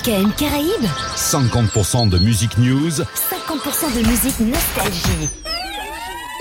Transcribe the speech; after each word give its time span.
MKM 0.00 0.32
Caraïbes 0.32 0.88
50% 1.14 2.08
de 2.08 2.18
musique 2.18 2.56
news, 2.56 2.90
50% 2.90 3.02
de 3.94 4.08
musique 4.08 4.40
nostalgie. 4.40 5.28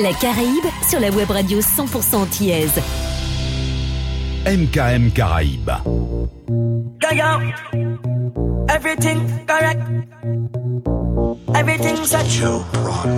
La 0.01 0.13
Caraïbe 0.13 0.65
sur 0.89 1.01
la 1.01 1.09
web 1.09 1.29
radio 1.29 1.59
100% 1.59 2.15
antillaise. 2.15 2.79
MKM 4.45 5.11
Caraïbes. 5.11 5.73
Yeah, 7.11 7.39
Everything 8.69 9.27
correct. 9.45 9.81
Everything 11.53 11.97
set. 12.05 12.25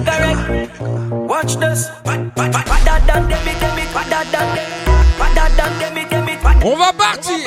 Correct. 0.06 0.82
Watch 1.12 1.58
this. 1.60 1.88
On 6.64 6.76
va 6.78 6.94
partir 6.94 7.38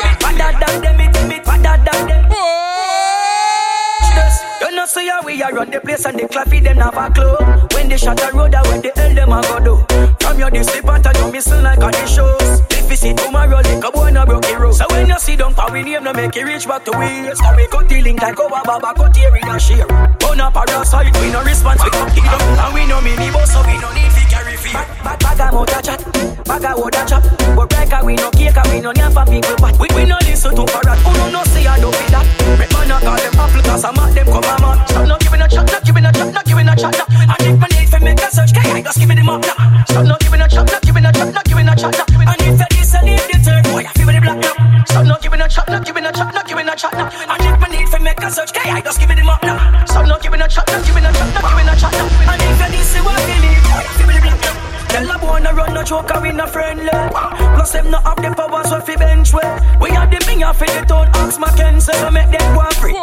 You 4.85 4.89
see 4.89 5.09
how 5.09 5.23
we 5.25 5.41
a 5.41 5.49
run 5.49 5.71
the 5.71 5.81
place 5.81 6.05
and 6.05 6.19
the 6.19 6.29
claffy 6.29 6.63
them 6.63 6.77
a 6.77 7.09
clue. 7.09 7.41
When 7.73 7.89
they 7.89 7.97
shut 7.97 8.19
the 8.21 8.29
road, 8.37 8.53
when 8.69 8.83
the 8.85 8.93
hell 8.93 9.15
them 9.17 9.33
a 9.33 9.41
go 9.41 9.57
do. 9.65 9.75
From 10.21 10.39
your 10.39 10.51
this 10.51 10.69
slip 10.69 10.85
and 10.85 11.17
you 11.17 11.33
missing 11.33 11.63
like 11.63 11.81
on 11.81 11.91
the 11.93 12.05
shows. 12.05 12.61
If 12.69 12.91
you 12.91 12.97
see 12.97 13.15
tomorrow, 13.15 13.65
like 13.65 13.81
a 13.83 13.91
boy 13.91 14.11
no 14.11 14.27
broke 14.27 14.45
the 14.45 14.59
road. 14.61 14.75
So 14.77 14.85
when 14.91 15.09
you 15.09 15.19
see 15.19 15.37
them 15.37 15.55
power 15.55 15.73
name, 15.73 16.05
no 16.05 16.13
make 16.13 16.37
it 16.37 16.45
reach 16.45 16.69
back 16.69 16.85
to 16.85 16.93
we. 17.01 17.33
So 17.33 17.57
we 17.57 17.67
cut 17.69 17.89
the 17.89 18.03
link 18.03 18.21
like 18.21 18.39
over 18.39 18.61
baba, 18.61 18.93
cut 18.93 19.17
here 19.17 19.35
in 19.35 19.49
a 19.49 19.59
share. 19.59 19.89
Burn 20.21 20.45
up 20.45 20.53
a 20.53 20.85
side, 20.85 21.17
we 21.17 21.33
no 21.33 21.43
response, 21.43 21.83
we 21.83 21.89
come 21.89 22.05
up. 22.05 22.43
And 22.45 22.75
we 22.77 22.85
no 22.85 23.01
mini 23.01 23.33
boss, 23.33 23.57
so 23.57 23.65
we 23.65 23.81
no 23.81 23.89
need 23.97 24.13
to 24.13 24.23
carry 24.29 24.55
fear. 24.61 24.85
Bag, 25.01 25.17
bag, 25.17 25.39
bag, 25.39 25.53
mouth 25.55 25.73
a 25.73 25.81
chat, 25.81 26.05
bag 26.45 26.65
a 26.65 26.73
word 26.77 26.95
a 26.95 27.03
chat. 27.05 27.25
But 27.57 27.69
break 27.71 27.93
a 27.93 27.99
we 28.05 28.15
no 28.17 28.31
cake, 28.31 28.57
and 28.57 28.69
we 28.71 28.81
no 28.81 28.93
name 28.93 29.13
for 29.13 29.25
people, 29.25 29.57
but 29.59 29.75
we, 29.81 29.89
we 29.97 30.05
no 30.05 30.17
listen 30.25 30.55
to 30.55 30.65
parrot. 30.65 30.99
Who 31.01 31.13
no 31.17 31.27
no 31.31 31.43
say 31.51 31.67
I 31.67 31.81
don't 31.81 31.93
that. 32.13 32.25
Make 32.59 32.73
man 32.73 32.91
a 32.93 32.97
call 33.01 33.17
them 33.17 33.41
apple, 33.41 33.63
cause 33.65 33.85
I'm 33.85 33.97
them 34.15 34.27
come 34.29 34.45
a 34.45 34.55
man. 34.61 34.79
Stop 34.89 35.09
not 35.09 35.21
giving 35.21 35.43
a 35.43 35.49
chat, 35.49 35.67
not 35.73 35.83
giving 35.85 36.05
a 36.05 36.13
chat, 36.13 36.33
not 36.33 36.45
giving 36.45 36.69
a 36.69 36.75
chat. 36.77 36.95
And 37.09 37.45
if 37.49 37.57
my 37.59 37.69
need 37.73 37.89
for 37.89 38.01
make 38.01 38.21
a 38.21 38.29
search, 38.31 38.53
can 38.53 38.67
I 38.77 38.83
just 38.83 38.99
give 38.99 39.09
me 39.09 39.17
the 39.17 39.25
map 39.25 39.41
now? 39.43 39.57
Stop 39.89 40.05
not 40.07 40.21
giving 40.21 40.41
a 40.41 40.49
chat, 40.49 40.67
not 40.69 40.83
giving 40.83 41.05
a 41.05 41.13
chat, 41.13 41.33
not 41.33 41.45
giving 41.45 41.69
a 41.69 41.75
chat. 41.75 41.95
And 42.05 42.41
if 42.45 42.61
you 42.61 42.69
this 42.77 42.95
and 42.95 43.09
if 43.09 43.25
the 43.25 43.37
third, 43.41 43.65
boy, 43.73 43.85
I 43.89 43.93
feel 43.97 44.07
with 44.07 44.17
the 44.17 44.21
black 44.21 44.39
now. 44.39 44.85
Stop 44.85 45.05
not 45.07 45.21
giving 45.23 45.41
a 45.41 45.49
chat, 45.49 45.67
not 45.69 45.85
giving 45.85 46.05
a 46.05 46.13
chat, 46.13 46.35
not 46.35 46.47
giving 46.47 46.69
a 46.69 46.75
chat. 46.77 46.93
nah. 46.93 47.09
And 47.09 47.43
if 47.43 47.57
my 47.61 47.69
need 47.73 47.89
for 47.89 48.01
make 48.01 48.21
a 48.21 48.29
search, 48.31 48.53
can 48.53 48.69
I 48.69 48.81
just 48.81 49.01
give 49.01 49.09
me 49.09 49.17
the 49.17 49.25
map 49.25 49.43
now? 49.43 49.85
Stop 49.87 50.07
not 50.07 50.21
giving 50.23 50.41
a 50.41 50.49
chat, 50.49 50.67
not 50.69 50.85
giving 50.85 51.05
a 51.05 51.11
chat, 51.13 51.29
not 51.35 51.45
giving 51.51 51.69
a 51.69 51.75
chat. 51.75 51.95
And 51.95 52.43
if 52.43 52.61
you 52.61 52.69
this 52.69 52.95
what 53.01 53.21
you 53.25 53.39
need, 53.41 53.63
boy, 53.65 53.81
I 53.81 53.93
feel 53.97 54.07
with 54.07 54.17
the 54.17 54.23
black 54.23 54.41
now. 54.45 54.84
Tell 54.95 55.11
a 55.11 55.19
boy 55.19 55.41
no 55.43 55.51
run 55.51 55.75
no 55.75 55.83
joke, 55.83 56.23
we 56.23 56.31
no 56.31 56.47
friendly. 56.47 56.87
Plus 56.87 57.73
them 57.73 57.91
no 57.91 57.99
have 57.99 58.15
the 58.23 58.31
powers 58.31 58.69
so 58.71 58.79
fi 58.79 58.95
bench 58.95 59.33
way. 59.35 59.43
We 59.81 59.91
have 59.91 60.09
the 60.09 60.19
minger 60.23 60.55
for 60.55 60.71
the 60.71 60.87
town, 60.87 61.11
ask 61.15 61.41
Mackenzie 61.41 61.91
to 61.99 62.13
make 62.13 62.31
them 62.31 62.55
go 62.55 62.63
free. 62.79 62.95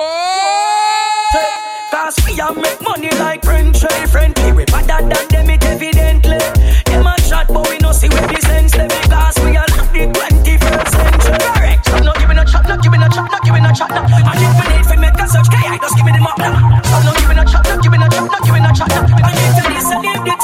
Cause 1.91 2.15
we 2.23 2.39
a 2.39 2.47
make 2.55 2.79
money 2.79 3.11
like 3.19 3.43
French 3.43 3.81
tray 3.81 4.05
friendly. 4.07 4.53
We 4.53 4.63
better 4.71 5.03
than 5.03 5.27
them 5.27 5.49
it 5.51 5.65
evidently. 5.65 6.39
Them 6.87 7.07
a 7.07 7.13
chat 7.27 7.51
but 7.51 7.67
we 7.67 7.77
no 7.83 7.91
see 7.91 8.07
where 8.07 8.23
the 8.23 8.39
sense 8.39 8.71
them 8.71 8.87
because 8.87 9.35
we 9.43 9.59
are 9.59 9.67
like 9.75 9.91
the 9.91 10.07
21st 10.15 10.95
century. 10.95 11.43
Correct. 11.59 11.85
So 11.91 11.99
not 11.99 12.15
giving 12.23 12.39
a 12.39 12.45
chat, 12.47 12.71
not 12.71 12.79
giving 12.81 13.03
a 13.03 13.09
chat, 13.11 13.27
not 13.27 13.43
giving 13.43 13.65
a 13.67 13.71
chat. 13.75 13.91
Now. 13.91 14.07
And 14.07 14.39
if 14.39 14.53
we 14.55 14.65
need 14.71 14.87
to 14.87 14.95
make 14.95 15.19
a 15.19 15.27
search, 15.27 15.51
can 15.51 15.59
I 15.59 15.75
just 15.75 15.95
give 15.99 16.05
me 16.07 16.15
the 16.15 16.23
map 16.23 16.39
now? 16.39 16.55
So 16.87 17.03
not 17.03 17.19
giving 17.19 17.35
a 17.35 17.43
chat, 17.43 17.67
not 17.67 17.83
giving 17.83 17.99
a 17.99 18.07
chat, 18.07 18.31
not 18.31 18.43
giving 18.47 18.63
a 18.63 18.71
chat. 18.71 18.87
Now. 18.87 19.27
And 19.27 19.35
if 19.43 19.59
you 19.59 19.67
listen, 19.75 19.99
leave 19.99 20.23
the 20.23 20.35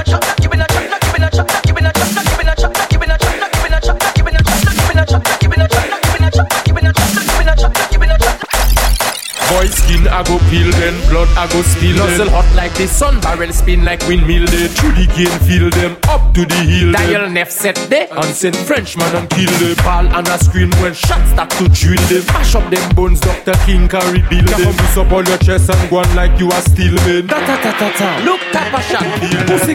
혁신가 0.00 0.39
Boy 9.50 9.66
skin 9.66 10.06
I 10.06 10.22
go 10.22 10.38
peel 10.46 10.70
then 10.78 10.94
blood 11.10 11.26
I 11.34 11.50
go 11.50 11.60
spill 11.62 11.96
Nozzle 11.96 12.30
hot 12.30 12.46
like 12.54 12.72
the 12.74 12.86
sun 12.86 13.20
barrel 13.20 13.52
spin 13.52 13.84
like 13.84 13.98
windmill 14.06 14.46
They 14.46 14.68
through 14.68 14.94
the 14.94 15.10
cane 15.10 15.34
feel 15.42 15.66
them 15.70 15.98
up 16.06 16.32
to 16.34 16.46
the 16.46 16.54
hill 16.54 16.92
Dial 16.92 17.28
nef 17.28 17.50
set 17.50 17.74
they 17.90 18.06
and 18.08 18.30
send 18.30 18.56
Frenchman 18.56 19.10
and 19.16 19.28
kill 19.30 19.50
them 19.58 19.74
Ball 19.82 20.06
and 20.06 20.28
a 20.28 20.38
screen 20.38 20.70
when 20.78 20.94
shots 20.94 21.30
start 21.34 21.50
to 21.58 21.66
drill 21.66 21.98
them 22.06 22.22
Mash 22.30 22.54
up 22.54 22.70
them 22.70 22.94
bones 22.94 23.18
Dr. 23.20 23.58
King 23.66 23.88
carry 23.88 24.22
bill 24.30 24.46
them 24.46 24.70
Come 24.94 25.06
up 25.06 25.12
all 25.12 25.24
your 25.26 25.38
chest 25.38 25.68
and 25.68 25.82
go 25.90 25.98
on 25.98 26.14
like 26.14 26.38
you 26.38 26.46
are 26.46 26.62
steel 26.70 26.94
man 27.02 27.26
Ta 27.26 27.42
ta 27.42 27.56
ta 27.58 27.72
ta 27.74 27.88
ta 27.90 28.08
Look 28.22 28.40
tap 28.54 28.70
a 28.70 28.80
shot 28.86 29.02
Pussy 29.50 29.74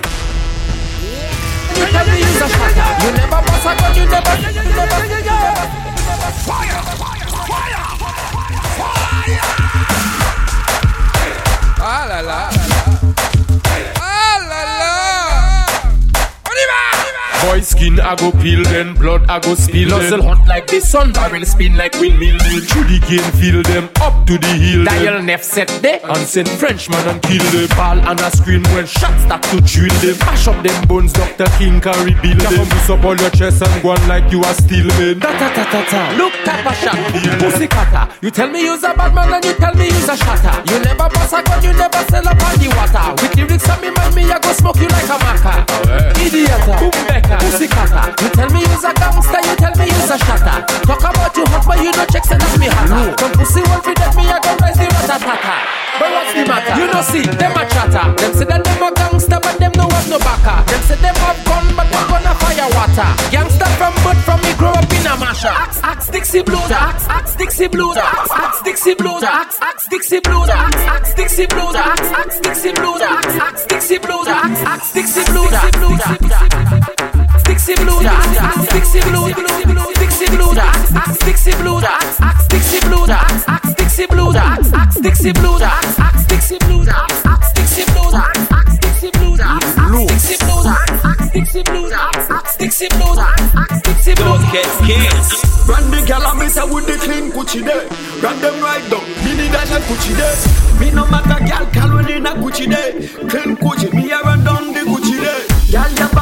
You 1.75 1.85
tell 1.91 2.07
me 2.07 2.15
you's 2.23 2.39
a 2.39 2.47
shatter 2.47 2.89
You 3.03 3.11
never 3.11 3.39
pass 3.43 3.67
a 3.67 3.71
gun 3.75 3.91
you 3.91 4.05
never 4.07 4.33
You 4.39 4.71
never 4.71 5.03
you 5.03 5.19
never 5.19 5.75
Fire! 6.47 6.79
Fire! 7.43 7.84
la 12.15 12.21
la. 12.21 12.54
Boy 17.45 17.61
skin 17.61 17.99
I 17.99 18.15
go 18.15 18.31
peel 18.31 18.63
then 18.63 18.95
blood 18.95 19.29
I 19.29 19.37
go 19.39 19.53
spill 19.53 19.89
Nozzle 19.89 20.23
hot 20.23 20.47
like 20.47 20.65
the 20.65 20.81
sun 20.81 21.13
barrel 21.13 21.45
spin 21.45 21.77
like 21.77 21.93
windmill. 22.01 22.39
Through 22.41 22.89
the 22.89 22.97
cane 23.05 23.29
feel 23.37 23.61
them 23.61 23.85
up 24.01 24.25
to 24.25 24.39
the 24.41 24.53
hill 24.57 24.83
Dial 24.83 25.21
nef 25.21 25.43
set 25.43 25.69
they 25.85 26.01
and 26.01 26.25
send 26.25 26.49
Frenchman 26.49 27.05
and 27.05 27.21
kill 27.21 27.45
them. 27.53 27.69
Ball 27.77 28.01
and 28.01 28.19
a 28.19 28.31
screen 28.33 28.63
when 28.73 28.87
shots 28.87 29.21
start 29.29 29.43
to 29.53 29.61
drill 29.61 29.93
them. 30.01 30.17
Mash 30.25 30.47
up 30.47 30.57
them 30.65 30.73
bones 30.87 31.13
Dr. 31.13 31.45
King 31.61 31.77
carry 31.79 32.17
bill 32.17 32.33
them. 32.49 32.65
Boost 32.65 32.89
up 32.89 33.05
all 33.05 33.15
your 33.15 33.29
chest 33.29 33.61
and 33.61 33.77
go 33.83 33.93
on 33.93 34.01
like 34.09 34.25
you 34.33 34.41
are 34.41 34.57
steel 34.57 34.89
man 34.97 35.21
Ta 35.21 35.29
ta 35.37 35.47
ta 35.53 35.63
ta 35.69 35.81
ta. 35.85 36.01
Look 36.17 36.33
tap 36.41 36.65
a 36.65 36.73
shot 36.73 36.97
Pussy 37.37 37.67
cutter. 37.69 38.09
You 38.25 38.31
tell 38.31 38.49
me 38.49 38.65
you's 38.65 38.81
a 38.81 38.97
bad 38.97 39.13
man 39.13 39.29
and 39.37 39.45
you 39.45 39.53
tell 39.53 39.75
me 39.75 39.85
you's 39.85 40.09
a 40.09 40.17
shatter. 40.17 40.55
You 40.73 40.81
never 40.81 41.13
pass 41.13 41.29
a 41.29 41.45
gun 41.45 41.61
you 41.61 41.73
never 41.77 42.01
sell 42.09 42.25
up 42.25 42.41
on 42.41 42.57
the 42.57 42.73
water. 42.73 43.05
With 43.21 43.37
lyrics 43.37 43.69
on 43.69 43.77
me 43.85 43.93
mind 43.93 44.15
me 44.15 44.23
I 44.33 44.39
go 44.41 44.49
smoke 44.51 44.81
you 44.81 44.89
like 44.89 45.13
a 45.13 45.17
maca 45.21 45.53
Idiot. 46.25 46.65
Boom 46.81 47.05
becker 47.05 47.34
Pussy 47.39 47.67
cutter 47.67 48.05
You 48.23 48.29
tell 48.29 48.49
me 48.49 48.61
you's 48.61 48.83
a 48.83 48.91
gangster 48.93 49.41
You 49.43 49.55
tell 49.55 49.75
me 49.75 49.85
you's 49.85 50.11
a 50.11 50.17
shatter 50.17 50.57
Talk 50.85 51.03
about 51.03 51.35
you 51.35 51.45
hot 51.51 51.63
but 51.65 51.77
you 51.83 51.91
no 51.91 52.05
check 52.07 52.25
say 52.25 52.37
that 52.37 52.53
me 52.59 52.67
hotter 52.67 53.15
Some 53.19 53.33
pussy 53.33 53.61
want 53.67 53.83
fi 53.85 53.93
dead 53.93 54.13
me 54.15 54.23
I 54.29 54.37
go 54.39 54.51
rise 54.61 54.77
the 54.77 54.87
rat 54.87 55.23
But 55.99 56.09
what's 56.15 56.31
the 56.33 56.43
matter? 56.45 56.75
You 56.79 56.87
know 56.91 57.03
see 57.03 57.23
them 57.25 57.55
a 57.57 57.63
chatter 57.67 58.05
Them 58.15 58.31
say 58.33 58.45
that 58.45 58.61
them 58.63 58.83
a 58.83 58.89
gangster 58.93 59.39
but 59.41 59.55
them 59.59 59.71
no 59.75 59.85
have 59.89 60.07
no 60.09 60.17
backer 60.19 60.57
Them 60.71 60.81
say 60.87 60.99
them 61.01 61.15
have 61.15 61.39
gun 61.45 61.65
but 61.75 61.87
them 61.89 62.05
gonna 62.07 62.33
fire 62.39 62.69
water 62.75 63.09
Gangster 63.31 63.69
from 63.79 63.93
birth 64.03 64.21
from 64.23 64.39
me 64.41 64.51
grow 64.55 64.73
up 64.75 64.91
in 64.91 65.05
a 65.07 65.15
masher 65.17 65.51
Axe, 65.51 65.79
axe, 65.83 66.07
Dixie 66.09 66.43
blues 66.43 66.71
Axe, 66.71 67.07
axe, 67.09 67.35
Dixie 67.35 67.67
blues 67.67 67.97
Axe, 67.97 68.31
axe, 68.31 68.61
Dixie 68.63 68.95
blues 68.95 69.23
Axe, 69.23 69.57
axe, 69.61 69.85
Dixie 69.89 70.19
blues 70.21 70.49
Axe, 70.49 70.85
axe, 70.85 71.13
Dixie 71.13 71.47
blues 71.47 71.75
Axe, 71.75 72.11
axe, 72.11 72.35
Dixie 72.35 72.75
blues 72.75 73.05
Axe, 73.05 73.39
axe, 73.41 73.65
Dixie 73.65 73.89
blues 73.95 74.05
Axe, 74.05 74.05
axe, 74.05 74.05
Dixie 74.05 74.05
blues 74.05 74.15
Dixie 74.15 74.15
blues 74.15 74.31
Axe, 74.31 74.61
Dixie 74.95 75.15
blues 75.15 75.15
Dixie 75.15 75.15
blues 75.15 75.15
Axe, 75.15 75.15
Dixie 75.15 75.15
blues 75.15 75.15
Axe, 75.15 75.15
Dixie 75.15 75.15
blues 75.15 75.15
Axe, 75.15 75.15
Dixie 75.15 75.15
blues 75.15 75.15
Axe, 75.15 75.15
Dixie 75.15 75.15
blues 75.15 75.15
Axe, 75.15 75.15
Dixie 75.15 75.15
blues 75.15 75.15
Axe, 75.15 75.15
Dixie 75.15 75.15
blues 75.15 75.15
Axe, 75.15 75.15
Dixie 75.15 75.15
blues 75.15 75.15
Axe, 75.15 75.15
Dixie 75.15 75.15
blues 75.15 75.15
Axe, 75.15 75.15
Dixie 75.15 75.19
blues 75.19 75.23
Axe, 75.23 75.23
Dixie 75.23 75.23
blues 75.31 75.53
Axe, 75.53 76.19
Dixie 76.19 77.09
blues 77.13 77.24
Run 95.67 95.89
the 95.89 96.05
gal 96.05 96.21
and 96.21 96.39
me 96.39 96.47
say 96.47 96.63
with 96.63 96.85
the 96.85 96.93
clean 96.93 97.31
Gucci 97.31 97.65
day. 97.65 97.87
Run 98.21 98.39
them 98.39 98.61
right 98.61 98.85
down, 98.89 99.01
me 99.25 99.33
need 99.33 99.49
a 99.49 99.81
Gucci 99.81 100.13
day. 100.15 100.79
Me 100.79 100.91
no 100.91 101.07
matter 101.07 101.43
gal, 101.43 101.65
gal 101.73 101.95
when 101.95 102.09
in 102.09 102.25
a 102.25 102.35
Gucci 102.35 102.69
day. 102.69 103.07
Clean 103.27 103.57
Gucci, 103.57 103.91
me 103.91 104.11
a 104.11 104.19
run 104.21 104.43
down 104.43 104.73
the 104.73 104.81
Gucci 104.81 105.17
day. 105.19 105.71
Gal 105.71 105.91
your 105.93 106.14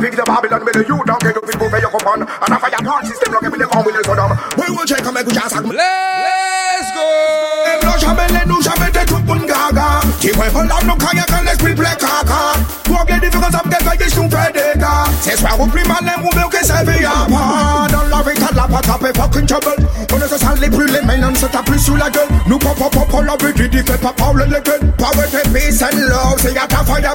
fix 0.00 0.16
the 0.16 0.24
Babylon 0.24 0.64
the 0.64 0.84
you 0.86 0.98
don't 1.04 1.20
get. 1.20 1.36
And 1.36 2.52
fire 2.60 3.04
system 3.04 3.32
look 3.32 3.42
with 3.42 3.60
the 3.60 3.66
Sodom. 4.04 4.32
We 4.56 4.68
will 4.70 4.84
check. 4.84 5.04
Let's 5.04 6.90
go. 6.92 7.06
Jamais 7.98 8.28
les 8.28 8.46
nous 8.46 8.60
jamais 8.62 8.90
des 8.92 9.04
tout 9.06 9.18
bon 9.20 9.36
gaga. 9.36 10.00
Qui 10.20 10.28
veut 10.28 10.48
voler 10.52 10.68
nos 10.84 10.96
cailles 10.96 11.24
quand 11.28 11.42
l'esprit 11.44 11.74
plaît 11.74 11.96
caca. 11.98 12.56
Bien 13.06 13.18
des. 13.18 13.30
C'est 15.20 15.36
soir 15.36 15.60
au 15.60 15.66
plus 15.66 15.84
mal 15.84 15.98
les 16.02 16.22
que. 16.22 16.66
Dans 17.92 18.16
la 18.16 18.22
vie 18.22 18.38
t'as 18.38 18.54
la 18.54 18.68
patte 18.68 19.16
fucking 19.16 19.46
trouble. 19.46 19.76
On 20.12 20.16
ne 20.18 20.26
se 20.26 20.38
les 20.60 21.38
ça 21.38 21.48
t'a 21.48 21.62
plus 21.62 21.78
sous 21.78 21.96
la 21.96 22.10
gueule. 22.10 22.28
Nous 22.46 22.58
la 23.22 23.36
vie 23.36 23.54
tu 23.54 23.68
dis 23.68 23.82
c'est 26.38 26.52
y'a 26.52 26.66
ta 26.66 26.84
fire. 26.84 27.14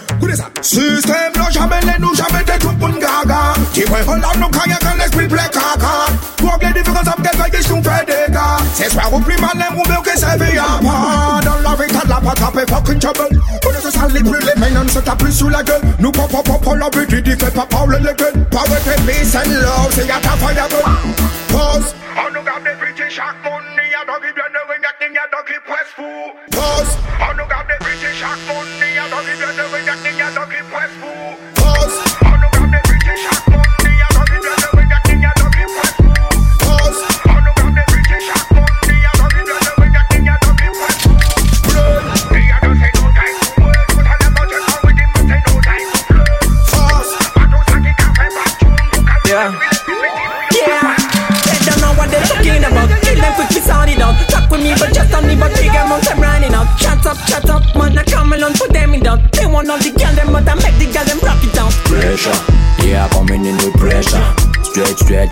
Sistem 0.61 1.33
nou 1.35 1.49
jame 1.51 1.79
le 1.81 1.95
nou 1.99 2.13
jame 2.15 2.43
te 2.45 2.53
tout 2.61 2.77
moun 2.79 2.93
gaga. 3.01 3.55
Ti 3.73 3.81
kwen 3.89 4.05
kon 4.05 4.21
nou 4.39 4.49
kaya 4.53 4.77
kan 4.79 4.95
l'esprit 4.99 5.27
ple 5.27 5.43
kaka 5.51 5.93
Kou 6.37 6.51
ap 6.53 6.61
le 6.61 6.69
diferans 6.75 7.09
ap 7.09 7.21
gen 7.25 7.39
fay 7.39 7.49
kis 7.55 7.69
nou 7.71 7.81
fe 7.81 7.97
dega 8.05 8.45
Se 8.77 8.89
swa 8.93 9.07
ou 9.09 9.19
pli 9.25 9.39
manem 9.41 9.79
ou 9.79 9.87
me 9.89 9.97
ou 9.97 10.05
ke 10.05 10.13
se 10.19 10.37
ve 10.37 10.51
ya 10.53 10.67
pa 10.85 11.41
Dans 11.43 11.59
la 11.65 11.73
vie 11.79 11.89
la 12.07 12.21
pa 12.21 12.35
tape 12.37 12.69
fucking 12.69 12.99
trouble. 12.99 13.41
On 13.65 13.73
est 13.73 13.91
sali 13.91 14.23
plus 14.23 14.45
les 14.45 14.55
mains 14.61 14.81
on 14.83 14.87
se 14.87 14.99
tape 14.99 15.17
plus 15.17 15.33
sous 15.33 15.49
la 15.49 15.63
gueule 15.63 15.81
Nous 15.99 16.11
pop 16.11 16.29
pop 16.29 16.45
pop 16.45 16.75
la 16.77 16.89
but 16.89 17.09
dit 17.09 17.31
fait 17.31 17.51
pas 17.51 17.65
parler 17.65 17.99
les 17.99 18.13
gueules 18.13 18.45
Poverty, 18.51 19.01
peace 19.07 19.35
and 19.35 19.49
love, 19.49 19.91
c'est 19.91 20.05
y'a 20.05 20.19
ta 20.21 20.37
fire 20.37 20.67
Pause 21.49 21.95
On 22.15 22.33
nous 22.33 22.43
garde 22.45 22.63
des 22.63 22.77
British 22.79 23.15
chaque 23.15 23.41
money 23.43 23.89
Y'a 23.89 24.05
donc 24.05 24.21
qui 24.21 24.31
viennent 24.37 24.53
de 24.53 24.63
ring, 24.69 24.83
y'a 25.13 25.27
donc 25.33 25.45
qui 25.47 25.57
presse 25.65 25.91
fou 25.95 26.31
Y'a 28.95 29.07
I'm 29.93 30.17
not 30.17 30.33
do 30.33 30.43
ki 30.47 30.61
pwes 30.71 30.91
pou 31.01 31.60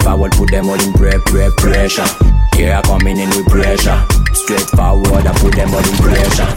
forward, 0.09 0.31
put 0.31 0.49
them 0.51 0.69
all 0.69 0.81
in 0.81 0.93
pressure. 0.93 2.09
Here 2.55 2.73
I 2.73 2.81
coming 2.81 3.17
in 3.19 3.29
with 3.29 3.47
pressure. 3.47 3.99
Straight 4.33 4.69
forward, 4.73 5.25
I 5.25 5.33
put 5.37 5.53
them 5.53 5.73
all 5.73 5.85
in 5.85 5.97
pressure. 6.01 6.49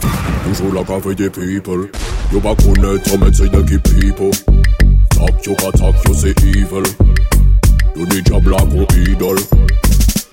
You 0.48 0.54
should 0.54 0.72
look 0.72 0.86
cave 0.86 1.16
the 1.16 1.28
people. 1.28 1.84
Yo 2.32 2.40
back 2.40 2.58
on 2.64 2.80
the 2.80 3.18
met 3.20 3.36
say 3.36 3.48
the 3.48 3.78
people. 3.92 4.32
Talk 5.12 5.46
you 5.46 5.54
can 5.56 5.72
talk, 5.72 5.96
you 6.06 6.14
say 6.14 6.34
evil. 6.48 6.86
You 7.94 8.06
need 8.06 8.28
your 8.28 8.40
black 8.40 8.68
or 8.72 8.86
idol. 8.90 9.36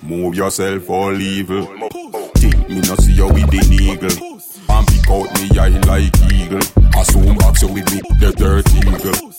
Move 0.02 0.34
yourself 0.34 0.88
all 0.88 1.20
evil. 1.20 1.66
Think 2.36 2.68
me 2.68 2.80
not 2.80 3.00
see 3.02 3.12
you 3.12 3.26
with 3.26 3.50
the 3.50 3.60
eagle. 3.68 4.16
And 4.70 4.86
pick 4.88 5.10
out 5.10 5.28
me 5.36 5.58
eye 5.58 5.78
like 5.84 6.16
eagle. 6.32 6.64
Assume 6.96 7.36
box 7.36 7.62
you 7.62 7.68
with 7.68 7.92
me, 7.92 8.00
the 8.18 8.32
dirty 8.32 8.78
eagle. 8.78 9.30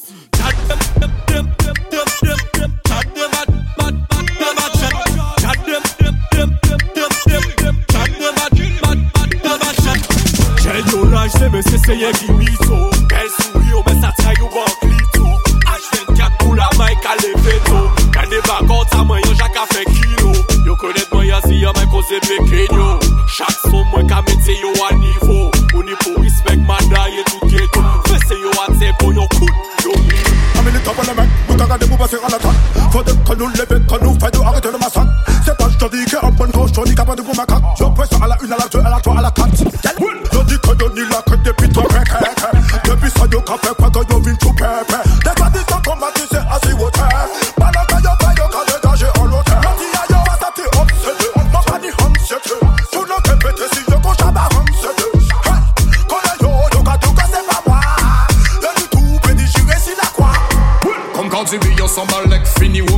mwen 11.61 11.79
se 11.79 11.85
seye 11.85 12.11
ki 12.13 12.31
mito 12.31 12.89
Bel 13.07 13.29
sou 13.37 13.61
yo 13.69 13.83
men 13.85 14.01
sa 14.01 14.11
tè 14.17 14.33
yo 14.39 14.47
an 14.47 14.73
klito. 14.81 15.25
H24 15.67 16.37
pou 16.39 16.55
la 16.55 16.69
may 16.77 16.95
ka 17.03 17.15
le 17.21 17.31
veto 17.41 17.81
Kande 18.11 18.41
bagan 18.47 18.85
ta 18.91 19.03
mwen 19.03 19.21
yo 19.25 19.33
jak 19.33 19.55
a 19.55 19.65
fe 19.73 19.85
kilo. 19.85 20.31
Yo 20.65 20.75
konet 20.75 21.07
mwen 21.13 21.27
yo 21.27 21.39
si 21.47 21.61
yo 21.61 21.71
men 21.77 21.89
kose 21.89 22.19
pekenyo 22.27 22.99
Chak 23.37 23.53
son 23.69 23.85
mwen 23.91 24.07
ka 24.07 24.21
mette 24.21 24.57
yo 24.61 24.71
an 24.87 24.99
nivou 24.99 25.51
Mouni 25.73 25.93
pou 26.03 26.21
respect 26.21 26.61
manda 26.67 27.07
ye 27.09 27.23
tou 27.29 27.49
keto 27.49 27.81
Fese 28.09 28.39
yo 28.41 28.51
an 28.65 28.79
tempo 28.79 29.11
yo 29.13 29.27
kout 29.37 29.85
yo 29.85 29.97
mi. 30.07 30.17
Ameni 30.59 30.79
taban 30.85 31.05
le 31.07 31.13
men, 31.17 31.29
moutan 31.47 31.67
gade 31.67 31.89
mou 31.89 31.97
basi 31.97 32.15
an 32.15 32.37
atan 32.37 32.55
Fode 32.91 33.15
kan 33.25 33.37
nou 33.37 33.49
leve, 33.55 33.77
kan 33.89 34.01
nou 34.03 34.17
fay 34.19 34.33
nou 34.35 34.49
arete 34.49 34.71
le 34.71 34.81
masan 34.81 35.09
Se 35.45 35.53
pas 35.57 35.77
jodi 35.79 36.05
ke 36.05 36.17
an 36.21 36.35
pon 36.37 36.51
kosh, 36.53 36.73
jodi 36.73 36.95
kapan 36.95 37.17
nou 37.17 37.29
pou 37.29 37.37
mak 37.37 37.50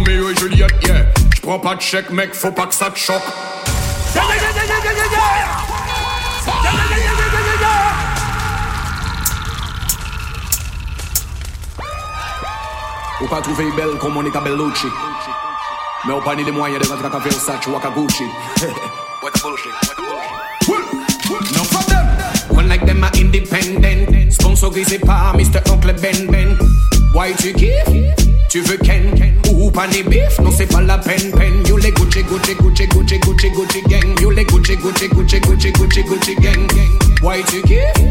Roméo 0.04 0.30
et 0.30 0.36
Juliette, 0.36 0.86
yeah. 0.86 1.06
J'prends 1.34 1.60
pas 1.60 1.76
de 1.76 1.82
chèque, 1.82 2.10
mec, 2.10 2.34
faut 2.34 2.52
pas 2.52 2.68
que 2.68 2.74
ça 2.76 2.90
te 2.90 3.00
choque. 3.00 3.22
Ou 13.22 13.28
pas 13.28 13.42
trouver 13.42 13.72
belle 13.78 13.98
comme 14.00 14.14
Monica 14.14 14.42
Bellucci. 14.42 14.88
Mais 16.06 16.14
ou 16.14 16.20
pas 16.20 16.36
ni 16.36 16.44
les 16.44 16.52
moyens 16.52 16.86
de 16.86 16.92
rentrer 16.92 17.08
à 17.08 17.10
café 17.10 17.30
au 17.30 17.40
sac 17.40 17.66
ou 17.68 17.78
à 17.78 17.80
Kaguchi. 17.80 18.26
What 19.22 19.32
the 19.32 19.42
bullshit, 19.42 19.72
One 22.52 22.68
like 22.68 22.86
them 22.86 23.04
are 23.06 23.12
independent. 23.16 24.34
Sponsorisé 24.34 25.00
par 25.00 25.34
Mr. 25.38 25.62
Oncle 25.72 25.94
Ben 25.94 26.28
Ben. 26.28 26.58
Why 27.14 27.34
you 27.42 27.54
give? 27.54 28.33
Tu 28.54 28.62
veux 28.62 28.78
Ken, 28.78 29.02
Ken 29.16 29.34
ou 29.52 29.72
pas 29.72 29.88
des 29.88 30.04
bif 30.04 30.40
Non 30.40 30.52
c'est 30.56 30.68
pas 30.68 30.80
la 30.80 31.00
peine, 31.00 31.32
peine. 31.32 31.66
You 31.68 31.76
les 31.78 31.90
Gucci, 31.90 32.22
Gucci, 32.22 32.54
Gucci, 32.54 32.86
Gucci, 32.86 33.18
Gucci, 33.18 33.50
Gucci 33.50 33.82
gang. 33.90 34.22
You 34.22 34.30
les 34.30 34.46
Gucci, 34.46 34.76
Gucci, 34.76 35.08
Gucci, 35.10 35.40
Gucci, 35.40 35.72
Gucci, 35.72 36.04
Gucci 36.04 36.36
gang. 36.36 36.68
Why 37.24 37.42
tu 37.48 37.64
kiffes? 37.64 38.06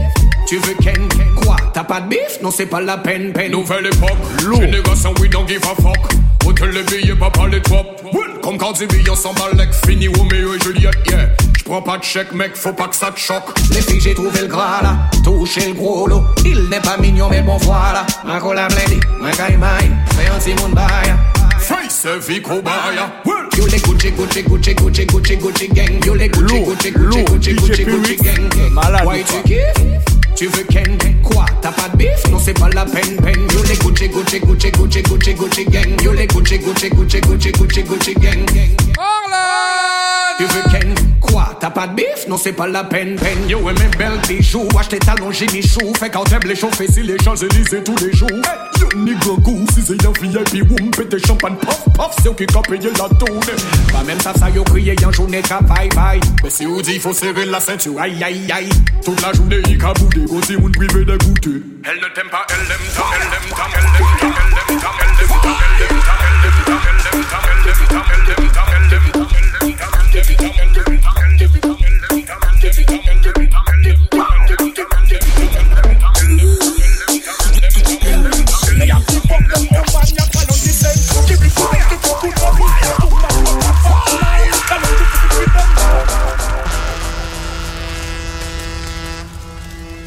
Tu 0.48 0.56
veux 0.56 0.74
Ken, 0.82 1.06
Ken. 1.10 1.28
Quoi? 1.36 1.54
T'as 1.72 1.84
pas 1.84 2.00
de 2.00 2.08
bif? 2.08 2.40
Non 2.42 2.50
c'est 2.50 2.66
pas 2.66 2.80
la 2.80 2.98
peine, 2.98 3.32
peine. 3.32 3.52
Nouvelle 3.52 3.86
époque, 3.86 4.18
lourd. 4.44 4.62
Négociant, 4.62 5.14
we 5.20 5.30
don't 5.30 5.46
give 5.46 5.62
a 5.62 5.80
fuck. 5.80 6.12
Hôtel 6.44 6.70
les 6.70 6.82
billets, 6.82 7.14
pas 7.14 7.30
les 7.46 7.62
top 7.62 8.02
Comme 8.42 8.58
quand 8.58 8.74
c'est 8.74 8.88
billets, 8.88 9.10
on 9.10 9.14
s'emballe 9.14 9.56
like 9.56 9.72
Fini, 9.86 10.08
Romeo 10.08 10.54
et 10.54 10.60
Juliette, 10.60 10.98
yeah 11.08 11.28
prends 11.72 11.80
pas 11.80 11.96
de 11.96 12.04
chèque, 12.04 12.32
mec, 12.32 12.54
faut 12.54 12.74
pas 12.74 12.86
que. 13.40 13.50
Les 13.72 13.80
filles, 13.80 13.98
j'ai 13.98 14.12
trouvé 14.12 14.42
le 14.42 14.46
gras 14.46 14.82
là, 14.82 15.08
le 15.68 15.72
gros. 15.72 16.06
Il 16.44 16.68
n'est 16.68 16.80
pas 16.80 16.98
mignon, 16.98 17.28
mais 17.30 17.40
bon, 17.40 17.56
voilà. 17.62 18.04
Ma 18.26 18.38
ma 19.56 19.70
un 20.34 22.20
You 23.56 23.66
les 23.68 23.78
Gucci, 23.78 24.10
Gucci, 24.10 24.42
Gucci, 24.42 24.74
Gucci, 24.74 25.06
Gucci, 25.06 25.36
Gucci 25.36 25.68
gang. 25.68 26.04
You 26.04 26.14
Gucci, 26.28 26.90
Gucci, 26.90 27.24
Gucci, 27.24 27.54
Gucci, 27.54 27.84
Gucci, 27.84 28.16
gang. 28.16 28.50
Tu 30.36 30.48
veux 30.48 30.64
Ken 30.64 30.98
Quoi 31.22 31.46
T'as 31.62 31.72
pas 31.72 31.88
Non 32.30 32.38
c'est 32.38 32.58
pas 32.58 32.68
la 32.70 32.84
Gucci 32.84 34.08
Gucci 34.08 34.40
Gucci 34.40 34.70
Gucci 34.72 35.02
Gucci 35.02 35.34
Gucci 35.34 35.64
gang 35.66 35.96
Gucci 36.26 36.58
Gucci 36.58 36.90
Gucci 36.90 37.20
Gucci 37.20 37.52
Gucci 37.52 37.82
Gucci 37.82 38.14
gang 38.14 38.46
tu 40.38 40.44
you 40.44 40.62
can 40.70 40.94
Quoi, 41.20 41.56
t'as 41.60 41.70
pas 41.70 41.86
de 41.86 41.94
bif 41.94 42.26
Non, 42.28 42.36
c'est 42.36 42.52
pas 42.52 42.66
la 42.66 42.84
peine, 42.84 43.16
peine 43.16 43.48
Yo, 43.48 43.58
et 43.60 43.72
mes 43.74 43.88
belles 43.96 44.18
bijoux 44.26 44.66
Wash 44.74 44.88
tes 44.88 44.98
talons, 44.98 45.30
j'ai 45.30 45.46
mis 45.46 45.62
chou 45.62 45.92
Fait 45.98 46.10
quand 46.10 46.24
t'aimes 46.24 46.40
les 46.46 46.56
chauffer 46.56 46.86
Si 46.86 47.02
les 47.02 47.18
Champs-Élysées 47.22 47.82
tous 47.84 47.96
les 48.04 48.12
jours 48.12 48.28
hey, 48.30 48.80
Yo, 48.80 48.88
nigga, 48.98 49.40
go 49.40 49.56
Si 49.74 49.82
c'est 49.82 50.06
un 50.06 50.12
VIP, 50.20 50.70
woum 50.70 50.90
Pété 50.90 51.18
champagne, 51.26 51.56
pof, 51.56 51.84
pof 51.94 52.14
C'est 52.22 52.34
qui 52.36 52.46
la 52.46 53.08
tournée 53.08 53.56
Pas 53.92 54.02
même 54.04 54.20
ça, 54.20 54.32
ça, 54.34 54.50
yo, 54.50 54.64
crier 54.64 54.96
en 55.04 55.12
journée 55.12 55.42
Travail, 55.42 55.88
bye 55.94 56.20
Mais 56.42 56.50
si 56.50 56.66
on 56.66 56.80
dit, 56.80 56.98
faut 56.98 57.12
serrer 57.12 57.46
la 57.46 57.60
ceinture 57.60 58.00
Aïe, 58.00 58.22
aïe, 58.22 58.50
aïe 58.52 58.70
Toute 59.04 59.20
la 59.22 59.32
journée, 59.32 59.62
il 59.68 59.78
caboude 59.78 60.14
Gros, 60.26 60.40
c'est 60.46 60.54
une 60.54 60.72
privée 60.72 61.04
de 61.04 61.16
goûter 61.16 61.62
Elle 61.84 61.96
ne 61.96 62.14
t'aime 62.14 62.30
pas, 62.30 62.46
elle 62.50 62.56
Elle 62.60 62.76
elle 62.76 63.22
Elle 63.22 63.48
elle 67.54 67.72
Elle 68.28 68.34
elle 68.38 68.41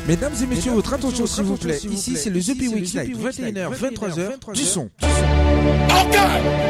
Mesdames 0.07 0.33
et 0.39 0.45
messieurs, 0.45 0.71
votre 0.71 0.93
attention 0.93 1.25
s'il 1.25 1.43
vous 1.45 1.57
plaît. 1.57 1.79
Ici, 1.89 2.15
c'est 2.15 2.29
le 2.29 2.39
The 2.39 2.71
Week 2.71 2.93
Night, 2.93 3.17
21h, 3.17 3.73
23h, 3.73 4.53
du 4.53 4.63
son. 4.63 4.89
Okay! 5.01 6.65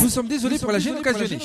Nous 0.00 0.08
sommes 0.08 0.28
désolés 0.28 0.58
pour 0.58 0.72
la 0.72 0.78
gêne 0.78 0.96
occasionnée. 0.96 1.38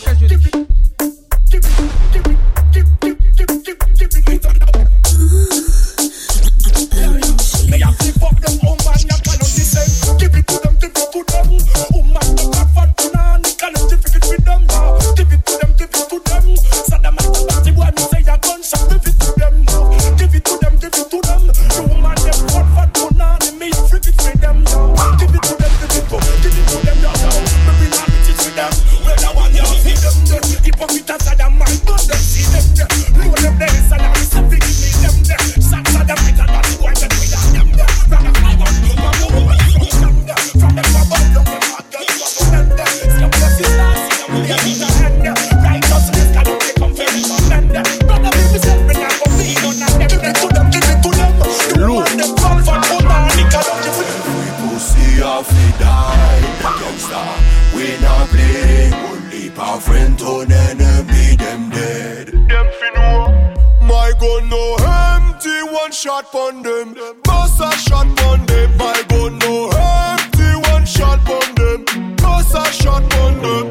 Shot 66.08 66.32
pon 66.32 66.64
them. 66.64 66.96
Bust 67.26 67.60
a 67.60 67.70
shot 67.86 68.08
pon 68.18 68.46
them. 68.46 68.78
My 68.78 69.04
gun 69.10 69.38
no 69.40 69.54
empty, 69.76 70.50
one 70.72 70.86
shot 70.86 71.20
pon 71.28 71.48
them. 71.60 72.16
Bust 72.16 72.56
a 72.56 72.64
shot 72.72 73.04
pon 73.12 73.34
them. 73.46 73.68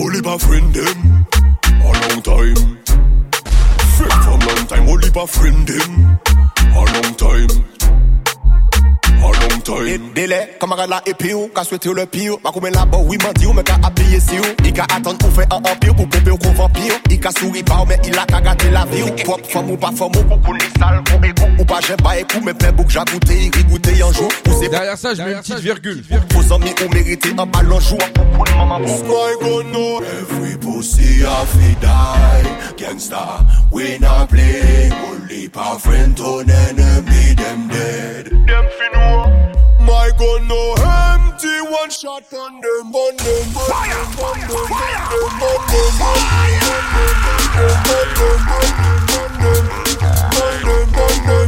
Only 0.00 0.22
pa 0.22 0.38
friend 0.38 0.72
them. 0.72 0.98
A 1.86 1.90
long 2.02 2.20
time. 2.30 2.62
Friend 3.96 4.18
from 4.24 4.40
long 4.48 4.64
time. 4.70 4.88
Only 4.88 5.10
pa 5.10 5.26
friend 5.26 5.66
them 5.66 5.91
bagay 10.82 10.88
la 10.88 11.02
epi 11.06 11.32
ou, 11.34 11.48
ka 11.48 11.64
swete 11.64 11.86
le 11.86 12.06
pi 12.06 12.28
bah, 12.28 12.34
ou 12.34 12.40
Bak 12.42 12.56
ou 12.56 12.60
men 12.60 12.72
la 12.72 12.84
bo, 12.84 12.98
oui 13.08 13.18
man 13.22 13.32
di 13.34 13.46
ou, 13.46 13.52
men 13.52 13.64
ka 13.64 13.78
apye 13.82 14.20
si 14.20 14.38
ou. 14.38 14.66
I 14.66 14.72
ka 14.72 14.84
atan 14.94 15.16
ou 15.22 15.30
fe 15.30 15.42
an 15.50 15.62
anpi 15.62 15.90
ou, 15.90 15.94
pou 15.94 16.06
pepe 16.06 16.30
ou 16.30 16.38
kon 16.38 16.52
vampi 16.52 16.90
ou 16.90 17.12
I 17.12 17.18
ka 17.18 17.30
souri 17.38 17.62
ba 17.62 17.82
ou, 17.82 17.86
il 18.04 18.18
a 18.18 18.26
ka 18.26 18.40
gate 18.40 18.70
la 18.72 18.84
vi 18.86 19.02
ou. 19.02 19.10
Pop, 19.24 19.40
fam 19.46 19.70
ou 19.70 19.76
pa 19.76 19.92
fam 19.92 20.10
ou, 20.16 20.38
pou 20.38 20.54
li 20.54 20.66
sal, 20.78 21.02
pou 21.04 21.22
ego 21.24 21.48
Ou 21.58 21.66
pa 21.68 21.80
jen 21.80 22.00
ba 22.02 22.16
ekou, 22.18 22.42
men 22.44 22.56
pen 22.58 22.74
bouk 22.76 22.90
jagoute, 22.90 23.30
iri 23.30 23.64
goute 23.68 23.96
yon 23.98 24.12
jou 24.12 24.28
Derrière 24.70 24.96
ça, 24.96 25.12
je 25.12 25.20
mets 25.22 25.32
une 25.32 25.40
petite 25.40 25.58
virgule. 25.58 26.02
Vos 26.30 26.54
amis 26.54 26.72
ont 26.86 26.94
mérité 26.94 27.30
un 27.36 27.44
ballon 27.44 27.80
jouant 27.80 27.98
pour 28.14 28.46
une 28.46 28.56
maman 28.56 28.78
Boy 28.78 29.32
gonna 29.42 30.06
Every 30.20 30.56
pussy 30.56 31.24
have 31.24 31.52
to 31.52 31.80
die. 31.80 32.76
Gangsta, 32.76 33.44
we 33.70 33.98
not 33.98 34.28
play. 34.28 34.90
Only 35.10 35.48
pa 35.48 35.76
friend 35.78 36.18
on 36.20 36.48
enemy, 36.48 37.34
them 37.34 37.68
dead. 37.68 38.30
Them 38.46 38.66
finnois 38.78 39.61
My 40.02 40.10
gun 40.18 40.48
no 40.48 40.74
empty, 40.82 41.60
one 41.70 41.88
shot 41.88 42.24
on 42.34 42.60
them, 42.60 42.92
on 42.92 43.16
them, 43.18 43.56
on 43.56 43.70
them, 43.86 44.18
on 44.18 44.34
them, 44.40 44.50
on 44.50 44.66
them, 44.66 44.98
on 45.14 45.62
them, 45.62 46.02
on 46.02 46.02
them, 46.02 46.58
on 49.02 49.30
them, 49.30 49.60
on 50.02 50.58
them, 50.64 50.98
on 50.98 51.26
them, 51.26 51.32
Il 51.32 51.38
y 51.38 51.41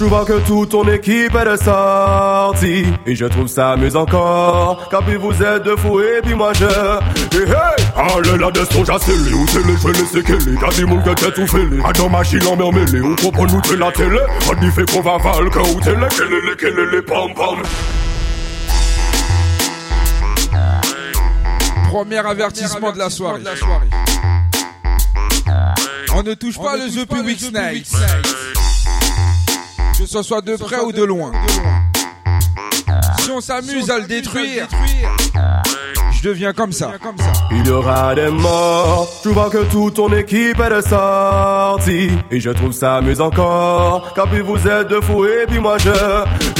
je 0.00 0.04
vois 0.06 0.24
que 0.24 0.40
toute 0.46 0.70
ton 0.70 0.88
équipe 0.88 1.34
est 1.34 1.44
de 1.44 1.56
sortie 1.56 2.86
Et 3.04 3.14
je 3.14 3.26
trouve 3.26 3.48
ça 3.48 3.76
mieux 3.76 3.94
encore, 3.94 4.88
car 4.90 5.04
puis 5.04 5.16
vous 5.16 5.42
êtes 5.42 5.62
de 5.64 5.76
fous 5.76 6.00
et 6.00 6.22
puis 6.22 6.34
moi 6.34 6.52
je... 6.54 6.64
Hey! 6.64 7.44
Hey 7.44 8.16
Allez 8.16 8.38
la 8.38 8.50
descend 8.50 8.86
j'accélère 8.86 9.38
Ou 9.38 9.44
télé 9.44 9.74
je 9.78 9.88
les 9.88 10.06
séqueler 10.06 10.56
Qu'a 10.58 10.68
dit 10.68 10.84
mon 10.84 11.02
que 11.02 11.30
tout 11.30 11.46
fait 11.46 11.66
A 11.84 11.92
dans 11.92 12.08
machine 12.08 12.42
en 12.46 12.56
mermélé 12.56 13.00
Ou 13.00 13.14
comprend 13.16 13.46
nous 13.46 13.60
t'es 13.60 13.76
la 13.76 13.92
télé. 13.92 14.20
A 14.50 14.54
dit 14.54 14.70
fait 14.70 14.90
qu'on 14.90 15.02
va 15.02 15.18
val 15.18 15.50
Quand 15.50 15.68
ou 15.68 15.80
télé 15.80 15.96
Quelle 16.16 16.32
est 16.32 16.50
les 16.50 16.56
quelle 16.58 16.78
est 16.78 16.92
les 16.92 17.02
pam 17.02 17.34
pam 17.34 17.62
Premier 21.90 22.18
avertissement 22.18 22.92
de 22.92 22.98
la 22.98 23.10
soirée. 23.10 23.42
On 26.14 26.22
ne 26.22 26.34
touche 26.34 26.56
pas 26.56 26.76
le 26.76 26.88
The 26.88 27.06
Public 27.06 27.52
Night. 27.52 27.92
Que 30.00 30.06
ce 30.06 30.22
soit 30.22 30.40
de 30.40 30.56
près 30.56 30.80
ou 30.80 30.92
de 30.92 31.02
loin. 31.02 31.30
Si 33.18 33.30
on 33.30 33.42
s'amuse 33.42 33.90
à 33.90 33.98
le 33.98 34.06
détruire, 34.06 34.66
je 36.22 36.28
deviens 36.28 36.52
comme 36.52 36.72
ça. 36.72 36.92
Il 37.50 37.66
y 37.66 37.70
aura 37.70 38.14
des 38.14 38.28
morts, 38.28 39.08
je 39.24 39.30
vois 39.30 39.50
que 39.50 39.64
toute 39.70 39.94
ton 39.94 40.12
équipe 40.12 40.60
est 40.60 40.70
de 40.70 40.80
sortie 40.80 42.10
Et 42.30 42.40
je 42.40 42.50
trouve 42.50 42.72
ça 42.72 43.00
mieux 43.00 43.20
encore, 43.20 44.12
car 44.14 44.26
puis 44.28 44.40
vous 44.40 44.56
êtes 44.68 44.88
de 44.88 45.00
fous 45.00 45.24
et 45.24 45.46
puis 45.46 45.58
moi 45.58 45.76
je... 45.78 45.90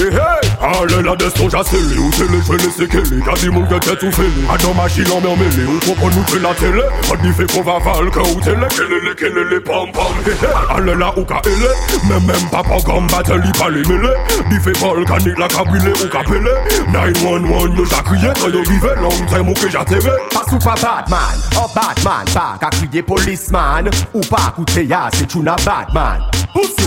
Hey 0.01 0.07
hey. 0.07 0.51
Allez 0.61 1.03
la 1.03 1.17
descend 1.17 1.51
j'accélère 1.51 2.03
Ou 2.03 2.11
télé 2.11 2.39
je 2.47 2.53
les 2.53 2.71
séqueler 2.71 3.23
Qu'a 3.23 3.33
dit 3.35 3.49
mon 3.51 3.67
que 3.67 3.95
tout 3.95 4.13
fait. 4.13 4.23
A 4.53 4.57
dans 4.59 4.75
machine 4.75 5.05
en 5.13 5.21
mermélé 5.21 5.65
Ou 5.65 5.79
comprend 5.87 6.09
nous 6.09 6.25
t'es 6.25 6.39
la 6.39 6.55
télé. 6.55 6.83
A 7.13 7.17
dit 7.17 7.33
fait 7.33 7.53
qu'on 7.53 7.63
va 7.63 7.79
val 7.79 8.11
Quand 8.13 8.29
ou 8.35 8.41
télé 8.41 8.67
Quelle 8.71 8.93
est 8.93 9.09
les 9.09 9.15
quelle 9.17 9.39
est 9.39 9.51
les 9.51 9.61
pam 9.61 9.93
pam 9.93 10.13
Hey 10.27 10.33
hey. 10.33 10.77
Allez 10.77 10.95
là 10.95 11.13
ou 11.17 11.25
ka 11.25 11.43
ele 11.45 11.69
Mais 12.09 12.33
même 12.33 12.51
pas 12.51 12.63
comme 12.63 13.07
battle 13.09 13.43
il 13.45 13.53
pas 13.53 13.69
les 13.69 13.83
mêlés 13.83 14.15
Dit 14.51 14.61
fait 14.61 14.79
volcanique 14.79 15.39
la 15.39 15.49
brûlé 15.49 15.93
ou 16.03 16.09
ka 16.09 16.23
pelé 16.25 16.51
911 16.93 17.77
yo 17.77 17.85
j'ai 17.85 18.03
crié 18.05 18.29
Quand 18.41 18.49
yo 18.49 18.63
vive 18.63 18.95
long 19.01 19.50
time 19.51 19.53
ou 19.53 19.55
que 19.55 19.71
j'atterré 19.71 20.11
Pas 20.33 20.43
sous 20.49 20.59
pas 20.59 20.75
Batman, 20.75 21.19
oh 21.57 21.67
Batman, 21.75 22.25
pas 22.33 22.57
qu'à 22.61 22.71
crier 22.71 23.03
policeman. 23.03 23.91
Ou 24.15 24.21
pas 24.21 24.53
coûter 24.55 24.87
ya, 24.87 25.09
c'est 25.13 25.35
une 25.35 25.45
Batman. 25.45 26.23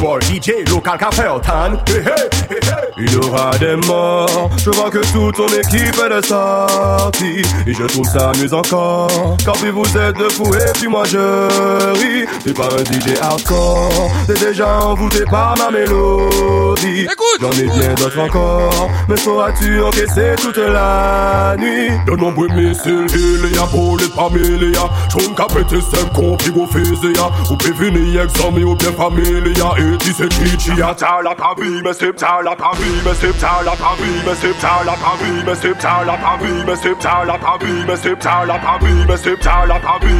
Wall, 0.02 0.22
DJ, 0.22 0.70
local 0.70 0.98
café 0.98 1.24
au 1.34 1.40
tan 1.40 1.74
Hey 1.88 1.96
hey, 1.96 2.04
hey. 2.52 2.84
Il 2.98 3.12
y 3.12 3.16
aura 3.16 3.58
des 3.58 3.76
morts, 3.88 4.50
je 4.58 4.70
vois 4.72 4.90
que 4.90 5.00
toute 5.14 5.36
ton 5.36 5.48
équipe 5.48 5.98
est 5.98 6.10
de 6.10 6.26
sortie. 6.26 7.42
Et 7.66 7.74
je 7.74 7.84
trouve 7.86 8.06
ça 8.06 8.32
mieux 8.40 8.54
encore, 8.54 9.38
car 9.44 9.56
puis 9.56 9.72
vous 9.72 9.98
êtes 9.98 10.18
de 10.18 10.30
fous 10.30 10.54
et 10.54 10.74
puis 10.74 10.88
moi 10.88 11.04
je 11.06 11.88
ris. 11.94 12.28
T'es 12.44 12.54
pas 12.54 12.68
un 12.68 12.84
DJ 12.84 13.18
hardcore, 13.22 14.12
t'es 14.28 14.34
déjà 14.34 14.80
envoûté 14.80 15.24
par 15.32 15.56
ma 15.58 15.72
mélodie. 15.72 17.08
J'en 17.40 17.52
ai 17.52 17.64
bien 17.64 17.94
d'autres 17.96 18.20
encore, 18.20 18.92
mais 19.08 19.18
sauras-tu 19.18 19.82
encaisser 19.82 20.36
toute 20.42 20.58
la 20.58 21.56
nuit. 21.58 21.90
De 22.06 22.16
nombreux 22.16 22.48
missiles, 22.50 22.53
misil 22.56 23.10
hili 23.10 23.58
ya 23.58 23.66
Poli 23.68 24.08
pamili 24.16 24.74
ya 24.76 24.90
Chonka 25.12 25.46
peti 25.54 25.82
sem 25.82 26.10
kompi 26.10 26.50
go 26.52 26.68
fizi 26.68 27.14
ya 27.18 27.26
Upe 27.52 27.72
vini 27.72 28.18
egzami 28.18 28.64
upe 28.64 28.92
famili 28.98 29.60
ya 29.60 29.70
Eti 29.78 30.14
se 30.14 30.30
chichi 30.30 30.80
ya 30.80 30.94
Tala 30.94 31.36
pa 31.36 31.54
vi 31.56 31.82
me 31.82 31.94
sip 31.94 32.18
tala 32.18 32.56
pa 32.56 32.74
vi 32.74 32.90
me 33.06 33.14
sip 33.16 33.38
tala 33.40 33.76
pa 33.76 33.96
vi 33.96 34.12
me 34.26 34.36
sip 34.36 34.58
tala 34.60 34.96
pa 34.96 35.16
vi 35.20 35.44
me 35.46 35.56
sip 35.56 35.80
tala 35.80 36.18
pa 36.18 36.38
vi 36.38 36.52
me 36.66 36.76
sip 36.76 37.00
tala 37.00 37.38
pa 37.38 37.58
vi 37.58 37.86
me 37.88 37.96
sip 37.98 38.20
tala 38.20 38.58
pa 38.60 38.78
vi 38.82 39.06
me 39.06 39.18
sip 39.18 39.40
tala 39.42 39.80
pa 39.80 39.98
vi 40.00 40.14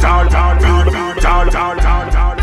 Tala 0.00 0.30
tala 0.30 0.60
tala 1.20 1.50
tala 1.50 1.50
tala 1.50 2.10
tala 2.10 2.39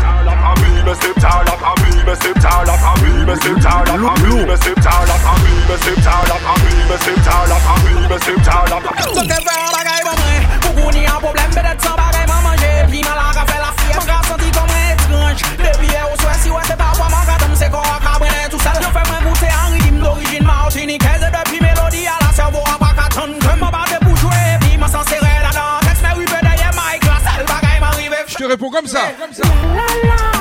Je 28.38 28.44
te 28.44 28.48
réponds 28.48 28.70
comme 28.70 28.86
ça. 28.86 29.00
Comme 29.18 29.34
ça. 29.34 30.37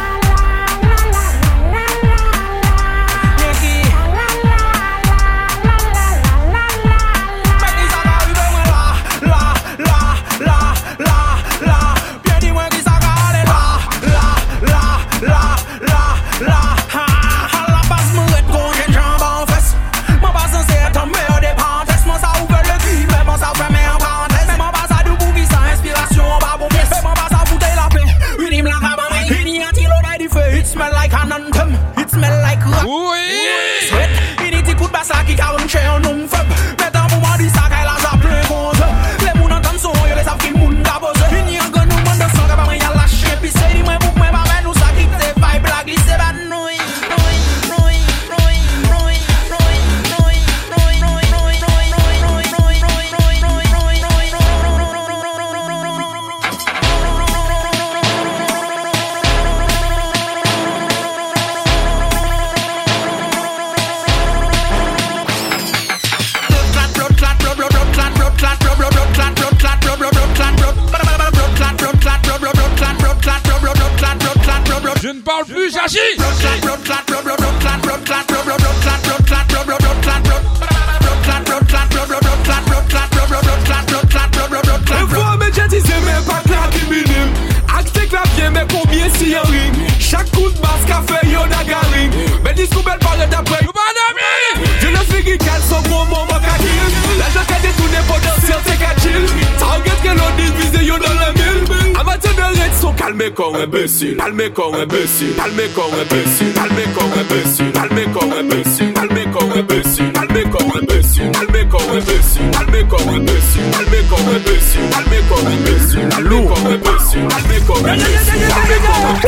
imbécile, 103.67 104.15
palmé 104.15 104.49
comme 104.51 104.75
imbécile, 104.75 105.33
palmé 105.33 105.63
comme 105.75 105.93
imbécile, 105.93 106.53
palmé 106.53 106.83
comme 106.95 107.11
imbécile, 107.19 107.71
palmé 107.73 108.05
comme 108.13 108.33
imbécile, 108.33 108.93
palmé 108.93 109.25
comme 109.31 109.51
imbécile, 109.51 110.11
palmé 110.13 110.43
comme 110.49 110.71
imbécile, 110.71 111.31
palmé 111.31 111.65
comme 111.67 111.91
imbécile, 111.91 112.51
palmé 112.51 112.85
comme 112.87 113.09
imbécile, 113.09 113.69
palmé 113.71 113.99
comme 114.07 114.27
imbécile, 114.31 114.89
palmé 114.91 115.19
comme 115.27 115.47
imbécile, 115.47 116.09
palmé 116.09 116.39
comme 116.47 116.67
imbécile, 116.67 117.27
palmé 117.27 117.59
comme 117.67 117.85
imbécile, 117.85 118.47
palmé 118.47 118.77
comme 118.87 118.95
imbécile. 118.95 119.27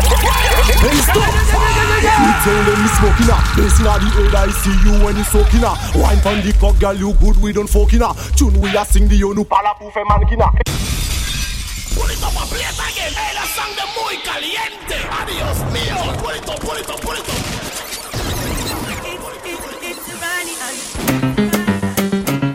tell 2.40 2.64
them 2.64 2.80
me 2.80 2.88
smoking 2.96 3.32
ah. 3.32 3.44
Bass 3.58 3.80
inna 3.80 4.00
the 4.00 4.08
head, 4.16 4.36
I 4.36 4.48
see 4.64 4.76
you 4.88 4.94
when 5.04 5.18
you 5.18 5.24
soaking 5.26 5.66
ah. 5.66 5.76
Wine 5.96 6.20
from 6.24 6.40
the 6.40 6.54
cup, 6.54 6.80
girl, 6.80 6.96
you 6.96 7.14
good, 7.20 7.36
we 7.42 7.52
don't 7.52 7.68
fucking 7.68 8.02
ah. 8.02 8.14
Tune 8.38 8.60
we 8.62 8.70
a 8.78 8.86
sing 8.86 9.10
the 9.10 9.20
onu 9.20 9.44
pala 9.44 9.76
pou 9.78 9.92
fe 9.92 10.04
man 10.08 10.24
kina. 10.30 10.48
Pull 11.96 12.08
it 12.08 12.24
up 12.24 12.40
and 12.40 12.50
play 12.50 12.64
it 12.64 12.80
again. 12.80 13.39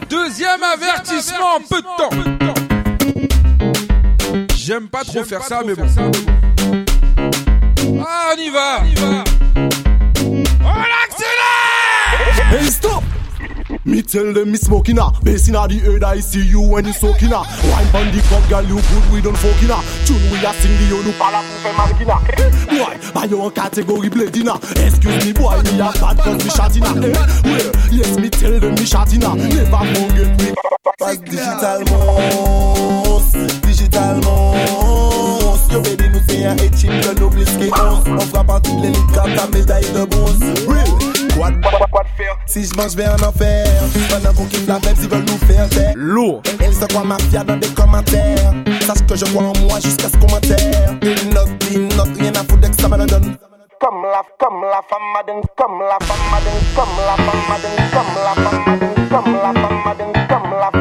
Deuxième 0.08 0.62
avertissement, 0.62 1.60
peu 1.68 1.80
de 1.80 1.86
temps. 1.96 2.10
J'aime 4.56 4.88
pas 4.88 5.04
trop 5.04 5.24
faire 5.24 5.42
ça, 5.42 5.62
mais 5.64 5.74
bon. 5.74 5.86
Ah, 8.06 8.32
on 8.34 8.38
y 8.40 8.50
va! 8.50 8.82
On 10.62 10.70
accélère! 11.04 11.34
Tell 14.06 14.32
them 14.32 14.50
me 14.52 14.56
smoking 14.58 14.98
ah. 14.98 15.10
Bass 15.22 15.48
inna 15.48 15.66
the 15.68 15.78
head, 15.78 16.04
I 16.04 16.20
see 16.20 16.44
you 16.46 16.60
when 16.60 16.84
you 16.84 16.92
soaking 16.92 17.32
ah. 17.32 17.44
Wine 17.70 17.88
pon 17.90 18.06
the 18.12 18.20
cock, 18.28 18.48
girl, 18.48 18.62
you 18.64 18.80
good, 18.80 19.04
we 19.12 19.20
don't 19.20 19.36
fucking 19.36 19.70
ah. 19.70 19.82
Tune 20.06 20.22
we 20.30 20.38
a 20.44 20.52
sing 20.54 20.76
the 20.78 20.84
yo 20.90 21.02
nu 21.02 21.12
pala 21.18 21.42
pou 21.42 21.58
fe 21.62 21.70
mannequin 21.76 22.10
ah. 22.10 22.20
Eh, 22.38 22.50
Boy, 22.70 22.94
buy 23.14 23.24
your 23.24 23.50
category 23.50 24.08
blading 24.08 24.48
ah. 24.48 24.58
Excuse 24.76 25.24
me, 25.24 25.32
boy, 25.32 25.56
me 25.64 25.80
a 25.80 25.90
bad 26.00 26.18
cause 26.18 26.44
me 26.44 26.50
shotting 26.50 26.84
ah. 26.84 26.94
Eh, 26.96 27.12
well, 27.44 27.70
yes, 27.92 28.16
me 28.18 28.28
tell 28.30 28.58
them 28.60 28.74
me 28.74 28.84
shotting 28.84 29.24
ah. 29.24 29.34
Never 29.34 29.84
forget 29.94 30.30
me. 30.40 30.54
Passe 30.98 31.18
digital 31.24 31.82
mons, 31.90 33.32
digital 33.62 34.20
mons 34.22 35.60
Yo 35.72 35.80
baby 35.80 36.08
nous 36.12 36.20
c'est 36.28 36.44
un 36.44 36.54
que 36.54 37.18
nous 37.20 37.30
blisquer 37.30 37.70
onze 37.72 38.04
On 38.06 38.20
frappe 38.20 38.50
en 38.50 38.60
toutes 38.60 38.80
les 38.82 38.92
comme 39.12 39.34
ta 39.34 39.46
médaille 39.48 39.84
de 39.92 40.04
bronze 40.04 40.38
Real 40.68 41.13
Quoi 41.34 41.50
de 41.50 41.60
faire 42.16 42.36
Si 42.46 42.64
je 42.64 42.74
mange 42.76 42.94
vais 42.94 43.06
en 43.06 43.26
enfer 43.26 43.66
Pendant 44.08 44.32
qu'on 44.34 44.46
kiffe 44.46 44.66
la 44.66 44.80
fête 44.80 44.96
ils 45.02 45.08
veulent 45.08 45.24
nous 45.24 45.38
faire 45.46 45.68
taire. 45.68 45.92
Lourd. 45.96 46.42
Elle 46.60 46.72
se 46.72 46.84
croit 46.86 47.04
mafia 47.04 47.42
dans 47.44 47.56
des 47.56 47.68
commentaires. 47.68 48.52
Sache 48.82 49.04
que 49.06 49.16
je 49.16 49.24
crois 49.24 49.44
en 49.44 49.52
moi 49.66 49.80
jusqu'à 49.80 50.08
ce 50.08 50.16
commentaire 50.18 50.94
Une 51.02 51.30
note, 51.34 51.48
une 51.72 51.88
note, 51.96 52.16
rien 52.18 52.32
à 52.32 52.44
foutre 52.44 52.70
que 52.70 52.80
ça 52.80 52.88
me 52.88 52.98
le 52.98 53.06
donne 53.06 53.36
Comme 53.80 54.02
la, 54.02 54.22
comme 54.38 54.62
la 54.62 54.80
femme 54.88 55.08
madin, 55.14 55.40
comme 55.56 55.80
la 55.80 55.98
femme 56.04 56.26
madin, 56.30 56.50
comme 56.76 56.96
la 57.00 57.16
femme 57.24 57.44
madin, 57.48 57.74
comme 57.92 58.14
la 58.22 58.34
femme 58.44 58.62
madin, 58.68 58.92
comme 59.08 59.32
la 59.34 59.52
femme 59.60 59.82
madin, 59.84 60.12
comme 60.28 60.50
la 60.50 60.70
femme 60.70 60.73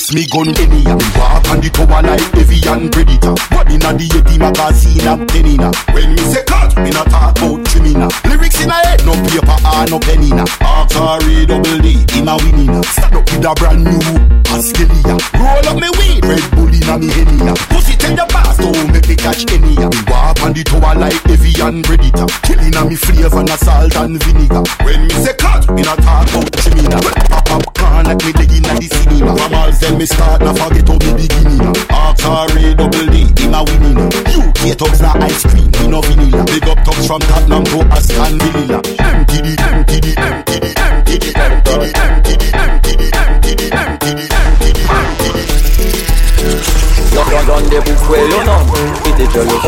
bust 0.00 0.14
me 0.14 0.26
gun 0.26 0.48
any. 0.56 0.80
Me 0.80 1.06
walk 1.16 1.44
on 1.50 1.60
the 1.60 1.68
tower 1.68 2.00
like 2.02 2.20
heavy 2.32 2.60
and 2.68 2.88
predator. 2.92 3.36
What 3.52 3.68
inna 3.68 3.92
the 3.92 4.06
Yeti 4.08 4.38
magazine 4.38 5.06
a 5.06 5.14
penny 5.26 5.56
na. 5.56 5.70
When 5.92 6.14
me 6.14 6.22
say 6.32 6.44
cut, 6.44 6.76
me 6.80 6.90
not 6.90 7.10
talk 7.10 7.36
about 7.36 7.60
trimina. 7.68 8.08
Lyrics 8.24 8.60
in 8.64 8.70
a 8.70 8.78
head, 8.88 9.04
no 9.04 9.12
paper 9.28 9.58
or 9.60 9.84
no 9.92 9.98
penny 10.00 10.30
na. 10.30 10.44
Archery 10.64 11.46
double 11.46 11.78
D, 11.84 12.00
him 12.12 12.28
a 12.28 12.36
winning 12.40 12.72
na. 12.72 12.80
Stand 12.82 13.14
up 13.14 13.28
with 13.28 13.44
a 13.44 13.52
brand 13.60 13.84
new 13.84 14.00
Askelia. 14.48 15.16
Roll 15.36 15.66
up 15.68 15.76
me 15.76 15.90
weed, 16.00 16.24
Red 16.24 16.44
Bull 16.56 16.72
inna 16.72 16.96
me 16.98 17.08
henny. 17.12 17.36
Pussy 17.68 17.94
tell 18.00 18.16
your 18.16 18.26
boss, 18.28 18.56
don't 18.56 18.92
make 18.92 19.08
me 19.08 19.16
catch 19.16 19.44
any. 19.52 19.76
Me 19.76 19.76
walk 20.08 20.40
on 20.42 20.52
the 20.52 20.64
tower 20.64 20.94
like 20.96 21.20
heavy 21.28 21.52
and 21.60 21.84
predator. 21.84 22.26
Killing 22.42 22.74
a 22.74 22.82
me 22.88 22.96
flavor 22.96 23.40
and 23.40 23.50
salt 23.60 23.94
and 23.96 24.16
vinegar. 24.24 24.64
When 24.82 25.06
me 25.06 25.14
say 25.20 25.34
cut, 25.36 25.68
me 25.70 25.82
not 25.82 26.00
talk 26.00 26.28
about 26.32 26.50
trimina. 26.58 26.98
Pop 27.28 27.50
up 27.50 27.80
like 28.10 28.24
me 28.24 28.32
leg 28.32 28.52
inna 28.52 28.72
the 28.80 28.88
cinema. 28.88 29.36
From 29.36 29.54
all 29.54 29.70
then 29.72 29.98
me 29.98 30.06
start, 30.06 30.40
now 30.40 30.54
forget 30.54 30.88
how 30.88 30.98
me 30.98 31.10
beginning. 31.14 31.62
Archery 31.92 32.74
double 32.74 33.06
D, 33.12 33.16
him 33.38 33.54
a 33.54 33.60
winning. 33.62 34.00
UK 34.34 34.74
thugs 34.74 35.00
na 35.00 35.12
ice 35.20 35.44
cream, 35.46 35.70
me 35.78 35.86
no 35.88 36.00
vanilla. 36.00 36.42
Big 36.44 36.66
up 36.66 36.78
thugs 36.84 37.06
from 37.06 37.20
Tottenham 37.20 37.64
to 37.64 37.78
Aston 37.94 38.38
Villa. 38.40 38.78
MTD, 38.80 39.48
MTD, 39.56 40.06
MTD, 40.16 40.66
MTD, 40.74 41.32
MTD, 41.32 41.92
MTD, 41.94 42.19
Pou 47.68 47.96
fwe 48.06 48.20
nan 48.30 48.46
jol 49.34 49.48
yo 49.50 49.58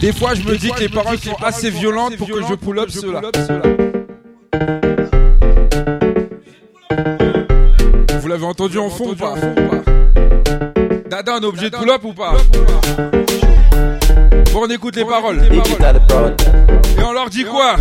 Des 0.00 0.12
fois, 0.12 0.34
je 0.34 0.42
me 0.42 0.56
dis 0.56 0.70
que 0.70 0.80
les 0.80 0.88
paroles 0.88 1.18
sont 1.18 1.36
assez 1.42 1.70
violentes 1.70 2.16
pour 2.16 2.28
que 2.28 2.42
je 2.42 2.54
pull 2.54 2.78
up 2.78 2.88
cela. 2.90 3.20
Vous 8.20 8.28
l'avez 8.28 8.44
entendu 8.44 8.78
en 8.78 8.90
fond 8.90 9.10
ou 9.10 9.14
pas 9.14 9.34
Dada, 11.08 11.34
on 11.38 11.40
est 11.40 11.46
obligé 11.46 11.70
de 11.70 11.76
pull 11.76 11.90
up 11.90 12.04
ou 12.04 12.12
pas? 12.12 12.34
Bon, 14.52 14.60
on 14.64 14.70
écoute 14.70 14.96
les 14.96 15.04
paroles. 15.04 15.40
Et 16.98 17.02
on 17.02 17.12
leur 17.12 17.30
dit 17.30 17.44
quoi? 17.44 17.76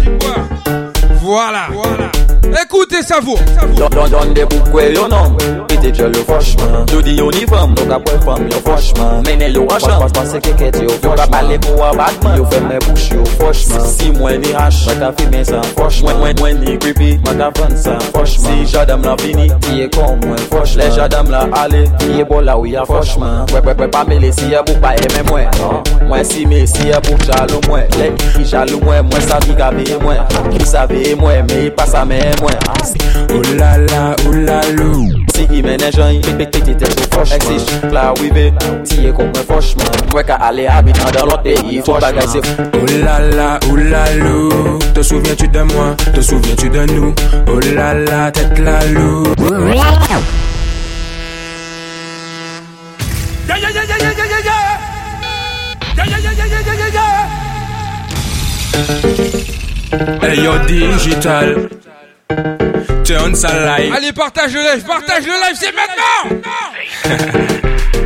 Voilà. 1.21 1.67
Écoute 1.71 2.26
Écoutez 2.63 3.01
ça 3.01 3.19
vous. 3.21 3.37
Don 3.75 3.89
don 3.89 4.33
de 4.33 4.43
boukwe 4.45 4.93
yo 4.93 5.07
nom. 5.07 5.35
Ite 5.69 5.93
jel 5.93 6.15
yo 6.15 6.23
foshman 6.23 6.85
Jodi 6.91 7.15
yon 7.17 7.27
uniform 7.29 7.73
Nou 7.77 7.87
ka 7.89 7.97
pwè 8.01 8.15
fam 8.23 8.45
yo 8.49 8.59
foshman 8.65 9.21
Mene 9.27 9.49
yo 9.53 9.65
achan 9.73 9.99
Pas 10.01 10.13
pase 10.15 10.39
keket 10.41 10.79
yo 10.81 10.89
foshman 10.89 11.11
Yo 11.11 11.15
ka 11.19 11.27
pale 11.31 11.57
pou 11.61 11.83
a 11.85 11.91
batman 11.97 12.37
Yo 12.39 12.45
fe 12.51 12.61
mè 12.63 12.79
bouch 12.85 13.07
yo 13.13 13.25
foshman 13.37 13.83
Si 13.91 14.11
mwen 14.15 14.41
ni 14.41 14.53
hash 14.55 14.85
Mwen 14.87 15.03
ka 15.03 15.11
fime 15.19 15.43
san 15.45 15.67
foshman 15.77 16.17
Mwen 16.21 16.39
mwen 16.39 16.61
ni 16.63 16.77
creepy. 16.81 17.17
Mwen 17.25 17.43
ka 17.43 17.49
fan 17.59 17.75
san 17.77 18.01
foshman 18.15 18.63
Si 18.63 18.71
jadam 18.73 19.03
la 19.05 19.15
vini 19.21 19.49
Tiye 19.67 19.89
kon 19.93 20.17
mwen 20.23 20.41
foshman 20.49 20.85
Le 20.85 20.95
jadam 20.95 21.31
la 21.33 21.43
ale 21.61 21.83
Tiye 21.99 22.25
bola 22.25 22.57
ou 22.57 22.65
ya 22.65 22.85
foshman 22.85 23.45
Pwe 23.51 23.61
pwe 23.61 23.75
pwe 23.81 23.89
pa 23.93 24.03
mele 24.07 24.31
si 24.33 24.51
ya 24.51 24.63
bouk 24.63 24.79
pa 24.81 24.95
eme 24.95 25.23
mwen. 25.29 25.47
Non. 25.59 25.83
Mwen 26.07 26.25
si 26.25 26.45
me 26.45 26.63
si 26.67 26.89
ya 26.89 26.99
bouk 27.01 27.21
jalou 27.27 27.61
mwen. 27.67 27.85
Le 27.99 28.09
ki 28.33 28.45
jalou 28.47 28.81
mwen 28.85 29.05
Mwen 29.11 29.27
sa 29.27 29.39
ki 29.43 29.55
ka 29.59 29.69
veye 29.75 29.99
mwen. 30.01 30.23
Ki 30.55 30.65
sa 30.65 30.85
veye 30.89 31.15
mwen 31.15 31.45
Me 31.51 31.63
yi 31.65 31.71
pasa 31.71 32.05
me 32.05 32.19
mwen 32.41 32.57
Oh 33.29 33.41
la 33.59 33.77
la, 33.77 34.15
oh 34.25 34.33
la 34.33 34.61
lou 34.77 35.07
Si 35.35 35.43
i 35.51 35.61
mene 35.61 35.89
jan 35.91 36.13
yi 36.15 36.21
pek 36.21 36.49
pek 36.51 36.63
tete 36.65 36.87
sou 36.93 37.05
froshman 37.13 37.37
Ek 37.37 37.43
si 37.47 37.57
ch 37.63 37.67
la 37.93 38.03
wive 38.21 38.45
Tiye 38.87 39.11
kon 39.15 39.27
mwen 39.33 39.45
froshman 39.49 39.91
Mwen 40.13 40.25
ka 40.29 40.35
ale 40.49 40.67
habitan 40.71 41.11
dan 41.15 41.25
lot 41.29 41.41
peyi 41.45 41.81
Fok 41.85 42.01
bagay 42.03 42.27
se 42.33 42.39
Oh 42.81 42.85
la 43.03 43.19
la, 43.37 43.49
oh 43.69 43.77
la 43.77 44.03
lou 44.21 44.79
Te 44.93 45.01
souviens-tu 45.03 45.47
de 45.47 45.61
moi? 45.73 45.95
Te 46.13 46.21
souviens-tu 46.21 46.69
de 46.69 46.85
nous? 46.93 47.13
Oh 47.47 47.59
la 47.75 47.93
la, 47.93 48.31
tête 48.31 48.59
la 48.59 48.79
lou 48.85 49.23
Yeah, 53.47 53.57
yeah, 53.57 53.69
yeah, 53.69 53.85
yeah, 53.85 53.97
yeah, 53.97 54.11
yeah, 54.17 54.27
yeah, 54.27 54.41
yeah. 54.47 54.63
Yeah, 55.97 56.05
yeah, 56.05 56.19
yeah, 56.19 56.33
yeah, 56.37 56.47
yeah, 56.47 56.61
yeah, 56.67 56.75
yeah, 56.77 56.89
yeah. 56.97 57.15
Hey 60.21 60.43
yo 60.43 60.53
digital 60.67 61.69
Turn 62.29 63.35
live 63.35 63.93
Allez, 63.93 64.11
partage 64.13 64.53
le 64.53 64.61
live, 64.61 64.83
partage 64.83 65.25
le 65.25 65.31
live, 65.31 65.57
c'est 65.59 65.73
maintenant 65.73 66.41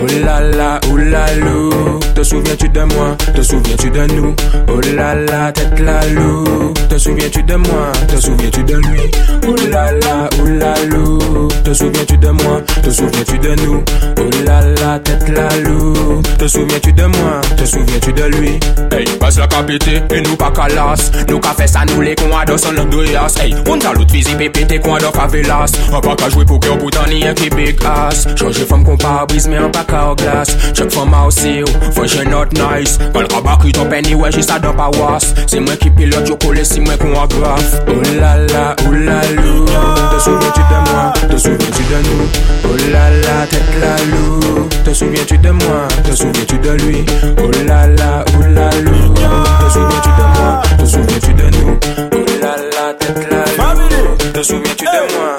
Oh 0.00 0.06
la 0.24 0.40
la, 0.40 0.80
oh 0.92 0.96
la 0.96 1.34
lou 1.34 1.98
Te 2.14 2.22
souviens-tu 2.22 2.68
de 2.68 2.82
moi? 2.82 3.16
Te 3.34 3.42
souviens-tu 3.42 3.90
de 3.90 4.06
nous? 4.14 4.36
Oh 4.68 4.80
la 4.94 5.14
la, 5.16 5.50
tête 5.50 5.80
la 5.80 6.06
lou 6.06 6.72
Te 6.88 6.96
souviens-tu 6.96 7.42
de 7.42 7.56
moi? 7.56 7.90
Te 8.06 8.16
souviens-tu 8.16 8.62
de 8.62 8.76
lui? 8.76 9.00
Oh 9.48 9.54
la 9.72 9.90
la, 9.90 10.28
oh 10.40 10.46
la 10.46 10.74
lou 10.84 11.48
Te 11.64 11.72
souviens-tu 11.72 12.16
de 12.16 12.28
moi? 12.28 12.60
Te 12.82 12.90
souviens-tu 12.90 13.38
de 13.38 13.54
nous? 13.64 13.82
Oh 14.18 14.30
la 14.44 14.60
la, 14.60 14.98
tête 15.00 15.28
la 15.30 15.48
lou 15.60 16.22
Te 16.38 16.46
souviens-tu 16.46 16.92
de 16.92 17.04
moi? 17.04 17.40
Te 17.56 17.64
souviens-tu 17.64 18.12
de 18.12 18.24
lui? 18.36 18.60
Hey, 18.92 19.04
passe 19.18 19.38
la 19.38 19.46
capité 19.46 20.02
et 20.12 20.20
nous 20.20 20.36
pas 20.36 20.50
calas. 20.50 21.10
Nous 21.28 21.40
ka 21.40 21.50
fait 21.50 21.66
ça 21.66 21.80
nous 21.86 22.00
les 22.00 22.14
cons 22.14 22.36
à 22.36 22.44
dos 22.44 22.56
l'andouillas 22.74 23.34
Hey, 23.40 23.54
on 23.68 23.78
t'a 23.78 23.92
l'autre 23.92 24.12
visite 24.12 24.38
pépé 24.38 24.78
cons 24.78 24.94
à 24.94 24.98
dos 24.98 25.12
favelas. 25.12 25.72
On 25.92 26.00
pas 26.00 26.14
qu'à 26.16 26.28
jouer 26.30 26.44
pour 26.44 26.60
que 26.60 26.68
pour 26.68 26.90
t'en 26.90 27.02
un 27.02 27.34
qui 27.34 27.50
big 27.50 27.78
ass 27.84 28.26
Changer 28.36 28.64
femme 28.64 28.84
qu'on 28.84 28.96
pas 28.96 29.26
brise 29.26 29.48
mais 29.48 29.56
un 29.56 29.68
pas 29.68 29.84
qu'à 29.88 30.14
glace 30.16 30.56
Check 30.74 30.88
aussi 31.26 31.62
faut 31.94 32.06
j'ai 32.06 32.24
not 32.24 32.46
nice. 32.52 32.98
Quand 33.12 33.20
le 33.20 33.26
rabat 33.34 33.58
ton 33.72 33.86
penny 33.86 34.14
ouais 34.14 34.30
j'ai 34.30 34.42
ça 34.42 34.58
dans 34.58 34.74
pas 34.74 34.90
was. 34.98 35.34
C'est 35.46 35.60
moi 35.60 35.76
qui 35.76 35.90
pilote 35.90 36.28
yo 36.28 36.36
collé 36.36 36.64
si 36.64 36.80
moi 36.80 36.96
qu'on 36.96 37.12
a 37.12 37.26
grave 37.26 37.82
Oh 37.88 37.92
la 38.20 38.36
la, 38.36 38.76
oh 38.86 38.92
la 38.92 39.20
lou 39.32 39.64
Te 39.64 40.18
souviens-tu 40.20 40.60
de 40.60 40.90
moi? 40.90 41.12
Te 41.28 41.36
souviens-tu 41.36 41.82
de 41.82 41.98
nous? 42.08 42.28
Oh 42.64 42.76
la 42.92 43.10
la, 43.10 43.46
tête 43.46 43.62
la 43.80 43.96
lou 44.04 44.68
Te 44.84 44.92
souviens-tu 44.92 45.38
de 45.38 45.50
moi? 45.50 45.88
Te 46.04 46.14
souviens-tu 46.14 46.58
de 46.58 46.70
lui? 46.70 47.04
Oh 47.38 47.50
la 47.66 47.86
la, 47.86 48.24
oh 48.36 48.42
la 48.42 48.70
lou 48.80 49.14
Te 49.14 49.72
souviens-tu 49.72 50.08
de 50.08 50.38
moi? 50.38 50.62
Te 50.78 50.84
souviens-tu 50.84 51.34
de 51.34 51.56
nous? 51.56 51.78
Oh 52.12 52.24
la 52.40 52.56
la, 52.56 52.94
tête 52.94 53.28
la 53.30 53.74
lou 53.74 54.32
Te 54.32 54.42
souviens-tu 54.42 54.84
de 54.84 55.14
moi? 55.16 55.36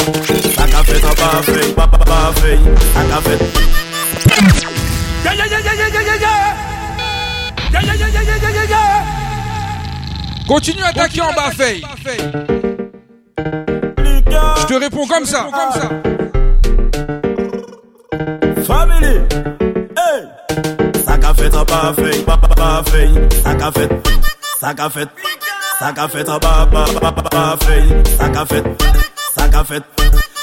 Ça 0.56 0.64
qu'a 0.68 0.84
fait 0.84 1.06
un 1.06 1.14
parfait, 1.14 1.74
pas 1.76 1.88
pas 1.88 1.98
parfait 1.98 2.60
Ça 2.94 3.89
Continue 10.48 10.82
à 10.82 10.88
attaquer 10.88 11.22
en 11.22 11.32
bas, 11.34 11.52
Faye. 11.56 11.86
Je 13.38 14.66
te 14.66 14.74
réponds 14.74 15.06
comme 15.06 15.26
ça. 15.26 15.48
Family. 18.66 19.20
Hey. 19.96 20.24
Ça 21.06 21.18
qu'a 21.18 21.34
fait 21.36 21.56
en 21.56 21.64
bas, 21.64 21.94
Faye. 21.96 22.24
Papa, 22.24 22.84
Faye. 22.92 23.14
Ça 23.44 23.54
qu'a 23.54 23.72
fait. 23.72 23.90
Ça 24.60 24.74
qu'a 24.74 24.90
fait. 24.90 25.10
Ça 25.80 25.94
qu'a 25.94 26.08
fait 26.08 26.30
en 26.30 26.38
bas, 26.40 26.68
Faye. 27.62 27.94
Ça 28.18 28.30
qu'a 28.30 28.46
fait. 28.46 28.64
Ça 29.38 29.48
qu'a 29.48 29.64
fait. 29.64 29.84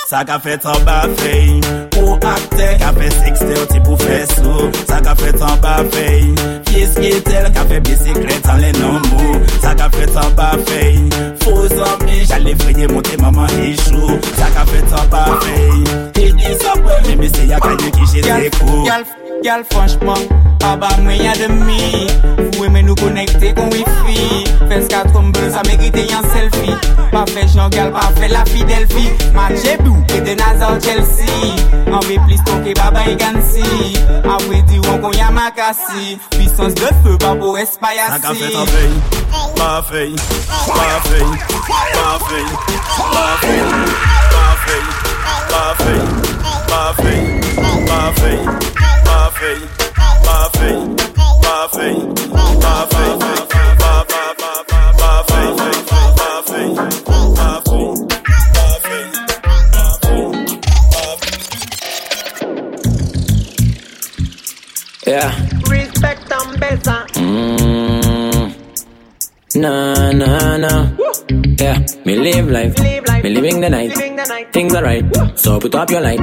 Sa 0.07 0.21
ka 0.23 0.37
fè 0.39 0.55
tan 0.63 0.85
ba 0.87 1.01
fey. 1.19 1.59
Ou 1.99 2.15
akte 2.31 2.67
Ka 2.79 2.93
fè 2.95 3.09
sekste 3.11 3.57
ou 3.59 3.67
ti 3.73 3.81
pou 3.83 3.99
fè 3.99 4.21
sou. 4.37 4.69
Sa 4.87 5.01
ka 5.03 5.17
fè 5.19 5.33
tan 5.35 5.59
ba 5.65 5.81
fey. 5.91 6.29
Fies 6.69 6.95
ki 6.95 7.11
tel 7.27 7.49
Ka 7.57 7.65
fè 7.67 7.81
bisiklet 7.89 8.47
an 8.53 8.63
le 8.63 8.71
nan 8.79 9.03
mou. 9.11 9.41
Sa 9.65 9.75
ka 9.75 9.91
fè 9.91 10.07
tan 10.15 10.31
ba 10.39 10.53
fey. 10.71 11.03
Fou 11.43 11.67
zanmi 11.75 12.23
Jale 12.31 12.55
vreye 12.63 12.87
monte 12.93 13.19
maman 13.19 13.51
e 13.59 13.73
chou. 13.83 14.21
Sa 14.39 14.53
ka 14.55 14.63
fè 14.71 14.85
tan 14.87 15.11
ba 15.11 15.27
fey. 15.43 15.83
E 16.23 16.31
di 16.39 16.55
sopwe 16.63 17.03
Mimi 17.09 17.33
se 17.35 17.51
ya 17.51 17.59
kanyo 17.67 17.91
ki 17.99 18.07
je 18.15 18.23
se 18.31 18.51
kou. 18.61 18.87
Yal, 18.87 19.03
yal, 19.43 19.67
franchman 19.73 20.23
Aba 20.71 20.95
mwen 21.03 21.25
ya 21.27 21.35
demi. 21.43 22.07
Ou 22.55 22.71
eme 22.71 22.87
nou 22.87 22.95
konekte 23.03 23.57
kon 23.59 23.75
wifi. 23.75 24.46
Fes 24.67 24.89
ka 24.91 25.05
trombol, 25.13 25.47
sa 25.51 25.63
merite 25.69 26.03
yon 26.11 26.25
selfie 26.33 26.75
Pa 27.13 27.23
fech 27.31 27.55
nan 27.55 27.71
gal, 27.71 27.93
pa 27.95 28.09
fe 28.19 28.29
la 28.33 28.45
fidelfi 28.51 29.07
Matche 29.37 29.77
bou, 29.85 29.97
de 30.27 30.35
nazal 30.35 30.81
Chelsea 30.83 31.55
Anve 31.87 32.19
plis 32.27 32.43
tonke 32.49 32.75
baba 32.75 33.07
e 33.07 33.15
gansi 33.15 33.63
Avwe 34.27 34.63
di 34.67 34.81
wankon 34.89 35.15
ya 35.15 35.31
makasi 35.31 36.19
Pisans 36.35 36.75
de 36.75 36.91
fe, 37.03 37.17
babo 37.23 37.57
espayasi 37.57 38.11
Naka 38.11 38.35
fet 38.35 38.57
Yeah 65.07 65.31
Respect 65.69 66.33
and 66.33 66.61
better 66.61 67.07
Mm. 67.15 68.06
Nah, 69.57 70.13
nah, 70.13 70.57
nah. 70.59 70.93
Yeah, 71.57 71.81
me 72.05 72.17
live 72.17 72.51
life. 72.51 72.77
Me 73.25 73.31
living 73.31 73.61
the 73.61 73.71
night. 73.71 73.93
Things 74.53 74.75
are 74.75 74.83
right. 74.85 75.05
So 75.39 75.59
put 75.59 75.75
up 75.75 75.91
your 75.91 76.03
light. 76.03 76.21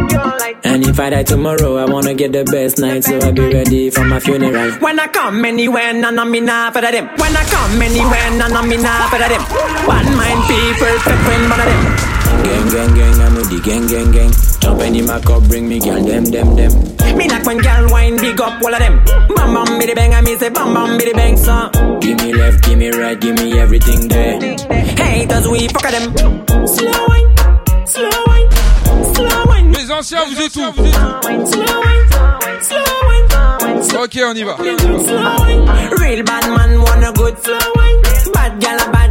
And 0.64 0.86
if 0.86 1.00
I 1.00 1.10
die 1.10 1.24
tomorrow, 1.24 1.78
I 1.78 1.86
wanna 1.86 2.14
get 2.14 2.32
the 2.32 2.44
best 2.46 2.78
night. 2.78 3.04
So 3.04 3.18
I 3.18 3.32
be 3.32 3.42
ready 3.52 3.90
for 3.90 4.04
my 4.06 4.20
funeral. 4.20 4.72
When 4.80 5.00
I 5.00 5.08
come 5.08 5.44
anywhere, 5.46 5.94
none 5.94 6.20
of 6.20 6.28
me 6.28 6.42
nah 6.42 6.70
for 6.70 6.82
them. 6.82 7.10
When 7.18 7.36
I 7.36 7.44
come 7.50 7.82
anywhere, 7.82 8.30
none 8.38 8.56
of 8.56 8.68
me 8.68 8.78
nah 8.78 9.10
for 9.10 9.18
them. 9.18 9.42
One 9.90 10.10
mind 10.16 10.42
people, 10.46 10.96
friend, 11.02 11.50
one 11.50 11.60
of 11.60 11.66
them. 11.66 12.14
Gang, 12.44 12.70
gang, 12.70 12.94
gang, 12.94 13.22
I'm 13.22 13.36
with 13.36 13.50
the 13.50 13.60
gang, 13.66 13.88
gang, 13.88 14.12
gang. 14.12 14.53
Jump 14.64 14.80
any 14.80 15.02
my 15.02 15.20
cup, 15.20 15.44
bring 15.50 15.68
me 15.68 15.78
girl, 15.80 16.02
them, 16.02 16.24
them, 16.26 16.56
them. 16.56 16.72
Me 17.18 17.28
like 17.28 17.46
when 17.46 17.58
girl 17.58 17.92
wine 17.92 18.16
big 18.16 18.40
up 18.40 18.62
all 18.64 18.74
of 18.74 18.80
them. 18.80 19.04
Bam 19.36 19.54
bam 19.54 19.78
biddy 19.78 19.94
bang, 19.94 20.14
and 20.14 20.26
me 20.26 20.38
say 20.38 20.50
bam 20.50 20.74
bam 20.74 20.98
biddy 20.98 21.12
bang 21.12 21.36
son. 21.36 21.70
Give 22.00 22.18
me 22.22 22.34
left, 22.34 22.64
give 22.64 22.78
me 22.78 22.90
right, 22.90 23.20
give 23.20 23.36
me 23.36 23.60
everything 23.60 24.08
there. 24.08 24.40
Haters 24.98 25.48
we 25.50 25.68
fuck 25.68 25.92
them. 25.92 26.16
Slow 26.66 27.06
wine, 27.10 27.28
slow 27.86 28.24
wine, 28.28 28.50
slow 29.14 29.46
wine. 29.48 29.72
Les 29.74 29.92
anciens, 29.92 30.24
vous 30.30 30.42
êtes 30.42 30.56
où 30.56 30.72
Slow 30.72 31.20
wine, 31.24 31.46
slow 31.46 31.82
wine. 31.84 32.04
Ok, 34.02 34.18
on 34.26 34.36
y 34.36 34.44
va. 34.44 34.56
Slow 34.58 35.36
wine. 35.46 35.66
Real 36.00 36.24
bad 36.24 36.48
man 36.50 36.80
want 36.80 37.04
a 37.04 37.12
good 37.12 37.36
slow 37.44 37.60
wine. 37.76 38.02
Bad 38.34 38.60
gal 38.62 38.78
bad 38.92 39.03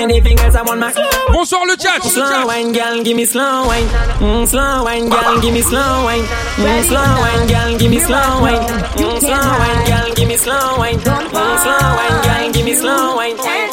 anything 0.00 0.38
else. 0.40 0.56
I 0.56 0.62
want 0.62 0.80
my 0.80 0.90
slow 0.92 1.04
wine. 1.04 1.32
Bonsoir 1.32 1.64
le 1.66 1.76
chat. 1.76 2.02
Slow 2.02 2.46
wine, 2.46 2.72
girl, 2.72 3.02
give 3.02 3.16
me 3.16 3.24
slow 3.24 3.66
wine. 3.66 3.86
Mm, 4.18 4.46
slow 4.46 4.84
wine, 4.84 5.08
girl, 5.08 5.40
give 5.40 5.52
me 5.54 5.62
slow 5.62 6.04
wine. 6.04 6.24
Mm, 6.56 6.82
slow 6.88 7.10
wine, 7.22 7.46
girl, 7.48 7.78
give 7.78 7.90
me 7.90 7.98
slow 8.00 8.40
wine. 8.40 8.64
Mm, 8.96 9.20
slow 9.20 9.46
wine, 9.60 9.82
girl, 9.86 10.14
give 10.14 10.28
me 10.28 10.36
slow 10.36 10.78
wine. 10.78 10.98
Mm, 10.98 11.56
slow 11.64 11.86
wine, 11.98 12.18
girl, 12.26 12.52
give 12.52 12.64
me 12.64 12.74
slow 12.74 13.16
wine. 13.16 13.36
Take 13.36 13.70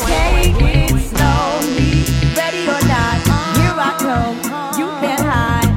it 0.60 0.90
slowly, 1.12 1.92
ready 2.36 2.64
or 2.76 2.82
not, 2.92 3.18
here 3.58 3.78
I 3.88 3.92
come. 4.06 4.36
You 4.80 4.88
can't 5.02 5.26
hide. 5.32 5.74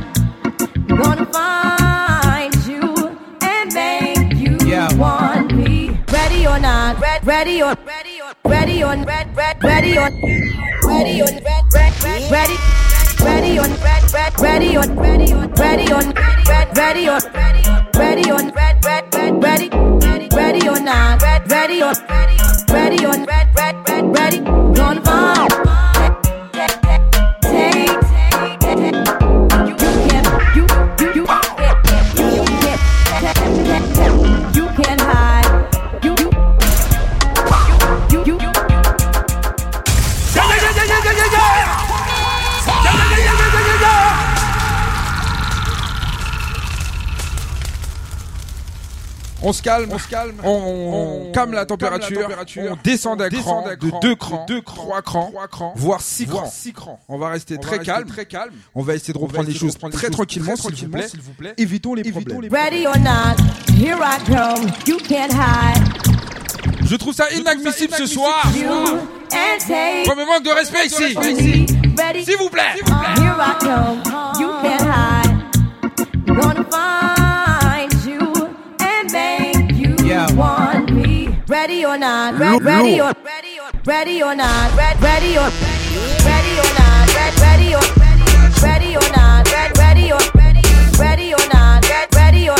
Gonna 0.89 1.27
find 1.37 2.55
you 2.67 2.85
and 3.41 3.69
make 3.75 4.35
you 4.43 4.99
want 4.99 5.55
me. 5.55 5.97
Ready 6.13 6.47
or 6.47 6.59
not, 6.59 7.01
ready 7.01 7.63
or 7.63 7.75
ready 7.85 8.10
or 8.10 8.10
ready 8.51 8.83
or 8.83 8.97
red, 9.05 9.37
red, 9.37 9.63
ready 9.63 9.97
or 9.97 10.11
ready 10.83 11.23
on, 11.23 11.35
red 11.45 11.65
red 11.73 11.95
ready, 12.03 12.27
ready, 12.31 12.57
ready 13.23 13.59
on, 13.59 13.71
red, 13.81 14.13
red, 14.13 14.41
ready 14.41 14.77
on, 14.77 14.97
ready 14.97 15.33
on, 15.33 15.53
ready 15.53 15.93
on, 15.93 16.13
red, 16.49 16.77
ready 16.77 17.09
on, 17.09 17.21
ready 17.95 18.31
on, 18.31 18.51
red, 18.51 18.85
red, 18.85 19.43
ready, 19.43 19.69
ready 20.35 20.69
on 20.69 20.85
now, 20.85 21.17
ready 21.49 21.81
on, 21.81 21.95
ready 22.69 23.05
on, 23.05 23.25
red, 23.25 23.55
ready, 23.55 23.80
On 49.43 49.53
se 49.55 49.63
calme, 49.63 49.89
on 49.91 49.99
se 49.99 50.07
calme, 50.07 50.35
on, 50.45 51.29
on 51.29 51.33
calme 51.33 51.53
la 51.53 51.65
température, 51.65 52.29
on 52.71 52.77
descend 52.85 53.19
d'un 53.19 53.31
cran, 53.31 53.65
de 53.65 54.01
deux 54.01 54.15
crans, 54.15 54.45
de 54.47 54.61
trois 54.61 55.01
crans, 55.01 55.33
voire 55.77 56.03
six 56.03 56.27
crans. 56.27 57.01
On 57.09 57.17
va 57.17 57.31
rester 57.31 57.57
très 57.57 57.79
calme, 57.79 58.07
très 58.07 58.27
calme. 58.27 58.53
On 58.75 58.83
va 58.83 58.95
essayer 58.95 59.15
de 59.15 59.19
reprendre 59.19 59.49
les 59.49 59.55
choses 59.55 59.79
très 59.93 60.11
tranquillement, 60.11 60.57
s'il 60.57 61.21
vous 61.21 61.33
plaît. 61.33 61.55
Évitons 61.57 61.95
les 61.95 62.11
problèmes. 62.11 62.53
Ready 62.53 62.87
or 62.87 62.99
not, 62.99 63.37
here 63.79 63.99
I 64.03 64.19
come. 64.27 64.71
You 64.87 64.99
can't 64.99 65.33
hide. 65.33 65.83
Je 66.85 66.97
trouve 66.97 67.15
ça 67.15 67.31
inadmissible 67.31 67.95
ce 67.95 68.07
soir. 68.07 68.43
Take. 69.31 70.07
Comme 70.07 70.19
manque 70.27 70.45
de 70.45 70.51
respect 70.51 70.87
ici. 70.87 71.15
Ready? 71.17 72.25
S'il 72.25 72.37
vous 72.37 72.51
plaît. 72.51 72.75
Here 73.17 73.37
I 73.39 73.55
come. 73.61 74.03
You 74.39 74.49
can't 74.63 74.83
hide. 74.83 75.31
Gonna 76.27 76.65
find 76.71 77.20
make 80.15 80.31
you 80.31 80.37
want 80.37 80.93
me. 80.93 81.29
Ready 81.47 81.85
or 81.85 81.99
not, 81.99 82.39
re- 82.39 82.51
Look, 82.55 82.65
ready 82.65 82.97
look. 82.99 83.17
or 83.17 83.23
ready 83.25 83.59
or 83.61 83.71
ready 83.87 84.23
or 84.23 84.35
not, 84.35 84.77
re- 84.77 84.95
ready 85.01 85.37
or 85.37 85.49
ready 85.51 85.97
ready 86.25 86.55
or 86.59 86.71
not, 86.79 87.07
re- 87.15 87.33
ready 87.43 87.75
or 87.75 87.87
ready 87.97 88.25
ready 88.61 88.95
or 88.97 89.09
not, 89.17 89.47
re- 89.51 89.73
ready 89.79 90.13
or 90.13 90.19
ready 90.35 90.63
ready 90.99 91.33
or 91.33 91.47
not, 91.53 91.85
re- 91.89 92.07
ready 92.15 92.49
or 92.49 92.57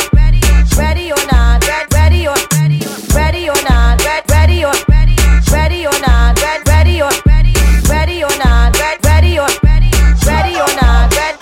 ready 0.77 1.11
or 1.11 1.23
not, 1.31 1.63
re- 1.67 1.87
ready 1.93 2.27
or 2.27 2.35
ready 3.15 3.49
or 3.49 3.61
not, 3.69 4.01
re- 4.03 4.21
ready 4.29 4.63
or 4.63 4.73
ready 4.89 5.15
ready 5.51 5.85
or 5.85 5.99
not, 6.05 6.39
re- 6.41 6.61
ready 6.67 7.01
or 7.01 7.11
ready 7.25 7.53
ready 7.89 8.23
or 8.23 8.35
not, 8.43 8.77
re- 8.79 8.97
ready 9.03 9.39
or 9.39 9.47
ready 9.63 9.91
ready 10.25 10.55
or 10.55 10.71
not, 10.81 11.13
re- 11.15 11.37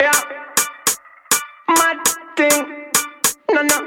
Yeah. 0.00 0.41
Thing. 2.36 2.90
No, 3.52 3.62
no. 3.62 3.78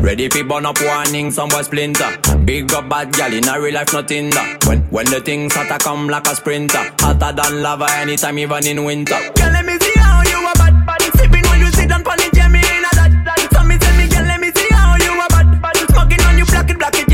Ready 0.00 0.28
fi 0.28 0.42
burn 0.42 0.66
up 0.66 0.80
warning, 0.82 1.30
some 1.30 1.48
boy 1.48 1.62
splinter. 1.62 2.18
Big 2.44 2.72
up 2.72 2.88
bad 2.88 3.12
gal 3.12 3.32
in 3.32 3.46
a 3.46 3.60
real 3.60 3.74
life, 3.74 3.92
nothing 3.92 4.30
that. 4.30 4.64
When 4.66 4.80
when 4.90 5.06
the 5.06 5.20
things 5.20 5.54
hotter 5.54 5.78
come 5.78 6.08
like 6.08 6.26
a 6.26 6.34
sprinter, 6.34 6.90
hotter 6.98 7.32
than 7.32 7.62
lava 7.62 7.86
anytime, 7.92 8.38
even 8.38 8.66
in 8.66 8.84
winter. 8.84 9.14
Girl, 9.14 9.52
let 9.52 9.64
me 9.64 9.78
see 9.78 9.98
how 10.00 10.22
you 10.22 10.38
a 10.42 10.52
bad, 10.58 10.86
bad. 10.86 11.02
Sipping 11.14 11.44
when 11.50 11.60
you 11.60 11.70
sit 11.72 11.88
down 11.88 12.02
pon 12.02 12.18
yeah, 12.34 12.48
me 12.48 12.58
in 12.58 12.84
a 12.84 12.90
that, 12.96 13.12
that. 13.24 13.48
So 13.52 13.62
me 13.62 13.78
tell 13.78 13.96
me, 13.96 14.08
girl, 14.08 14.24
let 14.24 14.40
me 14.40 14.50
see 14.50 14.68
how 14.70 14.96
you 14.96 15.12
a 15.12 15.26
bad, 15.28 15.62
bad. 15.62 15.76
Smoking 15.76 16.20
on 16.22 16.38
you, 16.38 16.46
black 16.46 16.70
it, 16.70 16.78
black 16.78 16.98
it, 16.98 17.07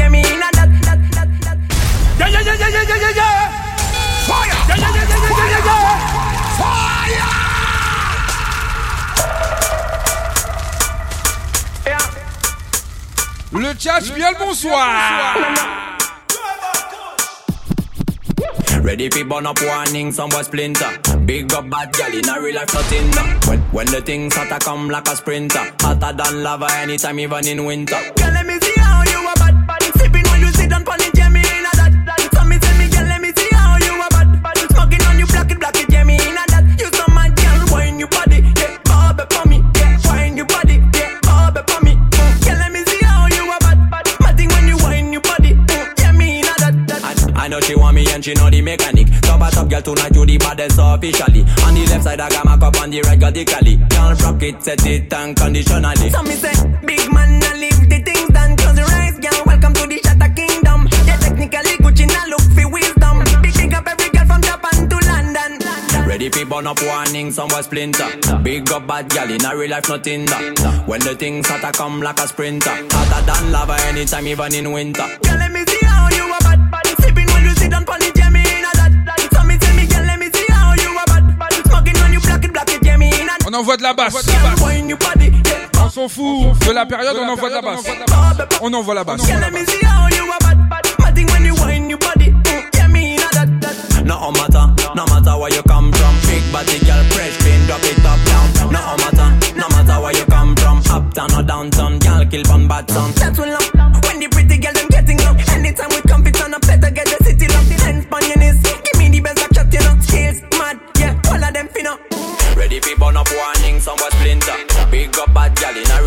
Le 13.55 13.73
tchatch, 13.73 14.13
bien 14.15 14.33
le 14.33 14.39
bonsoir. 14.39 15.37
Ready 18.83 19.09
fi 19.11 19.23
burn 19.23 19.47
up 19.47 19.61
warning, 19.63 20.13
some 20.13 20.29
boy 20.29 20.43
splinter. 20.43 20.91
Big 21.25 21.53
up 21.55 21.71
bad 21.71 21.93
gal 21.93 22.13
in 22.13 22.29
a 22.29 22.41
real 22.41 22.57
life, 22.57 22.75
nothing. 22.75 23.11
When 23.49 23.61
when 23.73 23.87
the 23.87 24.01
things 24.01 24.35
hotter 24.35 24.59
come 24.59 24.91
like 24.91 25.09
a 25.09 25.15
sprinter, 25.15 25.73
hotter 25.81 26.13
than 26.17 26.43
lava 26.43 26.67
anytime, 26.73 27.21
even 27.21 27.47
in 27.47 27.65
winter. 27.65 28.01
Girl, 28.17 28.33
let 28.33 28.45
me 28.45 28.59
see 28.61 28.74
I 47.45 47.47
know 47.47 47.61
she 47.61 47.75
want 47.75 47.95
me 47.95 48.07
and 48.09 48.25
she 48.25 48.33
know 48.33 48.49
the 48.49 48.63
mechanic. 48.63 49.07
Top 49.21 49.43
a 49.43 49.51
top 49.51 49.69
girl 49.69 49.83
tonight, 49.83 50.15
you 50.15 50.25
the 50.25 50.39
baddest 50.39 50.81
officially. 50.81 51.45
On 51.69 51.75
the 51.75 51.85
left 51.93 52.05
side, 52.05 52.19
I 52.19 52.31
got 52.31 52.47
my 52.47 52.57
cup 52.57 52.81
on 52.81 52.89
the 52.89 53.03
right, 53.03 53.21
got 53.21 53.35
the 53.35 53.45
cali. 53.45 53.77
Can't 53.91 54.23
rock 54.23 54.43
it, 54.43 54.63
set 54.63 54.87
it 54.87 55.13
unconditionally. 55.13 56.09
So 56.09 56.23
me 56.23 56.41
say, 56.41 56.57
big 56.87 57.05
man, 57.13 57.45
I 57.45 57.53
leave 57.61 57.85
the 57.85 58.01
things 58.01 58.33
done. 58.33 58.57
Close 58.57 58.79
your 58.79 58.89
eyes, 58.89 59.21
girl. 59.21 59.37
Welcome 59.45 59.75
to 59.75 59.85
the 59.85 60.01
Shatter 60.01 60.33
Kingdom. 60.33 60.89
Yeah, 61.05 61.21
technically 61.21 61.77
Gucci, 61.85 62.09
now 62.09 62.25
look 62.33 62.41
for 62.57 62.65
wisdom. 62.73 63.21
Big 63.45 63.53
big 63.53 63.75
up 63.77 63.89
every 63.93 64.09
girl 64.09 64.25
from 64.25 64.41
Japan 64.41 64.89
to 64.89 64.97
London. 65.05 66.09
Ready 66.09 66.31
fi 66.31 66.45
burn 66.45 66.67
up 66.67 66.81
warning, 66.81 67.31
some 67.31 67.49
boy 67.49 67.61
splinter. 67.61 68.09
Big 68.41 68.73
up 68.73 68.87
bad 68.87 69.11
gal 69.11 69.29
in 69.29 69.45
a 69.45 69.55
real 69.55 69.69
life, 69.69 69.91
nothing 69.91 70.25
that. 70.33 70.89
When 70.89 71.01
the 71.01 71.15
things 71.15 71.47
hotter 71.47 71.77
come 71.77 72.01
like 72.01 72.21
a 72.21 72.27
sprinter, 72.27 72.73
hotter 72.89 73.21
than 73.27 73.53
lava 73.53 73.77
anytime, 73.85 74.27
even 74.29 74.55
in 74.55 74.73
winter. 74.73 75.05
Girl, 75.21 75.44
On 83.55 83.59
envoie 83.59 83.77
de 83.77 83.85
la 83.85 83.95
basse. 83.95 84.15
On 85.81 85.89
s'en 85.89 86.09
fout 86.09 86.59
de 86.67 86.73
la 86.73 86.87
période, 86.87 87.17
on 87.21 87.29
envoie 87.29 87.49
de 87.51 87.55
la 87.55 87.63
basse. 87.63 87.85
On 88.61 88.73
envoie 88.73 88.95
la 88.95 89.05
basse. 89.05 89.23
Mm. 89.23 89.27
No 94.05 94.31
matter, 94.33 94.67
no 94.97 95.07
matter 95.07 95.39
where 95.39 95.55
you 95.55 95.63
come 95.69 95.93
from. 95.93 96.15
Big 96.27 96.53
body 96.53 96.79
girl, 96.85 97.05
fresh 97.11 97.37
clean, 97.39 97.67
drop 97.67 97.83
it 97.85 98.05
up 98.05 98.19
down. 98.27 98.73
No 98.73 98.97
matter, 98.97 99.31
no 99.57 99.69
matter 99.69 100.03
where 100.03 100.13
you 100.13 100.25
come 100.27 100.57
from. 100.57 100.83
Uptown 100.91 101.33
or 101.35 101.43
downtown, 101.43 101.99
girl 102.01 102.27
kill 102.27 102.45
from 102.45 102.67
bad 102.67 102.89
town. 102.89 103.13
That's 103.15 103.39
when 103.39 103.51
love. 103.51 103.71
When 104.05 104.19
the 104.19 104.29
pretty 104.31 104.59
girl 104.59 104.73
them 104.73 104.89
getting 104.89 105.19
low. 105.19 105.37
Anytime 105.55 105.91
we 105.91 106.01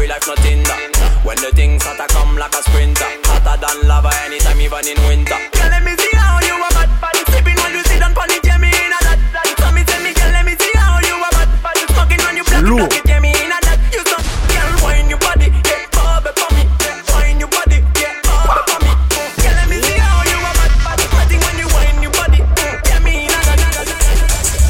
gal 0.07 0.15
in 0.15 0.15
a 0.15 0.15
real 0.15 0.15
life, 0.15 0.27
nothing 0.27 0.63
that. 0.63 0.79
When 1.25 1.37
the 1.37 1.51
things 1.51 1.83
hotter 1.83 2.07
come 2.07 2.37
like 2.37 2.53
a 2.55 2.61
sprinter, 2.63 3.05
hotter 3.27 3.59
than 3.59 3.87
lava 3.87 4.11
anytime, 4.25 4.59
even 4.61 4.87
in 4.87 4.99
winter. 5.07 5.35
Girl, 5.51 5.69
let 5.69 5.83
me 5.83 5.93
see 5.97 6.15
how 6.15 6.39
you 6.39 6.55
a 6.55 6.69
bad, 6.71 6.89
bad. 7.01 7.15
Sipping 7.27 7.57
when 7.59 7.73
you 7.75 7.83
sit 7.83 7.99
down 7.99 8.13
pon 8.15 8.31
it, 8.31 8.43
yeah, 8.45 8.55
in 8.55 8.93
a 8.95 8.99
that, 9.03 9.19
that. 9.35 9.47
So 9.59 9.67
me 9.75 9.83
tell 9.83 10.01
me, 10.03 10.11
girl, 10.15 10.31
let 10.31 10.45
me 10.47 10.55
see 10.55 10.75
how 10.79 10.99
you 11.03 11.15
a 11.19 11.29
bad, 11.35 11.49
bad. 11.59 11.77
Smoking 11.91 12.21
on 12.23 12.35
you, 12.39 12.45
black 12.47 12.63
it, 12.63 12.71
black 12.71 12.95
it, 12.95 13.03
yeah, 13.07 13.43
in 13.43 13.51
a 13.51 13.57
that. 13.67 13.79
You 13.91 14.01
some 14.07 14.23
girl, 14.23 14.71
wine 14.83 15.09
your 15.11 15.19
body, 15.19 15.47
yeah, 15.51 15.83
bob 15.91 16.25
it 16.27 16.35
for 16.39 16.49
me, 16.55 16.63
yeah, 16.63 17.03
wine 17.11 17.39
your 17.41 17.51
body, 17.51 17.79
yeah, 17.99 18.15
bob 18.23 18.55
it 18.55 18.65
for 18.71 18.79
me. 18.85 18.91
Mm. 18.95 19.31
Girl, 19.43 19.55
let 19.59 19.67
me 19.67 19.77
see 19.83 19.99
how 19.99 20.23
you 20.23 20.37
a 20.39 20.51
bad, 20.55 20.71
bad. 20.85 20.99
Mad 21.11 21.31
when 21.35 21.55
you 21.59 21.67
wine 21.75 21.99
your 21.99 22.13
body, 22.15 22.39
mm, 22.39 22.75
yeah, 22.87 22.99
me 23.03 23.27
in 23.27 23.33
a 23.35 23.39
that, 23.43 23.59
that, 23.59 23.83
that. 23.83 23.99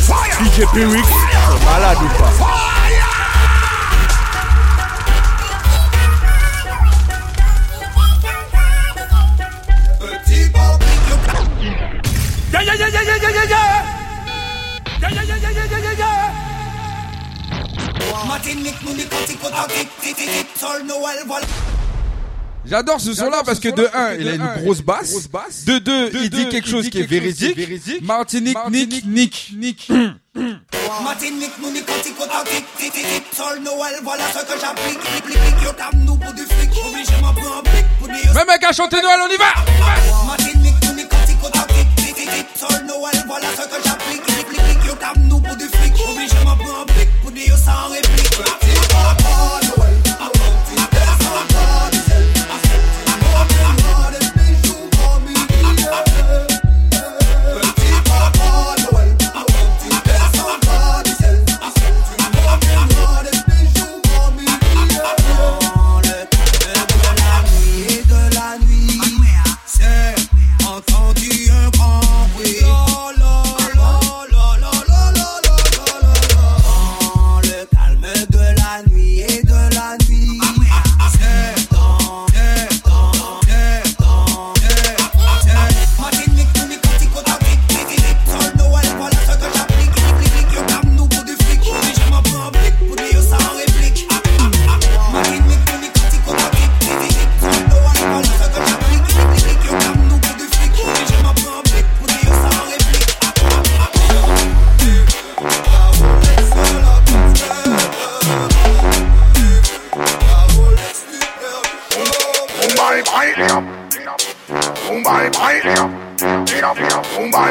Fire! 0.09 0.33
DJ 0.41 0.65
Piwyx, 0.73 1.06
J'adore 22.65 22.99
ce 22.99 23.13
son-là 23.13 23.43
parce 23.45 23.59
que 23.59 23.69
de 23.69 23.87
1, 23.93 24.13
il 24.15 24.27
a 24.27 24.33
une 24.35 24.63
grosse 24.63 24.81
basse. 24.81 25.13
De 25.65 25.79
2, 25.79 26.11
il 26.21 26.29
dit 26.29 26.49
quelque 26.49 26.67
chose 26.67 26.89
qui 26.89 26.99
est 26.99 27.05
véridique. 27.05 27.57
Martinique, 28.01 28.57
Nick, 28.69 29.05
Nick, 29.05 29.53
Nick. 29.55 29.91
Martinique, 31.03 31.51
nous 31.61 31.71
n'y 31.71 31.81
cantique 31.83 32.19
autant 32.19 32.43
tic, 32.45 32.65
tic, 32.77 32.91
tic, 32.91 33.23
sol 33.33 33.59
Noël, 33.63 33.99
voilà 34.03 34.23
ce 34.33 34.39
que 34.45 34.59
j'applique, 34.59 34.99
plic, 34.99 35.23
plic, 35.23 35.37
plic, 35.37 35.63
yo 35.63 35.71
tam 35.73 35.91
nous 36.05 36.15
pour 36.15 36.33
du 36.33 36.43
fric, 36.43 36.69
obligé 36.85 37.11
m'en 37.21 37.33
prendre 37.33 37.57
un 37.57 37.63
pic, 37.63 37.85
pour 37.99 38.07
dire 38.07 38.33
Le 38.33 38.45
mec 38.45 38.63
a 38.63 38.71
chanté 38.71 39.01
Noël, 39.01 39.19
on 39.21 39.33
y 39.33 39.37
va 39.37 39.53
Sol 42.57 42.85
Noël, 42.87 43.23
voilà 43.27 43.47
ce 43.51 43.67
que 43.67 43.83
j'applique. 43.83 44.23
Clic, 44.23 44.47
clic, 44.47 44.57
clic, 44.57 44.85
yo 44.87 44.95
tape 44.95 45.17
nous 45.17 45.39
pour 45.39 45.55
du 45.55 45.65
fric. 45.65 45.93
Obligé 46.09 46.35
m'en 46.43 46.55
prendre 46.55 46.79
un 46.81 46.85
pic 46.85 47.06
your 47.45 47.57
song 47.57 47.91
with 47.91 48.03
people. 48.07 48.43
a 48.43 49.15
feel 49.21 49.66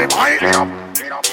bye 0.09 0.39
bye, 0.39 0.39
it 0.41 0.55
up. 0.55 1.25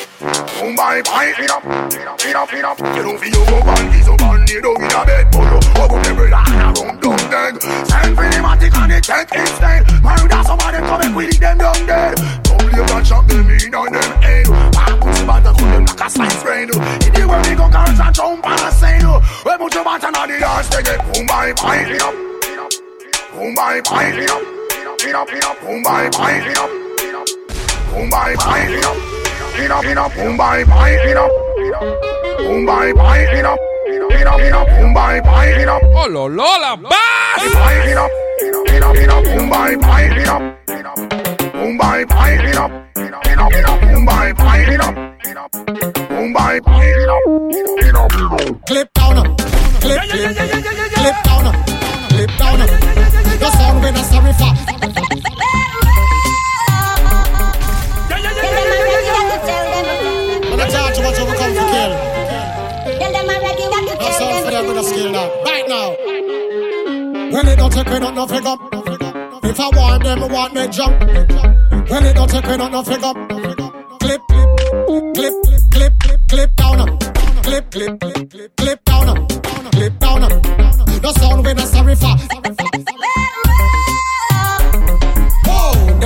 Boom 0.59 0.75
bye 0.75 1.01
bye, 1.03 1.33
it 1.37 1.51
up, 1.51 1.63
it 1.63 2.35
up, 2.35 2.53
it 2.53 2.65
up. 2.65 2.79
You 2.79 3.03
don't 3.03 3.19
feel 3.19 3.45
go 3.45 3.55
on, 3.69 3.91
he's 3.91 4.07
up 4.07 4.21
on 4.21 4.45
the 4.45 4.61
dog 4.61 4.79
in 4.79 4.91
a 4.91 5.05
bed, 5.05 5.27
but 5.31 5.43
you 5.43 5.81
up 5.81 5.91
on 5.91 6.05
every 6.05 6.29
line 6.29 6.55
around 6.55 7.01
down 7.01 7.17
dead. 7.29 7.61
Send 7.61 8.17
cinematic 8.17 8.73
on 8.77 8.89
the 8.89 9.01
tank 9.01 9.29
instead. 9.33 9.83
Murder 10.01 10.43
somebody 10.45 10.77
coming 10.79 11.15
with 11.15 11.39
them 11.39 11.57
down 11.57 11.85
dead. 11.85 12.15
Double 12.43 12.71
you 12.71 12.85
got 12.87 13.05
shot 13.05 13.27
them 13.27 13.49
in 13.49 13.75
on 13.75 13.91
them 13.91 14.21
head. 14.21 14.47
Back 14.71 15.03
with 15.03 15.17
the 15.19 15.25
batter, 15.27 15.53
cut 15.53 15.69
them 15.73 15.85
like 15.85 16.01
a 16.01 16.09
slice 16.09 16.43
bread. 16.43 16.69
In 16.71 17.11
the 17.13 17.23
way 17.27 17.41
we 17.49 17.55
go 17.55 17.69
carrots 17.69 17.99
and 17.99 18.15
jump 18.15 18.45
on 18.45 18.59
a 18.59 18.71
sail. 18.71 19.21
We 19.45 19.57
put 19.57 19.73
your 19.73 19.83
batter 19.83 20.07
on 20.07 20.27
the 20.29 20.39
yard, 20.39 20.65
they 20.71 20.83
get 20.83 20.99
boom 21.13 21.25
bye 21.27 21.53
bye, 21.53 21.83
it 21.83 22.01
up. 22.01 22.15
Boom 23.35 23.55
bye 23.55 23.81
bye, 23.81 24.13
it 24.15 24.31
up. 24.31 24.41
It 25.03 25.15
up, 25.15 25.29
it 25.29 25.43
up, 25.43 25.59
boom 25.61 25.83
bye 25.83 26.09
bye, 26.09 26.39
it 26.47 26.57
up. 26.57 26.82
Mumbai 27.93 28.35
pipe 28.35 28.69
it 28.69 28.85
up. 28.85 28.97
It 29.55 29.71
up, 29.71 29.85
it 29.85 29.97
up, 29.97 30.11
Mumbai 30.13 30.65
pipe 30.65 31.05
it 31.05 31.17
up. 31.17 31.31
Mumbai 32.39 32.95
pipe 32.95 33.33
it 33.33 33.45
up. 33.45 33.59
It 33.85 34.27
up, 34.27 34.39
it 34.39 34.53
up, 34.53 34.67
Mumbai 34.67 35.23
pipe 35.23 35.57
it 35.61 35.67
up. 35.67 35.81
Oh 35.95 36.07
là 36.07 36.27
là, 36.27 36.57
la 36.59 36.75
basse 36.75 37.53
Pipe 37.53 37.87
it 37.87 37.97
up. 37.97 38.11
It 38.41 38.83
up, 38.83 38.95
it 38.95 39.09
up, 39.09 39.23
Mumbai 39.23 39.79
pipe 39.81 40.17
it 40.17 40.27
up. 40.27 40.41
Mumbai 41.53 42.05
pipe 42.09 42.43
it 42.43 42.57
up. 42.57 42.71
It 42.95 43.13
up, 43.13 43.53
it 43.53 43.65
up, 43.65 43.79
Mumbai 43.81 44.33
pipe 44.35 44.69
it 44.69 44.81
up. 44.81 44.95
Mumbai 46.09 46.61
pipe 46.63 46.97
it 46.97 47.09
up. 47.09 47.21
It 47.51 47.95
up, 47.95 48.11
it 48.11 48.23
up. 48.23 48.65
Clip 48.65 48.93
down, 48.93 49.35
clip, 49.81 50.01
clip, 50.09 50.35
clip 50.97 51.17
down, 51.23 51.45
clip 52.09 52.31
down. 52.39 52.59
The 53.39 53.49
sound 53.57 53.83
when 53.83 53.95
I 53.95 54.01
sorry 54.01 54.33
for. 54.33 55.12
With 64.73 64.85
a 64.85 64.89
skill 64.89 65.11
now. 65.11 65.43
Right 65.43 65.67
now. 65.67 65.89
When 67.31 67.47
it 67.47 67.57
don't 67.57 67.71
take 67.71 67.87
me 67.87 67.99
not 67.99 68.15
no 68.15 68.25
figure. 68.27 68.55
If 69.43 69.59
I 69.59 69.69
want 69.69 70.03
them, 70.03 70.23
I 70.23 70.27
want 70.27 70.53
me 70.53 70.67
jump. 70.67 70.99
When 71.89 72.05
it 72.05 72.15
don't 72.15 72.29
take 72.29 72.47
me 72.47 72.57
not 72.57 72.71
no 72.71 72.83
figure. 72.83 73.13
Clip, 73.99 74.21
clip, 74.29 74.53
clip, 75.15 75.33
clip, 75.71 75.93
clip, 75.99 76.19
clip 76.29 76.55
down. 76.55 76.99
Clip, 77.43 77.71
clip, 77.71 77.99
clip, 77.99 78.57
clip, 78.57 78.85
down. 78.85 79.27
Clip 79.71 79.99
down. 79.99 80.21
The 80.21 81.13
sound 81.19 81.45
when 81.45 81.59
I 81.59 81.65
sorry 81.65 81.95
for. 81.95 82.32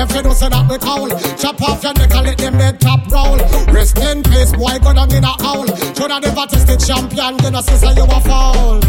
Whoa, 0.08 0.14
them 0.14 0.24
fi 0.24 0.30
do 0.30 0.34
say 0.34 0.50
that 0.50 0.70
we 0.70 0.78
cowl. 0.78 1.10
Chop 1.38 1.62
off 1.62 1.84
your 1.84 1.94
neck 1.94 2.16
and 2.16 2.26
let 2.26 2.38
them 2.38 2.58
dead 2.58 2.80
top 2.80 3.08
roll. 3.12 3.38
Rest 3.74 3.98
in 3.98 4.24
peace, 4.24 4.52
boy, 4.54 4.80
go 4.80 4.94
down 4.94 5.12
in 5.14 5.24
a 5.24 5.34
howl. 5.44 5.68
Shoulda 5.96 6.20
never 6.20 6.46
tested 6.48 6.80
champion, 6.80 7.38
you 7.44 7.52
know, 7.52 7.62
sister, 7.62 7.92
you 7.94 8.04
a 8.04 8.22
foul. 8.22 8.80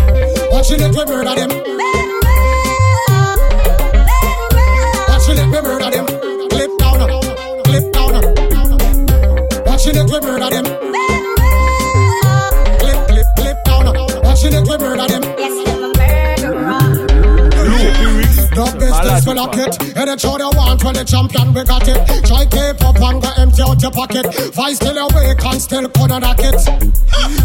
Watching 0.51 0.81
it, 0.81 0.91
we 0.91 1.05
murder 1.05 1.35
them. 1.35 1.51
Watching 5.09 5.39
it, 5.39 5.47
we 5.47 5.61
murder 5.63 5.91
them. 5.91 6.07
Clip 6.49 6.79
down, 6.79 6.99
clip 7.65 7.93
down. 7.93 8.23
Watching 9.67 9.97
it, 9.97 10.11
we 10.11 10.21
murder 10.21 10.51
them. 10.51 10.68
Business 19.29 19.35
will 19.35 19.35
lock 19.35 19.57
it. 19.57 19.97
Any 19.97 20.19
show 20.19 20.37
they 20.39 20.45
want 20.57 20.85
when 20.85 20.95
the 20.95 21.05
champion 21.05 21.53
we 21.55 21.65
got 21.65 21.87
it. 21.89 21.99
Try 22.25 22.45
keep 22.47 22.81
up 22.85 23.01
and 23.01 23.23
go 23.23 23.31
empty 23.37 23.63
out 23.63 23.81
your 23.83 23.91
pocket. 23.91 24.27
Vice 24.55 24.77
still 24.77 24.97
awake 24.97 25.45
and 25.45 25.61
still 25.61 25.89
couldn't 25.89 26.21
knock 26.21 26.41
it. 26.41 26.61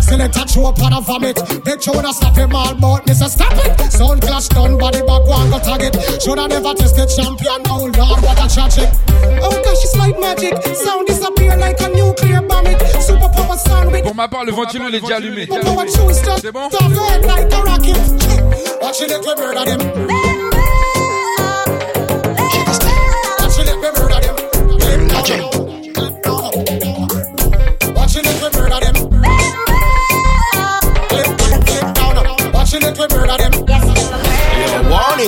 Still 0.02 0.22
a 0.22 0.30
touch 0.30 0.58
up 0.58 0.80
on 0.82 0.93
a 0.93 1.02
vomit. 1.02 1.38
Big 1.65 1.82
show 1.82 1.93
to 1.93 2.13
stop 2.13 2.36
him 2.36 2.56
all 2.56 2.76
but 2.76 3.06
Mr. 3.06 3.28
Stop 3.28 3.54
it. 3.54 3.91
Sound 3.91 4.22
clash 4.22 4.48
done 4.50 4.78
body 4.78 5.02
back 5.02 5.26
one 5.26 5.50
go 5.50 5.60
tag 5.60 5.82
it. 5.82 5.96
Shoulda 6.22 6.48
never 6.48 6.74
tested 6.74 7.10
champion. 7.10 7.62
Oh 7.67 7.89
Lord, 7.91 8.19
what 8.24 8.39
a 8.39 8.48
tragic. 8.48 8.89
Oh 9.41 9.52
gosh, 9.63 9.84
it's 9.84 9.96
like 9.98 10.19
magic. 10.19 10.56
Sound 10.76 11.08
disappear 11.08 11.58
like 11.58 11.80
a 11.82 11.89
nuclear 11.89 12.41
bomb. 12.41 12.67
It 12.67 12.80
super 13.02 13.30
power 13.30 13.58
sound. 13.58 13.91
Pour 14.04 14.15
ma 14.15 14.28
part, 14.28 14.46
le 14.46 14.52
ventilo 14.52 14.86
il 14.89 14.96
est 14.96 15.02
déjà 15.02 15.17
allumé. 15.17 15.48
Power 15.48 15.88
choose 15.88 16.22
just 16.24 16.41
C'est 16.41 16.52
bon 16.52 16.69
Top 16.69 16.91
head 16.91 17.26
like 17.26 17.52
a 17.52 17.62
rocket. 17.62 17.98
Watching 18.82 19.10
it, 19.10 19.22
we 19.26 19.36
murder 19.36 19.65
them. 19.65 20.33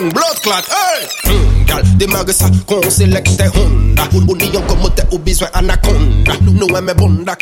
blood 0.04 0.38
clot 0.44 0.66
Hey! 0.68 1.08
Hum, 1.32 1.98
Demage 1.98 2.34
Honda. 3.56 4.04
Ou 4.14 4.36
ni 4.36 4.48
yon 4.54 4.64
komote 4.68 5.04
ou 5.12 5.20
bizwen 5.20 5.50
anaconda. 5.54 6.36
Nou 6.42 6.78
eme 6.78 6.94
bonda 6.96 7.36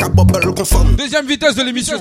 Deuxième 0.96 1.26
vitesse 1.26 1.56
de 1.56 1.62
l'émission 1.62 1.98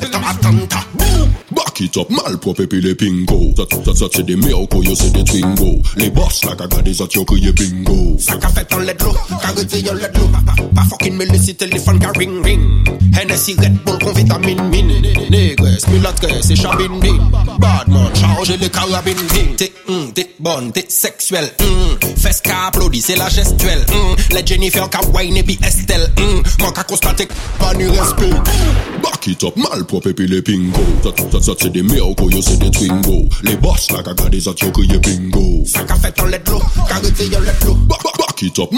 Back 1.51 1.81
it 1.81 1.97
up, 1.97 2.09
malprop 2.09 2.59
epi 2.59 2.81
le 2.81 2.95
pingo. 2.95 3.53
Zat, 3.55 3.69
zat, 3.85 3.95
zat 3.95 4.15
se 4.15 4.21
de 4.21 4.35
miyoko, 4.35 4.83
yo 4.83 4.95
se 4.95 5.09
de 5.11 5.23
twingo. 5.23 5.81
Le 5.97 6.09
boss 6.09 6.43
la 6.45 6.55
ka 6.55 6.67
gade 6.67 6.93
zat 6.93 7.13
yo 7.13 7.23
kriye 7.25 7.51
bingo. 7.51 8.17
Sa 8.19 8.37
fet 8.49 8.73
an 8.73 8.85
ledlo, 8.85 9.13
ka 9.41 9.53
yon 9.53 9.97
ledlo 9.97 10.29
Pa 10.73 10.83
fokin 10.89 11.17
me 11.17 11.25
ring 11.25 12.43
ring. 12.43 12.83
Hennessy 13.13 13.55
Red 13.55 13.83
Bull 13.85 13.97
vitamine 14.15 14.61
Negres, 15.29 15.87
mulatres, 15.87 16.41
se 16.41 16.55
chabin 16.55 16.99
bin. 16.99 17.19
Badman, 17.59 18.13
charge 18.15 18.57
le 18.59 18.69
karabin 18.69 19.15
bin. 19.33 19.55
Hum, 19.87 20.11
bonne, 20.43 20.71
t'es 20.73 20.85
sexuelle. 20.89 21.49
Mm. 21.59 22.13
Fes 22.17 22.41
ka 22.43 22.67
aplodi, 22.67 23.01
se 23.01 23.15
la 23.17 23.29
gestuelle. 23.29 23.85
Mm. 23.87 24.35
Le 24.35 24.45
Jennifer 24.45 24.89
ka 24.89 24.99
wine 25.13 25.37
epi 25.37 25.57
Estelle. 25.63 26.09
Mm. 26.17 26.43
Man 26.59 26.73
ka 26.75 26.83
konstate 26.83 27.27
pa 27.57 27.73
ni 27.73 27.87
respect. 27.87 28.51
Back 29.01 29.27
it 29.27 29.43
up, 29.43 29.55
mal 29.57 29.85
propre 29.85 30.11
epi 30.11 30.27
le 30.27 30.41
pingo. 30.41 30.83
Zat, 31.03 31.23
zat, 31.31 31.43
zat, 31.43 31.63
se 31.63 31.69
de 31.69 31.81
merko, 31.81 32.29
yo 32.29 32.41
se 32.41 32.57
de 32.57 32.69
twingo. 32.69 33.23
Le 33.43 33.55
boss 33.57 33.89
la 33.91 34.03
ka 34.03 34.13
gade 34.13 34.39
zat 34.39 34.59
yo 34.59 34.71
kriye 34.71 34.99
bingo. 34.99 35.63
Sa 35.65 35.87
ka 35.87 35.95
fet 35.95 36.19
an 36.19 36.29
let 36.29 36.47
lo, 36.51 36.59
ka 36.59 36.99
rete 36.99 37.31
yo 37.31 37.39
let 37.39 37.63
lo. 37.63 37.75
Back, 37.87 38.03
back. 38.03 38.12
Cock 38.33 38.41
it 38.41 38.57
up, 38.57 38.69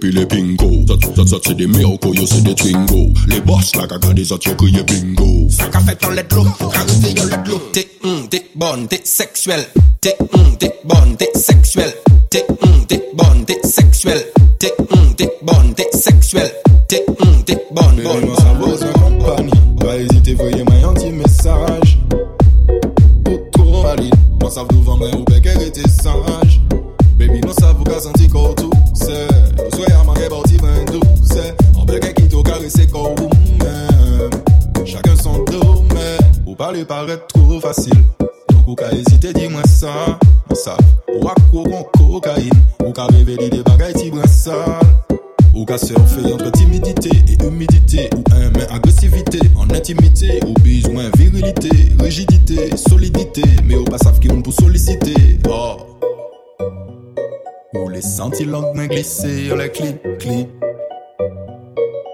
les 0.00 0.26
pingo. 0.26 0.86
Ça, 0.86 0.94
ça, 1.16 1.26
ça 1.26 1.36
c'est 1.44 1.54
des 1.56 1.66
miracles, 1.66 2.14
yo 2.14 2.24
c'est 2.24 2.42
des 2.42 2.54
twingo. 2.54 3.12
Les 3.26 3.40
boss, 3.40 3.74
la 3.74 3.88
caca 3.88 4.12
des 4.12 4.30
autres, 4.30 4.48
yo 4.48 4.84
bingo. 4.84 5.48
Sac 5.50 5.74
à 5.74 5.80
fête 5.80 6.00
dans. 6.00 6.12
T'es 6.12 6.22
t'es 7.02 7.14
t'es. 7.72 7.88
T'es. 8.30 8.30
T'es. 8.30 8.42
T'es. 16.88 17.04
T'es 19.78 19.98
hésiter, 19.98 20.34
voyez 20.34 20.64
ma 20.64 20.88
anti-message. 20.88 21.98
Autour, 23.26 23.82
valide. 23.82 24.14
Moi, 24.40 24.50
ça 24.50 24.64
vous 24.70 24.90
au 24.90 25.24
bec, 25.24 25.44
elle 25.44 25.90
sage. 25.90 26.60
Baby, 27.16 27.40
non, 27.40 27.52
ça 27.52 27.72
vous 27.72 27.84
casse 27.84 28.06
un 28.06 28.12
petit 28.12 28.28
couteau 28.28 28.71
dulce 29.02 29.28
Usuéramos 29.72 30.14
repartimos 30.14 30.68
en 31.74 31.86
Chacun 34.84 35.16
son 35.16 35.44
dôme 35.44 35.88
Ou 36.46 36.54
parler 36.54 36.84
paraît 36.84 37.18
trop 37.28 37.60
facile. 37.60 38.04
Donc 38.48 38.68
ou 38.68 38.74
ka 38.74 38.92
hésiter 38.92 39.32
dis-moi 39.32 39.62
ça. 39.66 40.18
Ça. 40.54 40.76
Ou 41.08 41.28
à 41.28 41.34
con 41.50 41.64
cocaïne. 41.96 42.50
Ou 42.84 42.92
ka 42.92 43.06
rêver 43.06 43.36
des 43.36 43.62
bagailles 43.62 43.94
ti 43.94 44.10
brassal 44.10 44.54
Ou 45.54 45.66
surfer 45.66 46.32
entre 46.32 46.50
timidité 46.52 47.10
et 47.28 47.44
humidité. 47.44 48.10
Ou 48.14 48.24
aimer 48.34 48.66
agressivité 48.70 49.40
en 49.56 49.70
intimité. 49.70 50.40
Ou 50.46 50.54
besoin 50.54 51.10
virilité, 51.16 51.70
rigidité, 52.00 52.76
solidité. 52.76 53.42
Mais 53.64 53.76
ou 53.76 53.84
pas 53.84 53.98
savent 53.98 54.18
qui 54.18 54.30
on 54.30 54.42
pour 54.42 54.52
solliciter. 54.52 55.38
Oh. 55.48 55.76
Où 57.74 57.88
les 57.88 58.02
scintillantes 58.02 58.74
mains 58.74 58.86
glissées 58.86 59.50
à 59.50 59.56
la 59.56 59.68
clé, 59.68 59.96
clé. 60.18 60.48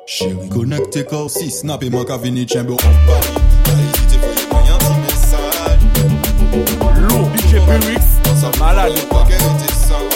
Chérie, 0.06 0.48
connecté 0.48 1.04
corps 1.04 1.30
si 1.30 1.50
snap 1.50 1.82
et 1.82 1.90
manque 1.90 2.10
à 2.10 2.16
venir 2.16 2.48
chamber 2.48 2.76
Paris. 2.76 3.38
Malade. 8.58 8.92
Pas. 9.08 10.07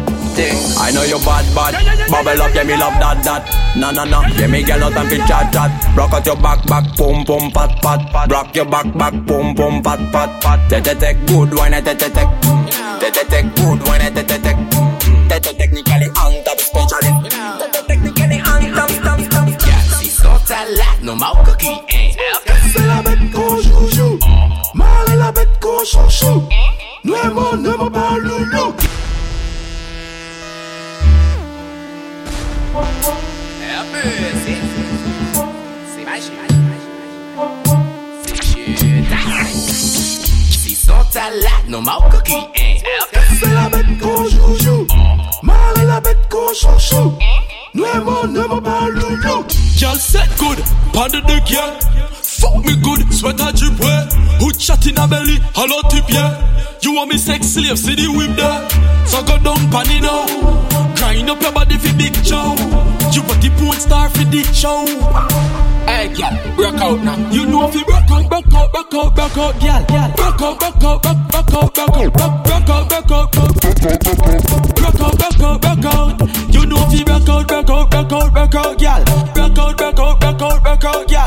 bad. 0.00 0.78
I 0.78 0.90
know 0.90 1.02
you 1.02 1.18
bad, 1.18 1.44
bad. 1.54 1.72
Bubble 2.10 2.42
up, 2.42 2.54
yeah, 2.54 2.64
me 2.64 2.76
love 2.76 2.96
that, 3.00 3.22
that. 3.24 3.76
No, 3.76 3.90
no, 3.90 4.04
no. 4.04 4.22
Yeah, 4.38 4.46
me 4.46 4.62
girl, 4.62 4.78
no 4.78 4.90
time 4.90 5.08
for 5.08 5.16
chat, 5.26 5.52
chat. 5.52 5.96
Rock 5.96 6.12
out 6.12 6.26
your 6.26 6.36
back, 6.36 6.64
back, 6.66 6.96
boom, 6.96 7.24
boom, 7.24 7.50
pat, 7.50 7.80
pat. 7.82 8.30
Rock 8.30 8.54
your 8.54 8.64
back, 8.64 8.86
back, 8.96 9.14
boom, 9.26 9.54
boom, 9.54 9.82
pat, 9.82 10.00
pat, 10.12 10.40
pat. 10.40 10.60
Te, 10.70 10.80
te, 10.80 10.94
te, 10.94 11.14
good 11.26 11.52
wine, 11.54 11.82
te, 11.82 11.94
te, 11.94 12.08
te. 12.08 12.24
Te, 13.00 13.10
te, 13.10 13.24
te, 13.24 13.42
good 13.56 13.80
wine, 13.88 14.08
te, 14.14 14.22
te, 14.22 14.38
te. 14.38 14.52
Te, 15.28 15.40
te, 15.40 15.52
technically 15.54 16.08
on 16.16 16.32
top, 16.44 16.58
especially. 16.58 17.12
Te, 17.28 17.66
te, 17.72 17.80
technically 17.86 18.38
on 18.40 18.62
top, 18.74 18.90
top, 19.04 19.20
top. 19.30 19.48
Yeah, 19.66 19.82
she 19.98 20.08
so 20.08 20.30
talat, 20.46 21.02
no 21.02 21.14
more 21.16 21.36
cookie, 21.44 21.80
eh. 21.88 22.16
C'est 22.72 22.86
la 22.86 23.02
bête 23.02 23.30
qu'on 23.32 23.60
joue, 23.60 23.88
joue. 23.94 24.18
Mal 24.74 24.88
est 25.12 25.16
la 25.16 25.32
bête 25.32 25.60
qu'on 25.60 25.84
chou, 25.84 26.08
chou. 26.08 26.42
Nuevo, 27.04 27.56
nuevo, 27.56 27.90
pas 27.90 28.16
loulou. 28.18 28.74
salade, 41.22 41.68
non 41.68 41.82
ma 41.82 41.98
coquille. 42.10 42.48
Eh. 42.56 42.78
C'est 43.38 43.54
la 43.54 43.68
bête 43.68 43.98
qu'on 44.00 44.24
joujou. 44.24 44.86
Marie 45.42 45.86
la 45.86 46.00
bête 46.00 46.28
qu'on 46.30 46.52
chouchou. 46.54 47.12
Nous 47.74 47.84
aimons, 47.84 48.26
ne 48.28 48.40
m'en 48.40 48.60
pas 48.60 48.88
loulou. 48.88 49.44
Y'all 49.80 49.98
set 49.98 50.28
good, 50.38 50.58
pas 50.92 51.08
de 51.08 51.20
deux 51.20 51.40
gueules. 51.40 51.78
Fuck 52.22 52.64
me 52.64 52.74
good, 52.76 53.12
sweat 53.12 53.40
à 53.40 53.52
du 53.52 53.70
poing. 53.72 54.06
Hood 54.40 54.58
chat 54.58 54.78
in 54.86 55.00
a 55.00 55.06
belly, 55.06 55.40
alors 55.54 55.86
tu 55.88 56.02
bien. 56.02 56.32
You 56.82 56.94
want 56.96 57.06
me 57.06 57.18
sex 57.18 57.46
slave, 57.46 57.76
see 57.76 57.94
the 57.94 58.08
whip 58.08 58.34
there. 58.36 58.66
So 59.06 59.22
go 59.22 59.38
down, 59.38 59.70
panny 59.70 60.00
now. 60.00 60.26
Grind 60.96 61.30
up 61.30 61.40
your 61.40 61.52
body 61.52 61.78
fi 61.78 61.92
big 61.92 62.14
show. 62.24 62.54
You 63.12 63.22
want 63.22 63.40
the 63.40 63.50
porn 63.58 63.78
star 63.78 64.08
fi 64.10 64.24
the 64.24 64.42
show. 64.52 64.84
Hey, 65.86 66.08
girl, 66.14 66.32
break 66.56 66.80
out 66.80 67.02
now. 67.04 67.30
You 67.30 67.46
know 67.46 67.68
if 67.68 67.74
you 67.74 67.84
break 67.84 68.10
out, 68.10 68.28
break 68.28 68.54
out, 68.54 68.72
break 68.72 68.94
out, 68.94 69.14
break 69.14 69.36
out, 69.38 69.60
girl. 69.60 69.82
Break 69.86 70.42
out, 70.42 70.58
break 70.58 70.84
out, 70.84 71.02
break 71.02 71.52
out, 71.52 71.74
break 71.74 71.88
out, 71.88 72.08
break 72.44 72.70
out, 72.70 72.86
break 72.92 73.10
out, 73.12 73.32
break 73.32 73.50
out, 75.00 75.14
break 75.18 75.40
out, 75.42 75.60
break 75.60 75.84
out. 75.84 76.10
You 76.54 76.62
know 76.66 76.78
if 76.86 76.92
you 76.98 77.04
break 77.04 77.28
out, 77.28 77.48
break 77.48 77.70
out, 77.70 77.90
break 77.90 78.12
out, 78.12 78.32
break 78.32 78.54
out, 78.54 78.78
girl. 78.78 79.02
Break 79.34 79.58
out, 79.58 79.76
break 79.76 79.98
out, 79.98 80.20
break 80.20 80.42
out, 80.42 80.62
break 80.62 80.84
out, 80.84 81.08
girl. 81.08 81.21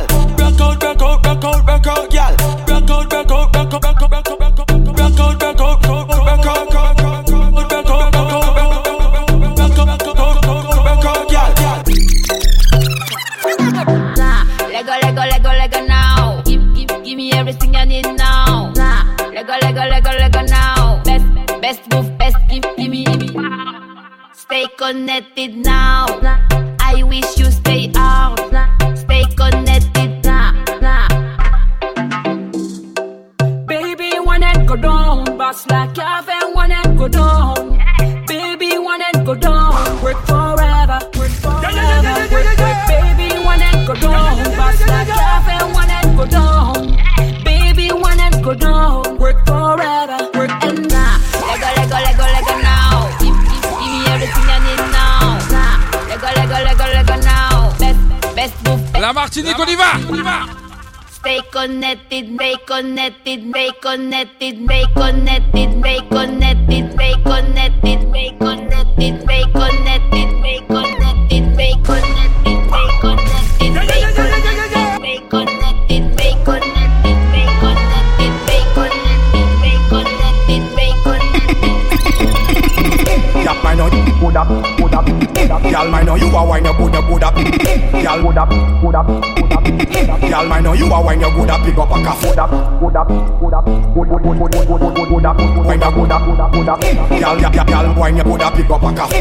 Connected 24.92 25.56
now. 25.56 26.06
I 26.80 27.02
wish 27.02 27.40
you 27.40 27.50
Best 59.56 59.62
La 59.62 59.62
Martinique, 59.62 59.62
on 59.62 59.70
y 59.70 59.76
va, 59.76 60.00
on 60.10 60.16
y 60.16 60.22
va. 60.22 60.48
Stay 61.10 61.42
connected, 61.52 62.26
stay 62.36 62.56
connected, 62.68 63.42
stay 63.50 63.72
connected, 63.82 64.56
stay 64.66 64.86
connected, 64.94 65.72
stay 65.74 66.02
connected, 66.10 66.92
stay 66.92 67.16
connected, 67.24 68.02
stay 68.12 68.34
connected, 68.40 68.82
stay 68.82 68.84
connected, 68.94 69.22
stay 69.24 69.44
connected, 69.54 70.16
stay 71.54 71.54
connected, 71.54 71.54
stay 71.54 71.74
connected, 71.86 72.56
stay 72.66 73.00
connected, 73.00 73.56
stay 75.24 75.24
connected, 75.46 76.16
stay 76.16 76.34
connected, 76.46 77.16
stay 77.26 77.44
connected, 77.56 78.34
stay 78.46 78.64
connected, 78.76 79.46
stay 79.56 79.78
connected, 79.90 80.62
stay 80.74 80.92
connected. 81.04 82.44
Yap, 83.46 83.64
I 83.64 83.76
know 83.76 83.88
you 83.88 84.04
good 84.20 84.36
up, 84.36 84.48
good 84.78 84.94
up, 84.94 85.06
good 85.06 85.52
up. 85.52 85.64
Y'all, 85.72 85.96
I 85.96 86.04
know 86.04 86.16
you 86.16 86.28
a 86.28 86.46
wine, 86.46 86.66
you 86.66 86.74
good, 86.74 86.94
you 86.94 87.02
good 87.02 87.24
up. 87.24 87.36
Y'all, 88.04 88.22
good 88.22 88.38
up, 88.38 88.50
good 88.50 88.96
up, 88.96 89.08
good 89.08 89.16
up, 89.16 89.36
good 89.36 89.44
up. 89.44 89.45
Y'all 90.30 90.48
might 90.48 90.62
know 90.62 90.74
you 90.74 90.92
are 90.92 91.04
when 91.04 91.20
you 91.20 91.30
good 91.32 91.50
up, 91.50 91.62
pick 91.64 91.78
up 91.78 91.90
a 91.90 92.04
cuff. 92.04 92.22
Good 92.22 92.40
up, 92.40 92.50
good 92.80 92.96
up, 92.96 93.08
good 93.08 93.54
up, 93.54 93.66
good 93.66 94.08
good 94.10 94.24
good 94.24 94.38
good 94.40 94.52
good 94.68 94.80
good 94.96 95.08
good 95.10 95.26
up. 95.26 95.38
When 95.66 95.80
you 95.80 95.92
good 95.92 96.12
up, 96.12 96.26
good 96.26 96.40
up, 96.40 96.52
good 96.52 96.70
up. 96.70 96.82
Y'all, 97.12 97.40
y'all, 97.40 97.70
y'all, 97.70 98.00
when 98.00 98.18
you 98.18 98.24
good 98.24 98.42
up, 98.42 98.54
pick 98.54 98.70
up 98.70 98.84
a 98.84 98.94
cuff. 98.94 99.12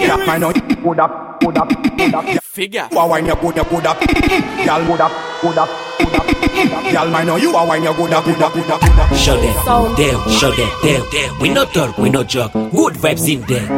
Y'all 0.00 0.26
might 0.26 0.38
know 0.38 0.50
you 0.50 0.60
good 0.76 1.00
up, 1.00 1.40
good 1.40 1.58
up, 1.58 1.68
good 1.96 2.14
up. 2.14 2.24
Figure. 2.44 2.86
Why 2.90 3.04
when 3.06 3.26
you 3.26 3.34
good 3.34 3.58
up, 3.58 3.68
good 3.68 3.86
up. 3.86 4.00
Y'all 4.64 4.84
good 4.86 5.00
up, 5.00 5.12
good 5.42 5.58
up, 5.58 5.68
good. 5.98 6.92
Y'all 6.92 7.08
might 7.10 7.24
know 7.24 7.36
you 7.36 7.54
are 7.56 7.66
when 7.66 7.82
you 7.82 7.92
good 7.94 8.12
up, 8.12 8.24
good 8.24 8.40
up, 8.40 8.52
good 8.52 8.70
up, 8.70 8.80
good 8.80 8.90
up. 8.98 9.14
Show 9.16 9.36
them, 9.40 9.96
them, 9.96 10.20
show 10.30 10.52
them, 10.52 10.70
them, 10.82 11.02
them. 11.10 11.40
We 11.40 11.48
no 11.50 11.64
talk, 11.64 11.98
we 11.98 12.10
no 12.10 12.22
joke. 12.22 12.52
Good 12.52 12.94
vibes 12.94 13.28
in 13.28 13.40
there. 13.46 13.68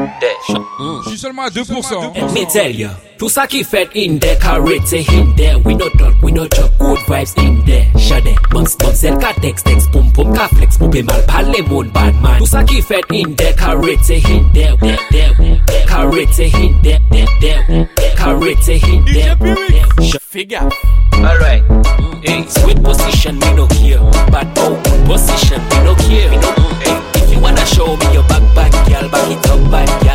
Je 1.04 1.08
suis 1.08 1.18
seulement 1.18 1.44
à 1.44 1.50
2%. 1.50 2.12
Let 2.14 2.32
me 2.32 2.46
tell 2.46 2.70
you 2.70 2.90
tout 3.18 3.28
ça 3.28 3.46
qui 3.46 3.64
in 3.94 4.18
there, 4.18 4.38
carré 4.38 4.80
c'est 4.84 5.04
in 5.12 5.34
there. 5.36 5.58
We 5.64 5.74
no 5.74 5.88
talk, 5.90 6.14
we 6.22 6.32
no 6.32 6.46
joke. 6.48 6.72
Good 6.78 6.98
vibes 7.08 7.36
in 7.38 7.64
there. 7.64 7.86
Show 7.98 8.20
them, 8.20 8.34
bounce, 8.50 8.76
bounce, 8.76 9.04
elle 9.04 9.18
ka 9.18 9.32
text, 9.40 9.64
text, 9.64 9.90
pum, 9.92 10.10
pum, 10.12 10.32
ka 10.34 10.48
flex, 10.48 10.76
poupée 10.76 11.02
mal, 11.02 11.22
parle 11.26 11.62
moun, 11.68 11.88
bad 11.92 12.14
man. 12.20 12.38
Tout 12.38 12.46
ça 12.46 12.62
qui 12.64 12.82
fait 12.82 13.02
in 13.10 13.34
there, 13.36 13.54
carré 13.56 13.96
c'est 14.02 14.18
in 14.18 14.44
there, 14.52 14.76
there, 14.80 14.98
there. 15.10 15.32
Carré 15.86 16.26
c'est 16.32 16.48
in 16.48 16.74
there, 16.82 17.00
there, 17.10 17.26
there. 17.40 17.88
Carré 18.16 18.56
c'est 18.60 18.76
in 18.76 19.04
there, 19.04 19.36
there. 19.38 20.18
Figure. 20.20 20.68
Alright. 21.14 21.62
Hey, 22.22 22.44
sweet 22.48 22.82
position, 22.82 23.38
me 23.38 23.54
no 23.54 23.66
care. 23.68 24.00
Bad 24.30 24.48
oh, 24.58 24.80
bow, 24.84 25.14
position, 25.14 25.60
me 25.70 25.84
no 25.84 25.94
care. 25.94 26.30
Me 26.30 26.36
no, 26.36 26.52
hey, 26.80 27.22
if 27.22 27.32
you 27.32 27.40
wanna 27.40 27.64
show 27.64 27.96
me 27.96 28.12
your 28.12 28.24
back, 28.24 28.42
back, 28.54 28.72
girl, 28.88 29.08
back 29.08 29.30
it 29.30 29.50
up, 29.50 29.70
bad 29.70 29.88
girl, 29.88 30.00
back 30.00 30.05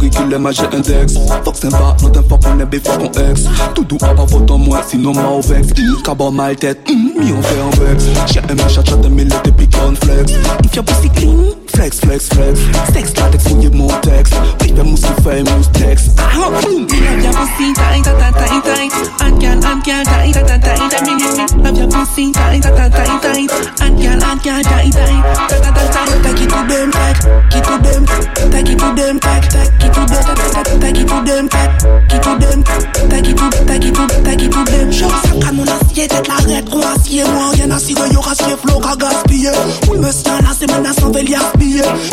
auriculaire, 0.00 0.40
mais 0.40 0.52
j'ai 0.52 0.64
index 0.64 1.14
Fuck 1.44 1.56
sympa, 1.56 1.96
not 2.02 2.18
un 2.18 2.22
fuck 2.22 2.40
on 2.46 2.60
est 2.60 2.66
biffa 2.66 2.96
ton 2.96 3.10
ex. 3.12 3.44
Tout 3.74 3.84
doux 3.84 3.98
à 4.02 4.14
pas 4.14 4.22
en 4.22 4.58
moi, 4.58 4.80
sinon 4.86 5.12
ma 5.12 5.28
au 5.28 5.40
vex 5.40 5.68
Cabot 6.04 6.30
mal 6.30 6.56
tête, 6.56 6.88
mm, 6.88 7.20
mi 7.20 7.32
on 7.32 7.42
fait 7.42 7.60
un 7.60 7.84
vex. 7.84 8.04
J'ai 8.32 8.40
un 8.40 8.68
chat 8.68 8.84
chat 8.84 8.96
de 8.96 9.08
mille 9.08 9.32
et 9.44 9.52
pick 9.52 9.74
on 9.86 9.94
flex 9.94 10.32
If 10.64 10.74
your 10.74 10.84
pussy 10.84 11.10
clean, 11.10 11.54
Flex, 11.80 11.98
flex, 12.00 12.28
flex. 12.28 12.60
Stacks 12.90 13.16
latex 13.16 13.44
in 13.46 13.62
je 13.62 13.70
Montex. 13.70 14.28
Ich 14.62 14.74
bin 14.74 14.84
Muskel, 14.84 15.14
Fame, 15.24 15.46
Text. 15.72 16.10
Ah, 16.18 16.50
boom. 16.60 16.86
Love 16.86 17.22
your 17.24 17.32
pussy, 17.32 17.72
tight, 17.72 18.04
tight, 18.04 18.20
tight, 18.20 18.62
tight. 18.64 18.92
And 19.22 19.40
girl, 19.40 19.64
and 19.64 19.82
girl, 19.82 20.04
tight, 20.04 20.34
tight, 20.34 20.46
tight, 20.46 20.68
tight. 20.68 21.56
Love 21.64 21.78
your 21.78 21.88
pussy, 21.88 22.32
tight, 22.32 22.62
tight, 22.62 22.92
tight, 22.92 23.22
tight. 23.22 23.50
And 23.80 23.96
girl, 23.96 24.22
and 24.22 24.42
girl, 24.42 24.62
tight, 24.62 24.92
tight, 24.92 25.24
tight, 25.48 25.62
tight, 25.64 25.72
tight. 25.72 26.10
Take 26.20 26.42
it 26.42 26.50
to 26.50 26.60
them, 26.68 26.90
tack, 26.90 27.16
it 27.56 27.64
to 27.64 27.74
them, 27.80 28.04
take 28.50 28.68
it 28.68 28.78
to 28.78 28.92
them, 28.92 29.08
take 29.08 29.40
it 29.40 29.48
to 29.48 29.96
them, 30.04 30.76
take 30.76 31.00
it 31.00 31.08
to 31.08 31.24
them, 31.24 31.48
tack, 31.48 31.80
it 32.12 32.20
to 32.20 32.32
them, 32.36 32.62
take 33.08 33.24
it 33.24 33.36
to, 33.40 33.46
take 33.64 33.84
it 33.84 33.94
to, 33.94 34.04
take 34.22 34.42
it 34.42 34.52
to 34.52 34.64
them. 34.70 34.92
Show 34.92 35.08
ça 35.08 35.46
comme 35.46 35.56
mon 35.56 35.64
acier, 35.64 36.08
tête 36.08 36.28
la 36.28 36.34
raide, 36.34 36.68
on 36.72 36.80
acier, 36.82 37.24
moi 37.24 37.50
rien 37.54 37.70
à 37.70 37.78
cirer, 37.78 38.10
y'aura 38.12 38.34
cier, 38.34 38.54
flot, 38.62 38.82
à 38.84 38.96
gaspiller. 38.96 39.50
Oui, 39.88 39.98
monsieur, 39.98 40.30
là 40.30 40.50
c'est 40.58 40.70
menaçant, 40.70 41.10
velia. 41.10 41.38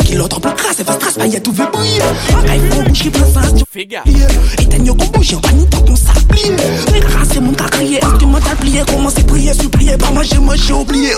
Kilo 0.04 0.28
trop 0.28 0.40
crasse, 0.40 0.76
fais 0.76 0.92
stress, 0.92 1.14
paillette 1.14 1.42
tout 1.42 1.52
fait 1.52 1.70
briller 1.72 2.00
Bagaille 2.32 2.60
faux, 2.70 2.82
boucherie 2.82 3.10
plein 3.10 3.26
sensation 3.26 3.66
Fais 3.70 3.86
gaffe 3.86 4.06
Éteigne 4.58 4.86
yo 4.86 4.94
gros 4.94 5.10
bougie, 5.10 5.34
en 5.34 5.40
panique 5.40 5.70
tant 5.70 5.80
qu'on 5.80 5.96
s'applier 5.96 6.50
Négara 6.92 7.24
c'est 7.30 7.40
mon 7.40 7.52
cas 7.52 7.68
crié, 7.68 8.02
instrumental 8.04 8.56
plié 8.56 8.82
prier, 9.26 9.54
supplier, 9.54 9.96
pas 9.96 10.10
moi 10.10 10.22
moi 10.40 10.56
j'ai 10.56 10.72
oublié 10.72 11.12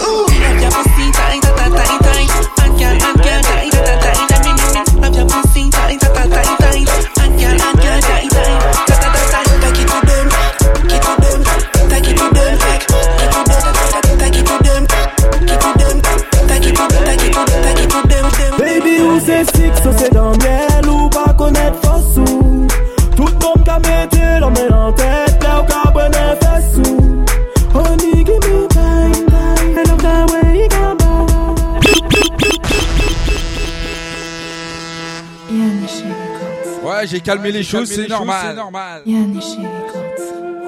Calmé 37.22 37.52
les 37.52 37.62
choses, 37.62 37.90
c'est 37.90 38.08
normal. 38.08 38.56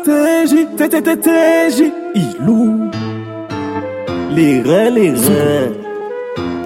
TJ, 0.04 0.66
TJ, 0.76 1.92
Ilou. 2.14 2.90
Les 4.30 4.62
reins, 4.62 4.90
les 4.90 5.10
reins. 5.10 5.72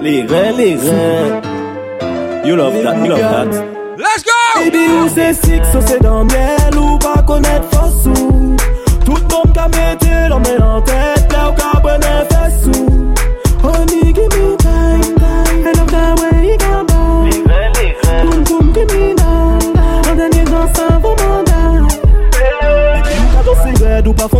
Les 0.01 0.21
reins, 0.23 0.51
les 0.57 0.75
reins. 0.75 1.41
You 2.45 2.55
love 2.55 2.73
that, 2.81 2.97
you 2.97 3.09
love 3.09 3.19
that. 3.19 3.77
Let's 3.97 4.23
go! 4.23 4.31
Baby, 4.55 4.77
ou 4.77 5.09
c'est 5.13 5.33
six, 5.33 5.59
ou 5.75 5.81
c'est 5.85 6.01
dans 6.01 6.23
miel 6.23 6.77
ou 6.77 6.97
pas 6.97 7.21
connaître 7.23 7.67
force 7.69 8.05
ou 8.05 8.55
Tout 9.03 9.35
en 9.35 10.81
tête, 10.81 11.27
là 11.33 11.49
ou 11.49 11.53
qu'a 11.53 11.79
bonne 11.79 12.03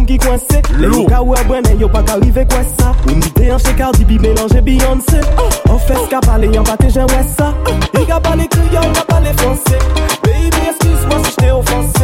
ki 0.08 0.18
kwense 0.18 0.62
Le 0.80 0.88
yo 0.88 1.06
ka 1.10 1.22
wè 1.22 1.44
bwene, 1.48 1.76
yo 1.80 1.90
pa 1.90 2.02
ka 2.04 2.16
rive 2.22 2.46
kwen 2.48 2.66
sa 2.78 2.94
Ou 3.08 3.16
mi 3.16 3.32
te 3.36 3.48
yon 3.50 3.60
chekar 3.60 3.92
di 3.98 4.06
bi 4.06 4.20
melange 4.20 4.62
Beyoncé 4.64 5.22
oh. 5.38 5.50
An 5.72 5.80
fes 5.80 6.08
ka 6.12 6.22
pale, 6.26 6.50
yon 6.54 6.66
pa 6.68 6.78
te 6.80 6.90
jen 6.94 7.08
wè 7.12 7.24
sa 7.36 7.52
oh. 7.68 7.78
I 8.00 8.06
ka 8.08 8.20
pale 8.24 8.48
kriyo, 8.48 8.82
ka 8.96 9.04
pale 9.10 9.34
franse 9.42 9.78
Baby, 10.24 10.70
excuse 10.70 11.06
moi 11.08 11.20
si 11.26 11.32
jte 11.36 11.52
ofanse 11.52 11.97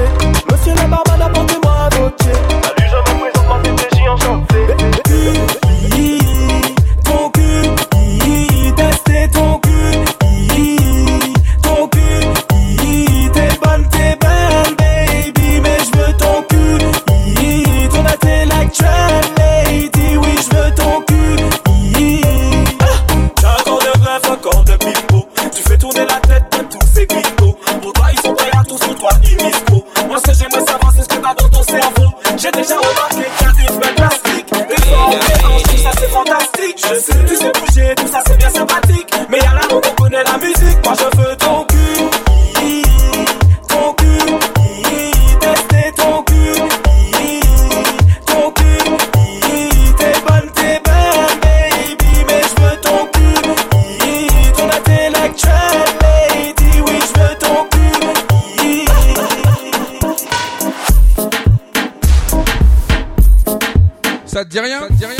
Ça 64.53 64.61
te 64.61 64.93
dit 64.93 65.05
rien 65.05 65.17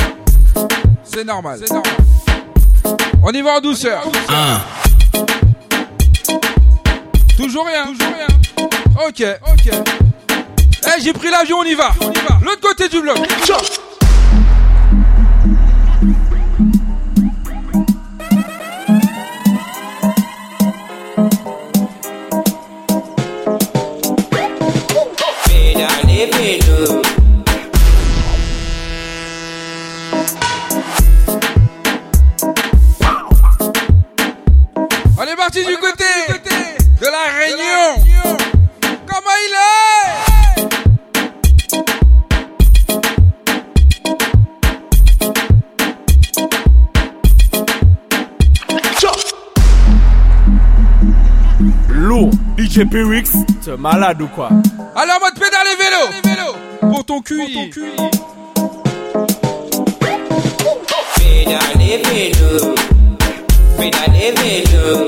C'est 1.04 1.24
normal. 1.24 1.60
C'est 1.60 1.74
normal. 1.74 1.94
On 3.24 3.32
y 3.32 3.42
va 3.42 3.58
en 3.58 3.62
douceur. 3.62 4.04
Toujours 7.36 7.66
rien. 7.66 7.88
Toujours 7.88 8.14
rien. 8.14 8.28
Ok, 9.08 9.24
ok. 9.52 9.74
Eh, 10.86 11.02
j'ai 11.02 11.14
pris 11.14 11.32
l'avion, 11.32 11.58
on 11.62 11.64
y 11.64 11.74
va. 11.74 11.94
On 12.02 12.12
y 12.12 12.20
va. 12.20 12.40
L'autre 12.44 12.62
côté 12.62 12.88
du 12.90 13.02
bloc. 13.02 13.18
Ciao. 13.44 13.58
chez 52.74 52.86
Pyrix, 52.86 53.32
tu 53.64 53.70
es 53.70 53.78
malade 53.78 54.20
ou 54.22 54.28
quoi? 54.28 54.50
Alors 54.96 55.20
mode 55.22 55.36
pédale 55.36 55.68
et 55.74 55.78
vélo, 55.84 56.92
Pour 56.92 57.06
ton 57.06 57.22
cul, 57.22 57.38
Pour 57.38 57.48
ton 57.54 57.70
cul. 57.70 57.92
Pédale 61.18 61.82
et 61.82 62.02
vélo. 62.02 62.74
Pédale 63.78 64.16
et 64.16 64.32
vélo. 64.32 65.08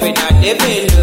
Pédale 0.00 0.42
et 0.42 0.54
vélo. 0.54 0.93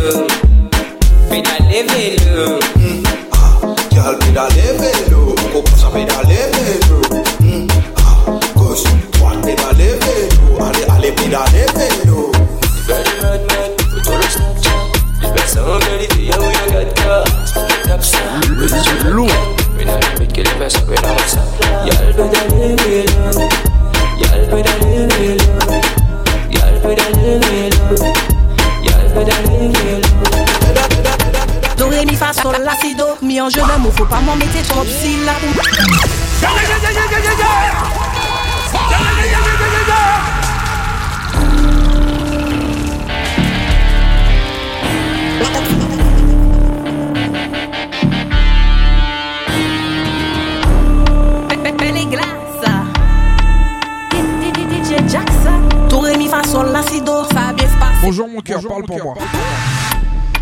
Bonjour 58.02 58.28
mon 58.28 58.42
cœur, 58.42 58.62
parle 58.68 58.84
pour 58.84 59.04
moi. 59.04 59.14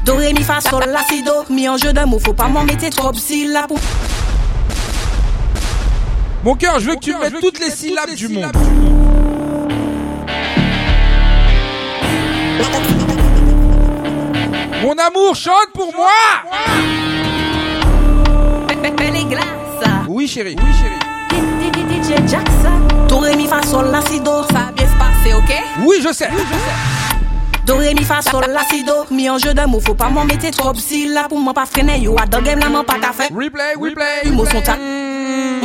Do, 0.06 0.16
ré, 0.16 0.34
mi, 0.34 0.44
fa, 0.44 0.62
sol, 0.62 0.86
la, 0.88 1.04
si, 1.10 1.24
do. 1.24 1.32
Mi 1.50 1.68
en 1.68 1.78
jeu 1.78 1.92
de 1.94 2.06
mots, 2.06 2.20
faut 2.20 2.34
pas 2.34 2.48
m'en 2.48 2.64
mettre 2.64 2.90
trop 2.90 3.14
syllabes. 3.14 3.68
pour- 3.68 3.78
Mon 6.44 6.56
cœur, 6.56 6.80
je 6.80 6.90
veux 6.90 6.96
que 6.96 7.02
tu 7.02 7.14
me 7.14 7.20
mettes 7.20 7.40
toutes 7.42 7.60
les 7.60 7.70
syllabes 7.70 8.14
du 8.16 8.30
monde. 8.30 8.52
Mon 14.82 14.94
amour, 14.98 15.36
chante 15.36 15.72
pour 15.74 15.94
moi. 15.94 16.10
Oui 20.08 20.28
chérie, 20.28 20.56
oui 20.58 20.72
chérie. 20.82 21.10
DJ 21.90 22.28
Jackson. 22.28 23.08
Do, 23.08 23.22
mi, 23.36 23.46
fa, 23.46 23.62
sol, 23.64 23.92
la, 23.92 24.02
si, 24.02 24.20
do. 24.20 24.44
Ça 24.52 24.68
a 24.70 24.72
bien 24.72 24.86
se 24.88 24.98
passer, 24.98 25.34
ok? 25.34 25.54
Oui, 25.86 25.98
je 26.02 26.14
sais. 26.14 26.30
Do, 27.66 27.78
ré, 27.78 27.94
mi, 27.94 28.04
fa, 28.04 28.22
sol, 28.22 28.46
la, 28.48 28.64
si, 28.70 28.84
do. 28.84 28.94
Mi 29.12 29.30
en 29.30 29.38
jeu 29.38 29.54
de 29.54 29.62
mots, 29.66 29.80
faut 29.80 29.94
pas 29.94 30.10
m'en 30.10 30.26
mettre 30.26 30.50
trop 30.52 30.74
syllabes 30.74 31.30
pour 31.30 31.40
m'en 31.40 31.54
pas 31.54 31.66
freiner. 31.66 32.00
Yo, 32.00 32.16
à 32.22 32.26
dans 32.26 32.42
game, 32.42 32.60
là, 32.60 32.70
m'en 32.70 32.84
pas 32.84 33.00
qu'à 33.00 33.12
faire. 33.12 33.28
Replay, 33.28 33.76
replay. 33.80 34.32
Mots 34.32 34.46
sont 34.46 34.62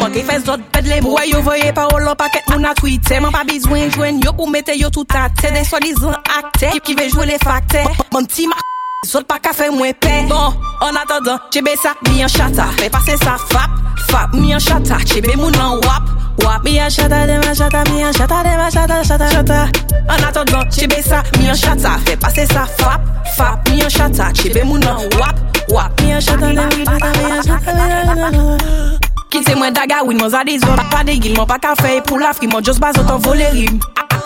Fok 0.04 0.16
e 0.20 0.22
fes 0.28 0.42
dot 0.44 0.60
ped 0.68 0.84
le 0.84 0.98
brouye 1.00 1.30
yo 1.30 1.38
voye 1.40 1.70
parol 1.72 2.10
an 2.10 2.16
paket 2.20 2.44
moun 2.50 2.66
a 2.68 2.74
twite 2.76 3.22
Man 3.24 3.32
pa 3.32 3.40
bezwen 3.48 3.88
jwen 3.88 4.18
yo 4.20 4.34
pou 4.36 4.44
mete 4.52 4.74
yo 4.76 4.90
tout 4.92 5.08
ate. 5.16 5.48
De 5.54 5.62
solizan 5.64 6.12
akte, 6.28 6.74
kip 6.74 6.84
ki 6.84 6.96
ve 6.98 7.06
jwe 7.08 7.24
le 7.30 7.38
fakte. 7.40 7.80
Man 8.12 8.28
ti 8.28 8.44
ma 8.50 8.60
Zot 9.08 9.24
pa 9.28 9.38
ka 9.40 9.54
fe 9.56 9.70
mwen 9.72 9.96
pe. 9.96 10.12
Bon, 10.28 10.52
an 10.84 10.98
atadan, 11.00 11.40
chebe 11.52 11.72
sa 11.80 11.94
mi 12.04 12.20
an 12.20 12.28
chata. 12.28 12.66
Fe 12.76 12.90
pase 12.92 13.16
sa 13.22 13.38
fap, 13.48 13.80
fap 14.10 14.34
mi 14.34 14.52
an 14.52 14.60
chata. 14.60 15.00
Chebe 15.08 15.36
moun 15.40 15.56
an 15.56 15.80
wap, 15.86 16.12
wap. 16.44 16.64
Mi 16.64 16.76
an 16.78 16.90
chata, 16.90 17.24
dem 17.26 17.40
an 17.40 17.56
chata, 17.56 17.84
mi 17.88 18.02
an 18.02 18.12
chata, 18.12 18.42
dem 18.44 18.60
an 18.60 18.70
chata, 18.76 19.00
chata, 19.08 19.30
chata. 19.32 19.60
An 20.08 20.20
atadan, 20.28 20.68
chebe 20.68 21.00
sa 21.00 21.22
mi 21.38 21.48
an 21.48 21.56
chata. 21.56 21.96
Fe 22.04 22.16
pase 22.16 22.44
sa 22.52 22.66
fap, 22.76 23.00
fap 23.38 23.70
mi 23.70 23.80
an 23.80 23.88
chata. 23.88 24.28
Chebe 24.36 24.64
moun 24.68 24.84
an 24.84 25.00
wap, 25.16 25.40
wap. 25.70 26.00
Mi 26.02 26.12
an 26.12 26.20
chata, 26.20 26.52
dem 26.52 26.58
an 26.58 26.84
chata, 26.84 27.10
mi 27.16 27.30
an 27.30 27.42
chata, 27.42 27.72
mi 27.72 28.12
an 28.12 28.16
chata. 28.20 29.03
Kite 29.34 29.54
mwen 29.54 29.74
daga 29.74 30.02
win, 30.06 30.16
mwen 30.18 30.30
zade 30.30 30.58
zon. 30.58 30.78
Pa 30.92 31.02
de 31.02 31.16
gil, 31.18 31.34
mwen 31.34 31.48
pa 31.50 31.56
ka 31.58 31.72
fey 31.80 31.98
pou 32.06 32.22
la 32.22 32.30
fri 32.38 32.46
Mwen 32.46 32.62
jos 32.62 32.78
bazot 32.78 33.10
an 33.10 33.18
vole 33.18 33.48
rim. 33.50 33.80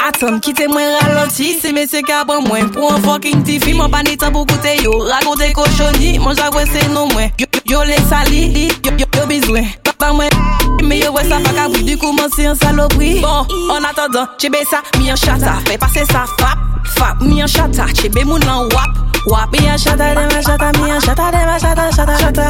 Atom, 0.04 0.36
kite 0.44 0.68
mwen 0.68 0.98
raloti 0.98 1.54
Se 1.56 1.72
me 1.72 1.86
se 1.88 2.02
ka 2.04 2.26
ban 2.28 2.44
mwen. 2.44 2.68
Pou 2.76 2.92
an 2.92 3.00
fokin 3.06 3.40
ti 3.48 3.56
fi 3.64 3.72
Mwen 3.72 3.88
pa 3.88 4.04
ni 4.04 4.18
tan 4.20 4.36
pou 4.36 4.44
koute 4.44 4.76
yo. 4.82 4.92
Rakonte 5.08 5.48
koshoni 5.56 6.18
Mwen 6.20 6.36
javwe 6.36 6.68
se 6.68 6.84
nou 6.92 7.08
mwen. 7.14 7.32
Yo, 7.40 7.48
yo 7.72 7.84
le 7.88 7.96
sali 8.10 8.68
Yo, 8.68 8.92
yo, 8.98 9.08
yo 9.16 9.30
bizwen 9.32 9.72
pa 9.98 10.12
mwen. 10.12 10.67
Mais 10.82 11.08
ouais, 11.08 11.24
ça 11.24 11.36
pas 11.36 11.50
qu'à 11.50 11.68
du 11.82 11.96
commencer 11.96 12.48
en 12.48 12.54
saloperie. 12.54 13.20
Bon, 13.20 13.46
en 13.70 13.84
attendant, 13.84 14.26
j'ai 14.38 14.48
ça, 14.64 14.82
mi 14.98 15.12
en 15.12 15.16
chata. 15.16 15.54
Fais 15.66 15.78
passer 15.78 16.04
ça, 16.06 16.24
fap, 16.38 16.58
fap, 16.84 17.20
mi 17.20 17.42
en 17.42 17.46
chata. 17.46 17.86
J'ai 17.94 18.10
mon 18.24 18.36
en 18.48 18.64
wap, 18.64 18.90
wap. 19.26 19.52
Mi 19.52 19.70
en 19.70 19.76
chata, 19.76 20.14
de 20.14 20.34
ma 20.34 20.40
chata, 20.40 20.72
mi 20.78 20.92
en 20.92 21.00
chata, 21.00 21.30
de 21.30 21.44
ma 21.46 21.58
chata, 21.58 21.90
chata. 22.18 22.44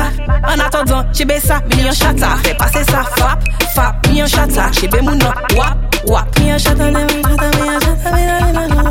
En 0.47 0.59
attendant, 0.61 1.05
j'ai 1.13 1.41
ça, 1.41 1.61
mi 1.75 1.89
en 1.89 1.93
chata. 1.93 2.37
Fais 2.43 2.55
passer 2.55 2.85
ça, 2.85 3.05
fap, 3.17 3.43
fap, 3.75 4.07
mi 4.09 4.23
en 4.23 4.27
chata. 4.27 4.71
J'ai 4.73 4.89
mon 5.03 5.13
en 5.13 5.57
wap, 5.57 5.77
wap. 6.07 6.39
Mi 6.41 6.53
en 6.53 6.59
chata, 6.59 6.87
de 6.87 6.91
ma 6.91 7.07
chata, 7.07 7.51
mi 7.57 7.69
en 7.69 7.81
chata, 7.81 8.11
mi 8.13 8.23
en 8.23 8.89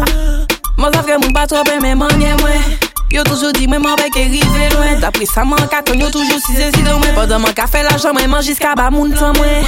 chata. 2.09 2.86
Yo 3.09 3.23
toujou 3.23 3.51
di 3.53 3.67
mwen 3.67 3.79
mwen 3.81 3.95
vek 3.95 4.15
e 4.15 4.23
rive 4.27 4.69
lwen. 4.73 4.99
Dapri 4.99 5.25
sa 5.25 5.45
man 5.45 5.67
katon 5.71 5.99
yo 5.99 6.09
toujou 6.11 6.39
si 6.39 6.55
zezi 6.55 6.83
de 6.83 6.91
mwen. 6.91 7.13
Podan 7.15 7.41
man 7.41 7.53
kafe 7.53 7.83
la 7.83 7.95
jan 7.97 8.13
mwen 8.13 8.29
man 8.29 8.43
jiska 8.43 8.75
ba 8.75 8.89
moun 8.91 9.13
tan 9.15 9.31
mwen. 9.37 9.63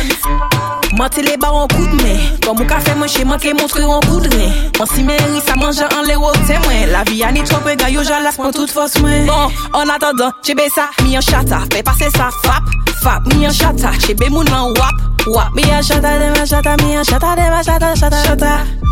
Mwen 0.98 1.10
te 1.10 1.24
le 1.24 1.38
bar 1.38 1.56
an 1.56 1.68
kout 1.72 1.94
mwen. 2.02 2.20
Kwa 2.44 2.54
mou 2.54 2.68
kafe 2.68 2.96
mwen 2.96 3.10
che 3.10 3.24
mwen 3.24 3.40
ke 3.40 3.54
montre 3.54 3.84
an 3.84 4.04
koudren 4.10 4.36
Mwen. 4.36 4.88
Si 4.92 5.04
mwen 5.04 5.24
ri 5.34 5.40
sa 5.46 5.56
manje 5.56 5.88
an 5.88 6.04
le 6.06 6.18
wote 6.20 6.60
mwen. 6.66 6.92
La 6.92 7.04
vi 7.04 7.24
an 7.24 7.40
trope 7.46 7.78
gan 7.80 7.94
yo 7.94 8.04
jalas 8.04 8.36
pon 8.36 8.52
tout 8.52 8.68
fos 8.68 9.00
mwen. 9.00 9.26
Bon, 9.26 9.48
an 9.74 9.90
atadan, 9.96 10.36
chebe 10.44 10.68
sa, 10.76 10.90
mi 11.04 11.16
an 11.16 11.22
chata. 11.22 11.64
Fe 11.72 11.82
pase 11.82 12.12
sa, 12.12 12.30
fap, 12.44 12.64
fap, 13.02 13.24
mi 13.34 13.46
an 13.46 13.54
chata. 13.54 13.94
Chebe 14.04 14.30
moun 14.30 14.52
an 14.52 14.76
wap, 14.76 15.00
wap. 15.28 15.56
Mi 15.56 15.64
an 15.72 15.82
chata, 15.82 16.20
de 16.20 16.28
ma 16.36 16.46
chata, 16.46 16.76
mi 16.84 16.96
an 16.96 17.06
chata, 17.06 17.36
de 17.36 17.50
ma 17.50 17.64
chata, 17.64 17.96
chata, 17.96 18.22
chata. 18.26 18.52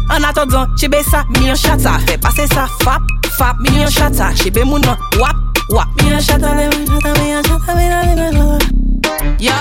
An 0.09 0.23
atadan, 0.23 0.71
chebe 0.77 1.03
sa, 1.03 1.25
mi 1.35 1.49
an 1.49 1.55
chata. 1.55 1.99
Fe 2.07 2.17
pase 2.17 2.47
sa, 2.47 2.67
fap 2.83 3.01
Fap 3.37 3.59
mi 3.59 3.69
yon 3.69 3.91
chata, 3.91 4.33
chebe 4.33 4.63
moun 4.65 4.81
wap 5.21 5.35
wap. 5.69 5.87
Mi 6.01 6.09
yon 6.09 6.19
chata, 6.19 6.55
le 6.55 6.67
mi 6.73 6.85
chata, 6.87 7.13
mi 7.21 7.31
yon 7.31 7.43
chata, 7.43 7.75
mi 7.75 7.87
nan 7.87 8.07
li 8.07 8.15
nan 8.15 8.37
wap 8.49 8.63
Yo 9.39 9.53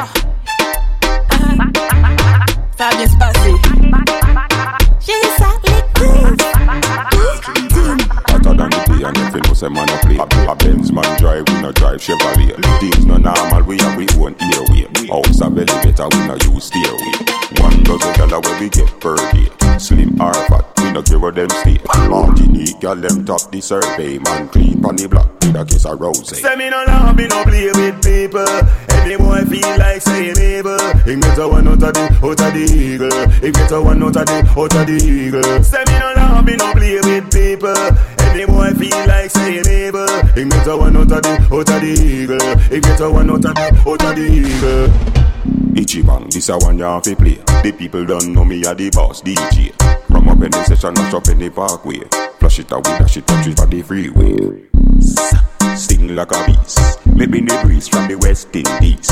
Fabien 2.79 3.09
Spacey 3.09 3.55
J'ai 5.01 5.13
and 9.07 9.17
if 9.19 9.35
you 9.35 9.41
know 9.43 9.55
say 9.55 9.69
man 9.69 9.89
a 9.89 9.99
play 9.99 10.19
A, 10.19 10.57
Benz 10.57 10.93
man 10.93 11.19
drive, 11.19 11.45
we 11.49 11.63
no 11.63 11.73
drive 11.73 12.01
Chevrolet 12.01 12.55
Things 12.81 13.07
no 13.07 13.17
normal, 13.17 13.63
we 13.63 13.79
have 13.79 13.97
we 13.97 14.07
own 14.19 14.35
airway 14.41 14.87
House 15.07 15.41
a 15.41 15.51
belly 15.51 15.67
better, 15.83 16.09
we 16.11 16.27
no 16.27 16.37
use 16.51 16.65
stairway 16.65 17.13
One 17.63 17.83
dozen 17.85 18.13
dollar 18.19 18.41
where 18.41 18.61
we 18.61 18.69
get 18.69 18.91
per 19.01 19.17
day 19.33 19.49
Slim 19.79 20.21
or 20.21 20.35
fat, 20.51 20.67
we 20.79 20.93
no 20.93 21.03
care 21.03 21.19
where 21.19 21.33
them 21.33 21.51
stay 21.51 21.79
Martinique, 22.09 22.81
girl 22.81 22.97
them 22.97 23.25
top 23.25 23.51
the 23.51 23.61
survey 23.61 24.19
Man 24.19 24.49
creep 24.49 24.85
on 24.85 24.97
the 24.97 25.07
block, 25.09 25.31
with 25.41 25.57
a 25.57 25.65
kiss 25.65 25.85
a 25.85 25.95
rose 25.95 26.37
Say 26.39 26.57
me 26.57 26.69
no 26.71 26.83
love, 26.87 27.17
me 27.17 27.27
no 27.27 27.45
play 27.45 27.71
with 27.73 28.03
people. 28.03 28.47
Any 29.07 29.17
boy 29.17 29.43
feel 29.47 29.79
like 29.79 30.03
saying 30.03 30.35
neighbor. 30.35 30.79
He 31.05 31.15
get 31.15 31.39
a 31.39 31.47
one 31.49 31.69
out 31.69 31.83
of 31.83 31.95
the, 31.95 32.05
out 32.23 32.41
of 32.41 32.53
the 32.53 32.67
eagle. 32.67 33.31
He 33.39 33.53
get 33.53 33.71
a 33.71 33.81
one 33.81 34.03
out 34.03 34.17
of 34.17 34.27
the, 34.27 34.39
out 34.57 34.75
of 34.75 34.87
the 34.87 34.97
eagle. 34.99 35.63
Say 35.63 35.85
me 35.87 35.99
no 35.99 36.13
love, 36.17 36.45
me 36.45 36.57
no 36.57 36.73
play 36.73 36.99
with 36.99 37.31
people. 37.31 37.77
Any 38.27 38.45
boy 38.47 38.75
feel 38.75 38.96
like 39.07 39.31
saying 39.31 39.63
neighbor. 39.63 40.07
He 40.35 40.45
get 40.45 40.67
a 40.67 40.77
one 40.77 40.97
out 40.97 41.13
of 41.13 41.23
the, 41.23 41.49
out 41.53 41.71
of 41.71 41.81
the 41.81 41.93
eagle. 41.93 42.59
He 42.71 42.81
get 42.81 43.01
a 43.01 43.11
one 43.11 43.31
out 43.31 43.37
of 43.37 43.43
the, 43.43 43.83
out 43.87 44.05
of 44.05 44.17
the 44.17 44.23
eagle. 44.23 45.17
Ichiban, 45.77 46.31
this 46.33 46.49
a 46.49 46.57
one 46.57 46.79
you 46.79 46.85
have 46.85 47.03
to 47.03 47.15
play. 47.15 47.35
The 47.63 47.75
people 47.77 48.05
don't 48.07 48.33
know 48.33 48.45
me 48.45 48.65
a 48.65 48.75
the 48.75 48.89
boss 48.91 49.21
DJ 49.21 49.73
From 50.07 50.29
up 50.29 50.43
in 50.43 50.51
the 50.51 50.65
session, 50.65 50.95
mash 50.95 51.13
up 51.13 51.29
in 51.29 51.39
the 51.39 51.51
parkway. 51.51 52.01
Flush 52.39 52.61
it 52.61 52.73
out, 52.73 52.87
we 52.87 52.93
dash 52.99 53.17
it, 53.19 53.27
touch 53.27 53.47
it 53.47 53.57
for 53.59 53.67
the 53.67 53.83
freeway. 53.83 54.65
Sting 55.77 56.15
like 56.15 56.33
a 56.33 56.47
beast. 56.47 57.07
Maybe 57.07 57.41
the 57.41 57.61
breeze 57.63 57.89
from 57.89 58.09
the 58.09 58.15
West 58.17 58.57
Indies. 58.57 59.09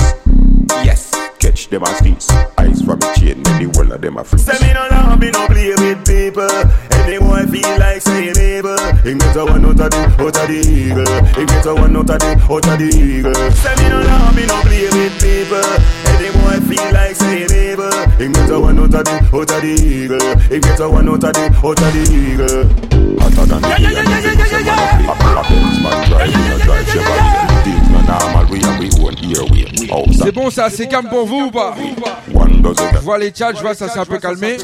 Yes, 0.84 1.10
catch 1.38 1.68
them 1.68 1.82
as 1.84 2.00
thieves 2.00 2.30
Eyes 2.58 2.80
from 2.80 2.98
the 2.98 3.12
chain, 3.18 3.42
make 3.42 3.60
the 3.60 3.70
whole 3.76 3.92
of 3.92 4.00
them 4.00 4.16
a 4.16 4.24
freeze. 4.24 4.44
Say 4.44 4.66
me 4.66 4.72
no 4.72 4.88
love, 4.90 5.20
me 5.20 5.30
no 5.30 5.46
play 5.46 5.68
with 5.68 6.06
people. 6.06 6.93
Any 7.04 7.18
boy 7.18 7.44
feel 7.52 7.78
like 7.78 8.00
saying 8.00 8.32
neighbor. 8.34 8.76
He 9.04 9.14
get 9.14 9.36
a 9.36 9.44
one 9.44 9.64
out 9.64 9.80
of 9.80 9.90
the, 9.92 10.00
out 10.24 10.36
of 10.40 10.48
the 10.48 10.56
eagle. 10.56 11.04
He 11.36 11.44
get 11.44 11.66
a 11.66 11.74
one 11.74 11.96
out 11.96 12.08
of 12.08 12.18
the, 12.18 12.30
out 12.48 12.64
of 12.64 12.78
the 12.80 12.88
eagle. 12.88 13.34
Say 13.60 13.74
me 13.76 13.88
no 13.92 14.00
love, 14.00 14.34
me 14.34 14.46
no 14.48 14.56
play 14.64 14.88
with 14.88 15.12
people. 15.20 15.60
Any 16.08 16.32
boy 16.32 16.56
feel 16.64 16.88
like 16.96 17.14
saying 17.16 17.52
neighbor. 17.52 17.92
He 18.16 18.32
get 18.32 18.48
a 18.48 18.58
one 18.58 18.78
out 18.80 18.94
of 18.94 19.04
the, 19.04 19.16
out 19.36 19.52
of 19.52 19.60
the 19.60 19.72
eagle. 19.76 20.38
He 20.48 20.60
get 20.60 20.80
a 20.80 20.88
one 20.88 21.08
out 21.08 21.24
of 21.24 21.32
the, 21.36 21.44
out 21.52 21.76
of 21.76 21.92
the 21.92 22.02
eagle. 22.08 22.94
Hotter 23.20 23.46
than 23.46 23.60
the 23.60 23.68
tea 23.76 23.84
and 23.84 24.08
if 24.08 24.24
you 24.24 24.34
know 24.34 24.44
say 24.44 24.62
man 24.64 25.04
a 25.04 25.14
play 25.14 25.28
A, 25.28 25.36
a 25.36 25.44
Benz 25.44 25.78
man 25.84 26.08
drive, 26.08 26.28
we 26.34 26.40
no 26.48 26.58
drive 26.58 26.86
Chevrolet 26.86 27.64
Things 27.64 27.88
no 27.90 28.00
normal, 28.00 28.44
we 28.50 28.58
have 28.60 28.78
we 28.80 28.88
own 28.98 29.14
airway 29.30 29.64
House 29.88 30.20
a 30.20 30.24
C'est 30.24 30.32
bon 30.32 30.50
ça, 30.50 30.70
c'est 30.70 30.88
calme 30.88 31.08
pour 31.08 31.26
vous 31.26 31.44
ou 31.46 31.50
pas 31.50 31.74
Je 31.76 32.98
vois 33.00 33.18
les 33.18 33.32
chats, 33.34 33.52
je 33.54 33.60
vois 33.60 33.74
ça 33.74 33.88
s'est 33.88 33.98
un 33.98 34.04
peu 34.04 34.18
calmé. 34.18 34.56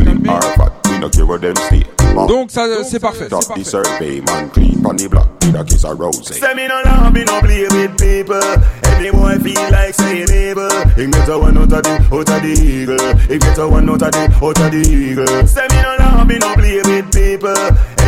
Slim 1.00 1.04
or 1.04 1.06
no 1.06 1.08
care 1.10 1.26
where 1.26 1.38
them 1.38 1.56
stay 1.56 1.84
Donc 2.28 2.50
ça 2.50 2.64
euh, 2.64 2.82
c'est 2.84 2.98
parfait. 3.00 3.28
Top 3.28 3.44
the 3.54 3.64
survey, 3.64 4.20
man 4.20 4.50
creep 4.50 4.84
on 4.84 4.96
the 4.96 5.08
block 5.08 5.28
With 5.42 5.54
a 5.54 5.64
kiss 5.64 5.84
a 5.84 5.94
rose 5.94 6.26
Say 6.26 6.54
me 6.54 6.66
no 6.68 6.82
love, 6.84 7.12
me 7.12 7.24
no 7.24 7.40
play 7.40 7.62
with 7.62 7.96
people. 7.98 8.36
Any 8.84 9.10
boy 9.10 9.38
feel 9.38 9.70
like 9.70 9.94
saying 9.94 10.26
neighbor. 10.26 10.68
He 10.96 11.06
get 11.06 11.28
a 11.28 11.38
one 11.38 11.56
out 11.56 11.72
of 11.72 11.82
the, 11.82 12.08
out 12.12 12.28
of 12.28 12.42
the 12.42 12.52
eagle. 12.52 13.16
He 13.28 13.38
get 13.38 13.58
a 13.58 13.68
one 13.68 13.88
out 13.88 14.02
of 14.02 14.12
the, 14.12 14.18
out 14.18 14.60
of 14.60 14.70
the 14.70 14.80
eagle. 14.80 15.46
Say 15.46 15.66
me 15.70 15.82
no 15.82 15.96
love, 15.98 16.26
me 16.26 16.38
no 16.38 16.54
play 16.54 16.76
with 16.84 17.12
people. 17.12 17.56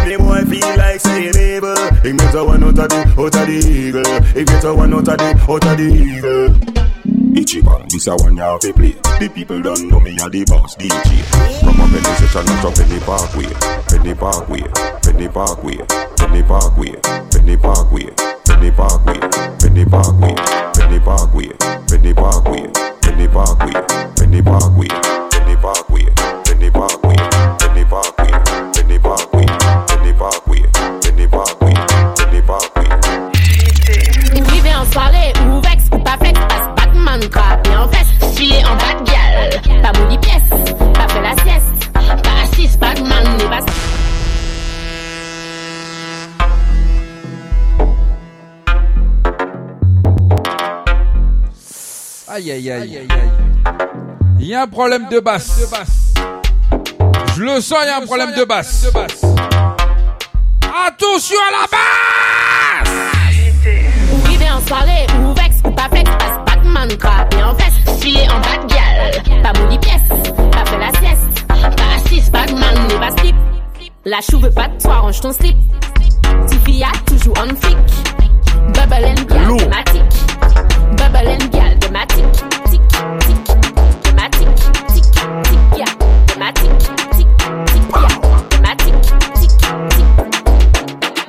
Any 0.02 0.16
boy 0.16 0.44
feel 0.44 0.76
like 0.76 1.00
saying 1.00 1.32
neighbor. 1.32 1.74
He 2.02 2.12
get 2.12 2.34
a 2.34 2.44
one 2.44 2.62
out 2.64 2.78
of 2.78 2.88
the, 2.88 3.00
out 3.18 3.36
of 3.36 3.46
the 3.46 3.56
eagle. 3.56 4.22
He 4.36 4.44
get 4.44 4.64
a 4.64 4.74
one 4.74 4.92
out 4.92 5.08
of 5.08 5.16
the, 5.16 5.28
out 5.48 5.64
of 5.64 5.76
the 5.78 5.88
eagle. 5.88 6.91
Ichiban, 7.32 7.88
this 7.88 8.08
a 8.08 8.16
one 8.16 8.36
have 8.36 8.60
to 8.60 8.74
play 8.74 8.92
The 9.18 9.30
people 9.34 9.62
don't 9.62 9.88
know 9.88 9.98
me 10.00 10.12
a 10.20 10.28
the 10.28 10.44
boss 10.44 10.76
DJ 10.76 11.24
From 11.64 11.80
in 11.80 12.02
the 12.04 12.12
session, 12.20 12.44
up 12.60 12.76
in 12.76 12.88
the 12.92 13.00
parkway 13.08 13.48
Penny 13.88 14.12
parkway, 14.12 14.60
penny 15.00 15.28
parkway 15.32 15.80
Penny 16.20 16.42
parkway, 16.44 16.92
penny 17.32 17.56
parkway 17.56 18.12
Penny 18.44 18.70
parkway, 18.70 19.16
penny 19.56 19.84
parkway 19.88 20.36
Penny 20.76 21.00
parkway, 21.00 21.48
penny 21.96 22.20
parkway 22.20 22.68
Penny 23.00 23.28
parkway, 23.32 23.72
penny 24.20 24.42
parkway 24.44 24.88
Penny 25.32 25.56
parkway, 25.56 26.04
penny 26.44 26.70
parkway 26.70 27.31
Filet 38.42 38.64
en 38.64 38.74
bas 38.74 38.94
de 38.98 39.04
gale. 39.08 39.82
Pas 39.82 39.92
moli 40.00 40.18
pièce, 40.18 40.42
pas 40.48 41.06
fait 41.06 41.22
la 41.22 41.32
sieste. 41.44 41.92
Pas 41.92 42.00
assise, 42.42 42.76
pas 42.76 42.92
de 42.92 43.02
man. 43.02 43.24
Aïe 52.28 52.50
aïe 52.50 52.70
aïe 52.70 52.96
aïe 52.96 52.98
aïe. 52.98 53.08
Il 54.40 54.46
y 54.48 54.54
a 54.56 54.62
un 54.62 54.66
problème 54.66 55.06
de 55.08 55.20
basse. 55.20 55.60
Je 57.36 57.42
le 57.42 57.60
sens, 57.60 57.78
il 57.82 57.86
y 57.86 57.90
a 57.90 57.98
un 57.98 58.06
problème 58.06 58.34
de 58.36 58.42
basse. 58.42 58.88
Attention 60.88 61.38
à 61.48 61.52
la 61.52 61.66
basse! 61.70 62.90
Vous 64.10 64.20
vivez 64.28 64.50
en 64.50 64.60
soirée, 64.66 65.06
Batman, 66.72 66.96
crapé 66.96 67.42
en 67.42 67.52
veste, 67.54 68.02
filer 68.02 68.26
en 68.30 68.40
bas 68.40 68.62
de 68.62 68.72
gueule, 68.72 69.42
pas 69.42 69.52
mouli 69.60 69.78
pièce, 69.78 70.08
pas 70.50 70.64
fait 70.64 70.78
la 70.78 70.90
sieste, 71.00 71.46
pas 71.48 71.94
assise, 71.96 72.30
Batman, 72.30 72.74
n'est 72.88 72.98
pas 72.98 73.10
slip. 73.18 73.36
La 74.04 74.20
chou 74.20 74.38
veut 74.38 74.50
pas 74.50 74.68
de 74.68 74.80
toi, 74.80 75.00
range 75.00 75.20
ton 75.20 75.32
slip. 75.32 75.56
Tiffy 76.48 76.82
a 76.82 76.92
toujours 77.06 77.34
en 77.38 77.54
flic. 77.54 77.76
Bubble 78.74 79.04
and 79.04 79.24
gal, 79.28 79.56
thématique. 79.58 80.02
Bubble 80.92 81.28
and 81.28 81.48
gal, 81.52 81.78
thématique. 81.78 82.32
Tic, 82.70 82.80
tic, 83.20 83.56
thématique. 84.02 84.48
Tic, 84.94 85.04
tic, 85.12 85.78
ya, 85.78 85.84
thématique. 86.26 86.91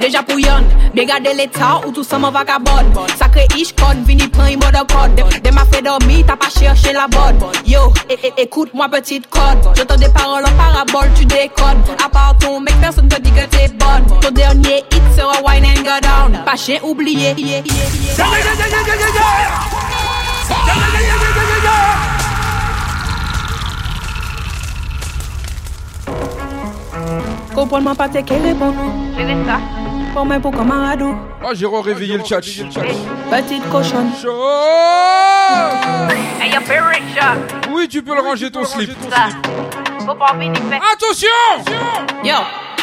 Deja 0.03 0.19
pou 0.27 0.35
yon, 0.35 0.65
de 0.91 1.03
gade 1.07 1.31
l'etat 1.31 1.85
ou 1.87 1.91
tout 1.95 2.03
sa 2.03 2.17
man 2.19 2.33
vagabond. 2.35 2.97
Sakre 3.15 3.45
ish 3.55 3.71
kon, 3.79 4.01
vini 4.03 4.27
pran 4.27 4.49
yi 4.49 4.57
mode 4.59 4.81
kod 4.91 5.15
Dem 5.45 5.61
a 5.61 5.63
fe 5.71 5.79
dormi, 5.85 6.25
ta 6.27 6.35
pa 6.35 6.49
la 6.91 7.07
bod 7.07 7.55
Yo, 7.65 7.93
e, 8.09 8.17
e, 8.35 8.47
moi 8.73 8.89
petite 8.89 9.29
code. 9.29 9.63
J'entends 9.77 9.95
des 9.95 10.09
paroles 10.09 10.43
en 10.43 10.51
parabole, 10.57 11.09
tu 11.15 11.25
décodes 11.25 11.77
À 12.03 12.09
part 12.09 12.35
ton 12.37 12.59
mec, 12.59 12.75
personne 12.81 13.07
te 13.07 13.21
dit 13.21 13.31
que 13.31 13.45
t'es 13.45 13.69
bonne. 13.69 14.19
Ton 14.19 14.31
dernier 14.31 14.83
hit 14.91 15.03
sera 15.15 15.41
wine 15.41 15.63
and 15.63 15.83
go 15.83 15.97
down. 16.01 16.43
Pas 16.43 16.57
chien 16.57 16.79
oublié 16.83 17.33
pas 30.14 30.24
même 30.24 30.41
pour. 30.41 30.53
Ah, 30.55 31.53
Jérôme, 31.53 31.82
réveillez 31.82 32.18
le 32.18 32.24
chat. 32.24 32.39
Eh, 32.39 32.64
Petite 33.30 33.70
cochonne. 33.70 34.11
Oui, 37.72 37.88
tu 37.88 38.01
peux 38.03 38.16
le 38.16 38.22
ranger 38.22 38.51
ton 38.51 38.64
slip. 38.64 38.91
Attention! 40.93 41.28
Yo! 42.24 42.36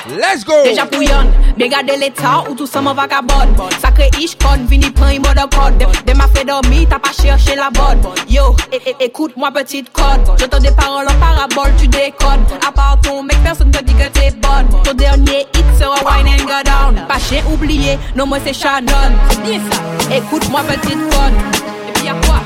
Let's 0.08 0.44
go! 0.44 0.56
Deja 0.64 0.86
pou 0.88 1.04
yon, 1.04 1.28
be 1.58 1.66
gade 1.68 1.92
l'Etat 2.00 2.46
ou 2.48 2.54
tout 2.56 2.66
sa 2.66 2.80
man 2.80 2.96
vakabod 2.96 3.50
Sakre 3.82 4.06
ish 4.16 4.32
kon, 4.40 4.64
vini 4.70 4.88
pran 4.96 5.12
yon 5.12 5.26
boda 5.26 5.44
kod 5.52 5.76
De 6.06 6.14
ma 6.16 6.28
fe 6.32 6.44
dormi, 6.48 6.86
ta 6.88 6.98
pa 6.98 7.12
chershe 7.12 7.52
la 7.58 7.68
bod 7.76 8.08
Yo, 8.30 8.54
ekoute 8.96 9.36
mwa 9.36 9.50
petit 9.52 9.90
kod 9.92 10.32
Je 10.40 10.48
ton 10.48 10.64
de 10.64 10.72
parol 10.78 11.10
en 11.10 11.20
parabol, 11.20 11.68
tu 11.76 11.88
dekod 11.92 12.56
A 12.66 12.72
part 12.72 12.96
ton 13.04 13.28
mek, 13.28 13.42
person 13.44 13.70
te 13.74 13.84
di 13.84 13.96
ke 13.98 14.08
te 14.16 14.30
bod 14.40 14.72
Ton 14.88 14.96
dernye 14.96 15.44
hit 15.52 15.68
sera 15.76 16.00
wine 16.06 16.32
and 16.32 16.48
go 16.48 16.62
down. 16.64 16.96
Pa 17.10 17.20
chen 17.28 17.44
oubliye, 17.52 17.98
non 18.16 18.30
mwen 18.30 18.40
se 18.46 18.56
Shannon. 18.56 19.20
Se 19.28 19.40
bien 19.44 19.60
sa, 19.68 19.84
ekoute 20.16 20.48
mwa 20.48 20.64
petit 20.70 20.96
kod 21.12 21.40
E 21.76 21.98
pi 22.00 22.08
a 22.08 22.16
kwa, 22.24 22.40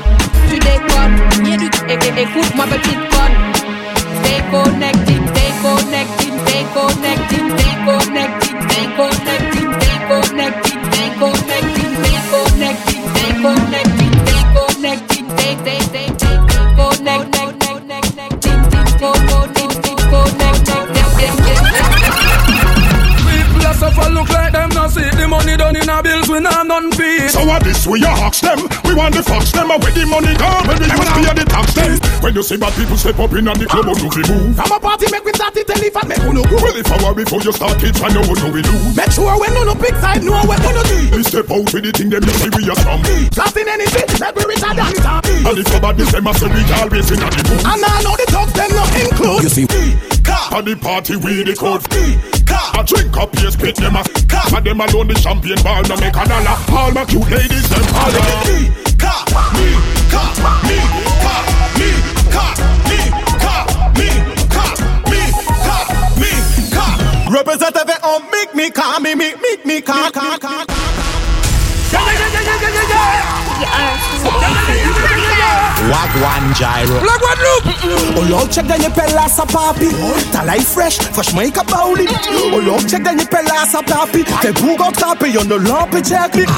tu 0.49 0.59
dekod 0.59 1.39
Nye 1.45 1.59
du, 1.63 1.71
ekoute 1.87 2.51
mwa 2.59 2.67
petit 2.75 2.99
Stay 4.25 4.41
connected. 4.49 5.24
Connected, 5.65 6.33
stay 6.45 6.63
connected, 6.75 7.45
stay 7.57 7.75
connected, 7.87 8.55
stay 8.69 8.85
connected, 8.97 9.67
stay 9.81 9.97
connected, 10.09 10.79
stay 10.93 11.09
connected, 11.17 11.74
like 24.85 24.85
them 24.85 24.85
not 24.85 24.91
see 24.91 25.17
the 25.17 25.27
money 25.27 25.57
done 25.57 25.75
in 25.75 25.89
our 25.89 26.03
bills 26.03 26.29
we 26.29 26.39
not 26.39 26.67
none 26.67 26.91
feed. 26.93 27.29
So 27.31 27.45
what 27.45 27.63
this 27.63 27.87
we 27.87 28.03
a 28.03 28.09
ask 28.09 28.41
them? 28.41 28.59
We 28.85 28.93
want 28.93 29.15
the 29.15 29.23
fox 29.23 29.51
them 29.51 29.71
and 29.71 29.81
where 29.81 29.93
the 29.93 30.05
money 30.05 30.33
gone 30.37 30.67
when 30.67 30.77
we 30.77 30.85
use 30.85 31.09
pay 31.09 31.33
the 31.33 31.45
tax 31.45 31.73
them. 31.73 31.97
When 32.21 32.35
you 32.35 32.43
see 32.43 32.57
bad 32.57 32.73
people 32.77 32.97
step 32.97 33.17
up 33.17 33.33
in 33.33 33.47
and 33.47 33.57
the 33.57 33.65
club, 33.65 33.85
how 33.85 33.95
do 33.95 34.05
we 34.05 34.23
move? 34.29 34.55
From 34.55 34.71
a 34.71 34.79
party 34.79 35.07
make 35.11 35.25
we 35.25 35.33
start 35.33 35.57
it 35.57 35.65
tell 35.67 35.81
if 35.81 35.95
I 35.95 36.03
make 36.05 36.21
uno 36.21 36.43
go. 36.45 36.57
Well, 36.61 36.75
if 36.75 36.89
I 36.91 36.97
were 37.01 37.15
before 37.15 37.41
you 37.41 37.53
start 37.53 37.79
kids, 37.79 38.01
I 38.01 38.09
know 38.13 38.23
what 38.25 38.37
do 38.37 38.49
we 38.51 38.61
do. 38.61 38.75
Make 38.93 39.11
sure 39.11 39.33
when 39.39 39.53
no 39.53 39.63
no 39.65 39.75
big 39.75 39.95
side 39.97 40.21
know 40.21 40.37
what 40.45 40.61
uno 40.61 40.83
do. 40.85 41.17
We 41.17 41.23
step 41.23 41.49
out 41.49 41.65
with 41.73 41.83
the 41.85 41.91
thing 41.91 42.09
them 42.13 42.21
you 42.21 42.35
see 42.37 42.51
we 42.53 42.69
are 42.69 42.77
strong. 42.77 43.01
Blasting 43.33 43.69
anything, 43.69 44.07
make 44.21 44.35
we 44.37 44.43
richer 44.45 44.73
than 44.73 44.93
Tom. 45.01 45.21
And 45.25 45.57
if 45.57 45.67
somebody 45.69 46.05
say 46.05 46.21
I 46.21 46.31
say 46.37 46.49
we 46.49 46.61
always 46.77 47.09
in 47.09 47.19
the 47.21 47.29
mood. 47.49 47.63
And 47.65 47.81
I 47.81 47.97
know 48.05 48.15
the 48.17 48.25
talk 48.29 48.49
them 48.53 48.71
not 48.73 48.91
include. 48.93 49.41
You 49.45 49.51
see, 49.51 49.65
car 50.25 50.57
and 50.57 50.67
the 50.67 50.75
party 50.75 51.15
we 51.15 51.43
the 51.43 51.55
code. 51.55 51.85
Car, 52.45 52.71
I 52.73 52.83
drink 52.83 53.15
up 53.17 53.33
yes, 53.35 53.53
spit 53.53 53.75
them 53.77 53.95
a 53.95 54.03
car. 54.27 54.57
And 54.57 54.65
them 54.65 54.81
alone 54.81 55.07
the 55.07 55.15
champagne 55.15 55.61
bar 55.63 55.83
no 55.83 55.95
make 55.97 56.17
a 56.17 56.25
dollar. 56.25 56.57
All 56.73 56.91
my 56.91 57.05
cute 57.05 57.29
ladies 57.29 57.69
them 57.69 57.85
all 57.93 58.11
Me, 58.49 58.73
car, 58.97 59.21
me, 59.53 59.67
car, 60.09 60.31
me, 60.65 60.77
car, 61.21 61.41
me, 61.77 61.89
car, 62.33 62.53
me, 62.89 62.99
car, 63.39 63.63
me, 63.95 64.09
car, 64.49 64.73
me, 65.09 65.21
car, 65.63 65.85
me, 66.19 66.31
car. 66.73 66.95
Representative 67.31 68.01
on 68.03 68.21
make 68.31 68.53
me 68.55 68.69
car, 68.71 68.99
me, 68.99 69.15
me, 69.15 69.33
make 69.41 69.65
me 69.65 69.81
car, 69.81 70.11
car, 70.11 70.37
car. 70.39 70.74
Wag 75.89 76.09
one 76.17 76.53
gyro 76.57 76.97
Wagwan 76.97 77.21
one 77.21 77.39
loop 77.45 77.65
Oh 78.17 78.25
love 78.29 78.49
check 78.49 78.65
den 78.65 78.81
je 78.81 78.89
pelasa 78.89 79.45
papi 79.45 79.89
Talai 80.33 80.61
fresh, 80.63 80.97
fresh 81.13 81.33
make 81.33 81.57
a 81.57 81.63
bowling 81.63 82.09
Oh 82.53 82.61
love 82.65 82.87
check 82.89 83.03
den 83.03 83.19
je 83.19 83.25
a 83.25 83.81
papi 83.83 84.23
The 84.41 84.51
boeg 84.61 84.79
op 84.81 84.93
tapen, 84.93 85.31
je 85.31 85.43
no 85.43 85.57
lampen 85.57 86.03
checking 86.03 86.49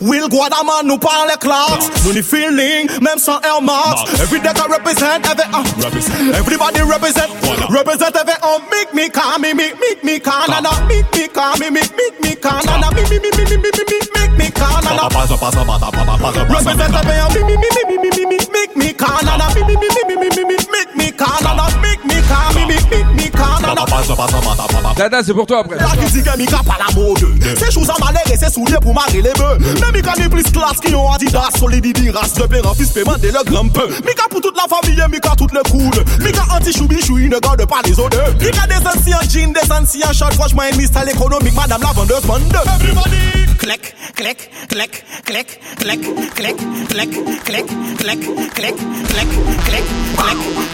Will 0.00 0.28
go 0.28 0.48
da 0.48 0.62
man 0.62 0.86
nou 0.86 0.98
pan 0.98 1.26
the 1.26 1.36
clocks 1.38 1.88
Nou 2.04 2.12
ni 2.14 2.22
feeling, 2.22 2.88
mem 3.00 3.18
san 3.18 3.42
L 3.42 3.60
marks 3.60 4.20
Every 4.20 4.38
day 4.38 4.54
I 4.54 4.66
represent, 4.68 5.26
every 5.26 5.44
uh, 5.50 6.38
Everybody 6.38 6.80
represent, 6.82 7.30
represent 7.70 8.14
every 8.14 8.38
uh 8.42 8.58
Make 8.70 8.94
me 8.94 9.08
calm, 9.08 9.40
me, 9.42 9.52
make 9.52 9.74
me, 9.80 9.96
me 10.02 10.20
calm 10.20 10.46
Make 10.86 11.10
me 11.12 11.28
calm, 11.28 11.58
me, 11.58 11.70
make 11.70 12.20
me 12.22 12.34
calm 12.36 12.62
Make 12.94 13.10
me, 13.10 13.18
me, 13.18 13.30
me, 13.34 13.44
me, 13.50 13.56
me, 13.56 13.70
me, 13.72 13.98
make 14.14 14.34
me 14.38 14.50
calm 14.50 14.86
pass 15.26 15.32
up, 15.32 15.40
pass 15.40 15.56
up, 15.56 15.66
pass 15.66 15.82
up, 15.82 15.94
pass 15.94 16.08
up, 16.08 16.20
pass 16.20 16.36
up. 16.36 16.48
Represent 16.48 16.94
a 16.94 17.02
pair. 17.02 17.26
Make 18.52 18.76
me 18.76 18.92
call 18.92 19.28
and 19.28 19.42
make 20.70 20.96
me 20.96 21.10
call 21.12 21.46
and 21.46 21.82
make 21.82 22.04
me 22.04 22.20
call 22.22 22.54
me 22.54 22.66
make 22.66 23.16
me. 23.16 23.25
Dada, 24.96 25.22
c'est 25.22 25.34
pour 25.34 25.46
toi 25.46 25.60
après. 25.60 25.76
La 25.76 26.04
qui 26.04 26.12
dit 26.12 26.22
que 26.22 26.38
Mika 26.38 26.58
pas 26.58 26.78
la 26.78 26.94
mode 26.94 27.18
C'est 27.58 27.70
choses 27.70 27.90
à 27.90 27.94
malheur 28.02 28.22
et 28.32 28.36
c'est 28.36 28.52
souliers 28.52 28.78
pour 28.80 28.94
marrer 28.94 29.20
les 29.20 29.32
bœufs 29.32 29.58
Mais 29.60 29.98
Mika 29.98 30.14
n'est 30.18 30.28
plus 30.28 30.44
classe 30.44 30.80
qui 30.80 30.94
ont 30.94 31.10
Adidas 31.10 31.50
Solidity, 31.58 32.10
race 32.10 32.34
de 32.34 32.44
père 32.44 32.66
en 32.66 32.74
fils 32.74 32.90
paiement 32.90 33.16
dès 33.20 33.30
le 33.30 33.44
grand 33.44 33.68
peu 33.68 33.86
Mika 34.06 34.24
pour 34.30 34.40
toute 34.40 34.56
la 34.56 34.64
famille, 34.68 35.02
Mika 35.10 35.30
toutes 35.36 35.52
les 35.52 35.70
cool 35.70 36.04
Mika 36.20 36.44
anti-choubi 36.56 37.00
chou, 37.04 37.18
il 37.18 37.28
ne 37.28 37.38
garde 37.38 37.66
pas 37.66 37.80
les 37.84 37.98
odeurs 37.98 38.32
Mika 38.40 38.66
des 38.66 38.86
anciens 38.86 39.20
jeans, 39.28 39.52
des 39.52 39.72
anciens 39.72 40.12
shorts 40.12 40.32
Franchement, 40.32 40.62
un 40.72 40.76
mystère 40.76 41.08
économique, 41.08 41.54
madame 41.54 41.82
la 41.82 41.92
vendeuse 41.92 42.22
bande 42.22 42.58
Everybody 42.80 43.46
Click, 43.58 43.94
click, 44.14 44.50
click, 44.68 45.04
click, 45.24 45.60
click, 45.78 46.06
click, 46.30 46.30
click, 46.36 46.56
click, 46.88 47.08
click, 47.44 47.66
click, 47.98 48.16
click, 48.16 48.16
click, 48.54 48.76
click, 48.76 48.76
click, 49.64 49.84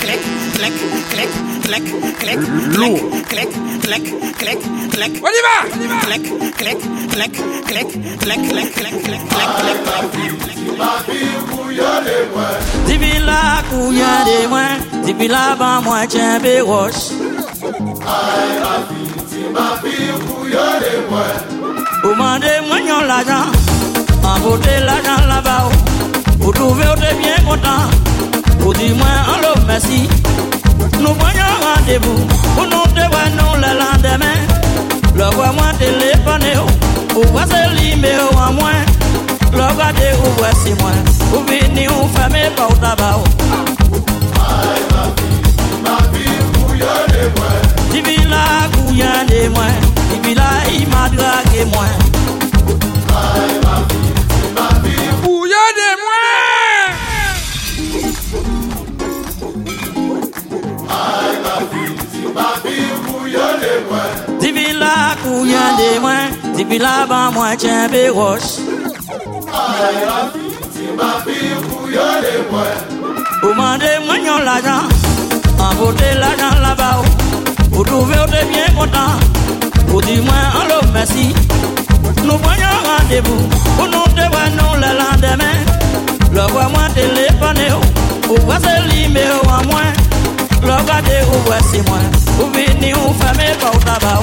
click, 0.00 0.20
click, 0.52 0.72
click, 1.10 1.61
clac, 1.62 1.82
clac, 2.18 2.38
lourd. 2.76 3.00
Clac, 3.28 3.48
clac, 3.80 4.02
clac, 4.38 4.58
clac, 4.90 5.10
On 5.22 5.32
y 5.38 5.42
va 5.46 5.56
On 5.72 5.82
y 5.82 5.86
va 5.86 5.98
Clac, 6.00 6.22
clac, 6.56 6.78
clac, 7.10 7.32
clac, 7.66 7.88
clac, 8.18 8.40
clac, 8.42 8.72
clac, 8.72 8.94
clac, 9.02 9.22
clac, 9.32 9.52
Dibi 12.86 13.18
la 13.24 13.62
kouya 13.70 14.24
de 14.24 14.46
mwen, 14.48 15.28
la 15.28 15.54
ba 15.56 15.80
mwen 15.80 16.08
chen 16.08 16.42
be 16.42 16.60
wosh. 16.62 17.12
Ay 18.02 18.48
la 18.62 18.74
fi, 18.86 19.40
ma 19.54 19.66
fi 19.80 19.94
kouya 20.26 20.66
de 20.82 20.94
mwen. 21.08 21.34
Ou 22.04 22.14
mande 22.14 22.52
mwen 22.68 22.86
yon 22.86 23.06
l'ajan, 23.06 23.46
an 24.24 24.40
vote 24.42 24.74
l'ajan 24.88 25.28
la 25.28 25.40
ba 25.40 25.56
ou, 25.66 26.46
ou 26.46 26.52
touve 26.52 26.84
ou 26.90 26.96
te 27.00 27.14
bien. 27.20 27.32
Ou 28.64 28.72
du 28.72 28.94
moins 28.94 29.20
en 29.28 29.40
l'homme 29.40 29.64
merci 29.66 30.08
Nous 31.00 31.14
voyons 31.14 31.52
rendez-vous. 31.62 32.26
Pour 32.54 32.64
nous 32.64 32.86
devons 32.94 33.56
le 33.56 33.72
lendemain. 33.78 34.38
Le 35.14 35.24
roi 35.36 35.52
moi 35.52 35.72
téléphoné 35.78 36.56
Ou 37.14 37.20
oh. 37.20 37.26
quoi 37.32 37.42
c'est 37.48 37.68
l'iméo 37.74 38.28
en 38.36 38.52
moins 38.52 38.84
Le 39.52 39.62
roi 39.74 39.92
de 39.92 40.08
ou 40.20 40.30
voici 40.38 40.72
moi. 40.80 40.92
Ou 41.34 41.50
vini 41.50 41.88
ou 41.88 42.08
fermé 42.16 42.50
par 42.56 42.68
tabac 42.78 43.18
Ma 45.82 45.98
vie, 46.12 46.28
moi. 49.54 49.66
Divi 50.10 50.34
la 50.34 50.52
il 50.72 50.88
m'a 50.88 51.08
dragué 51.08 51.64
moi. 51.66 51.86
La 64.92 65.16
couillon 65.22 65.68
de 65.78 66.00
moi, 66.00 66.20
depuis 66.56 66.78
là-bas, 66.78 67.30
moi, 67.32 67.56
tiens, 67.56 67.88
béroche. 67.88 68.58
Ou 73.44 73.54
mandez 73.54 73.98
moi 74.06 74.16
yon 74.18 74.38
l'argent, 74.44 74.86
envoter 75.58 76.14
l'argent 76.22 76.56
là-bas. 76.60 77.02
Ou 77.76 77.82
trouvez 77.82 78.14
ou 78.14 78.30
t'es 78.30 78.44
bien 78.52 78.68
content, 78.76 79.14
ou 79.92 80.00
dis-moi 80.00 80.34
en 80.58 80.64
l'eau 80.68 80.86
merci. 80.92 81.34
Nous 82.24 82.38
prenons 82.38 82.78
rendez-vous, 82.90 83.48
pour 83.76 83.86
nous 83.86 84.06
te 84.16 84.24
voir 84.32 84.48
nous 84.58 84.74
le 84.82 84.90
lendemain. 85.00 85.58
Le 86.32 86.52
voix 86.52 86.68
moi 86.68 86.86
téléphoné, 86.94 87.68
ou 88.30 88.40
voix 88.42 88.58
c'est 88.62 88.82
limé 88.94 89.24
ou 89.42 89.48
à 89.48 89.62
moi. 89.64 89.82
Le 90.62 90.72
regardez 90.72 91.22
ou 91.32 91.38
voici 91.46 91.80
moi, 91.88 91.98
ou 92.40 92.46
venez 92.52 92.94
ou 92.94 93.12
fermez 93.20 93.54
pas 93.60 93.70
au 93.74 93.80
tabac. 93.80 94.22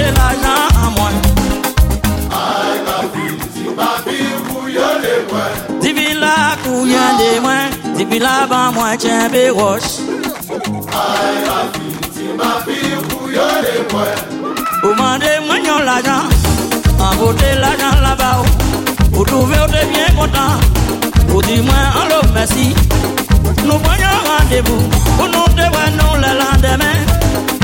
mangeait 0.00 0.12
l'argent 0.12 0.68
à 0.74 0.90
moi. 0.90 1.10
Divi 5.80 6.14
la 6.14 6.56
couillon 6.62 7.10
de 7.18 7.40
moi, 7.40 7.52
divi 7.96 8.18
la 8.18 8.46
ban 8.48 8.72
moi 8.72 8.96
tiens 8.98 9.28
béroche. 9.28 10.00
Ou 14.82 14.94
mandez 14.94 15.38
moi 15.46 15.56
yon 15.58 15.78
l'argent, 15.84 16.28
envoter 16.98 17.54
l'argent 17.60 18.00
là-bas. 18.02 18.42
Ou 19.12 19.20
ou 19.20 19.24
t'es 19.24 19.86
bien 19.86 20.08
content, 20.16 20.56
ou 21.34 21.42
dis-moi 21.42 21.74
en 21.96 22.08
l'eau 22.08 22.28
merci. 22.34 22.74
Nous 23.64 23.78
prenons 23.78 24.18
rendez-vous, 24.30 24.88
pour 25.16 25.26
nous 25.26 25.48
te 25.54 25.66
nous 25.98 26.16
le 26.16 26.32
lendemain. 26.40 26.98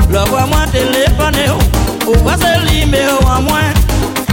Le 0.09 0.19
voix 0.29 0.45
moi 0.45 0.67
Ou 2.07 2.15
wase 2.23 2.53
li 2.63 2.85
me 2.85 3.01
ou 3.11 3.27
an 3.27 3.43
mwen 3.43 3.73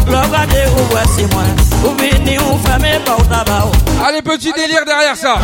ou 0.06 0.94
wase 0.94 1.26
mwen 1.32 1.50
Ou 1.82 1.94
vini 1.98 2.38
ou 2.38 2.58
feme 2.62 3.00
pa 3.04 3.16
ou 3.18 3.24
taba 3.24 3.64
Allez, 4.06 4.22
petit 4.22 4.52
délire 4.52 4.84
derrière 4.84 5.16
ça. 5.16 5.38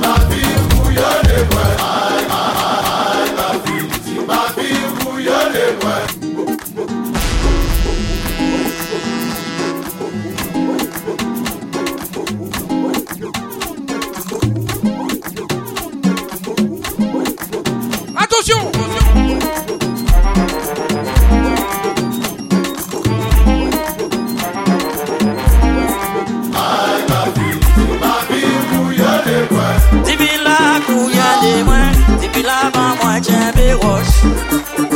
Ma 0.00 0.16
de 31.42 31.62
moi, 31.64 31.90
divi 32.20 32.42
la 32.42 32.70
ban 32.72 32.96
moi 33.02 33.20
tiens 33.20 33.52
béroche. 33.54 34.22
Divi 34.76 34.87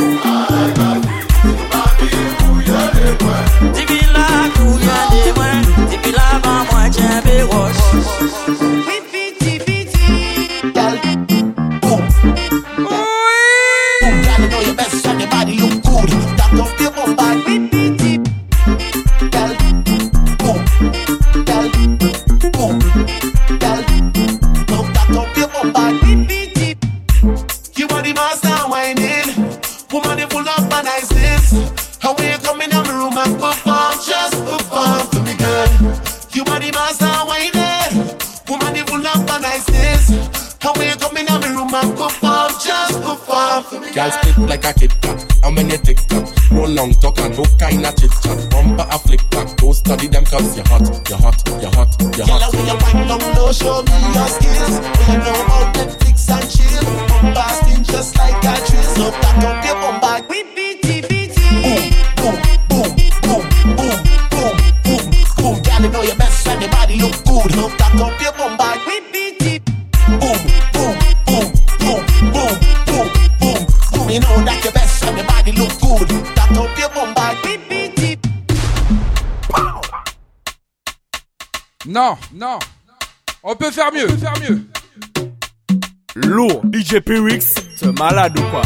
JP 86.93 87.09
Wix, 87.23 87.55
tu 87.79 87.89
es 87.89 87.91
malade 87.91 88.39
ou 88.39 88.43
quoi? 88.51 88.61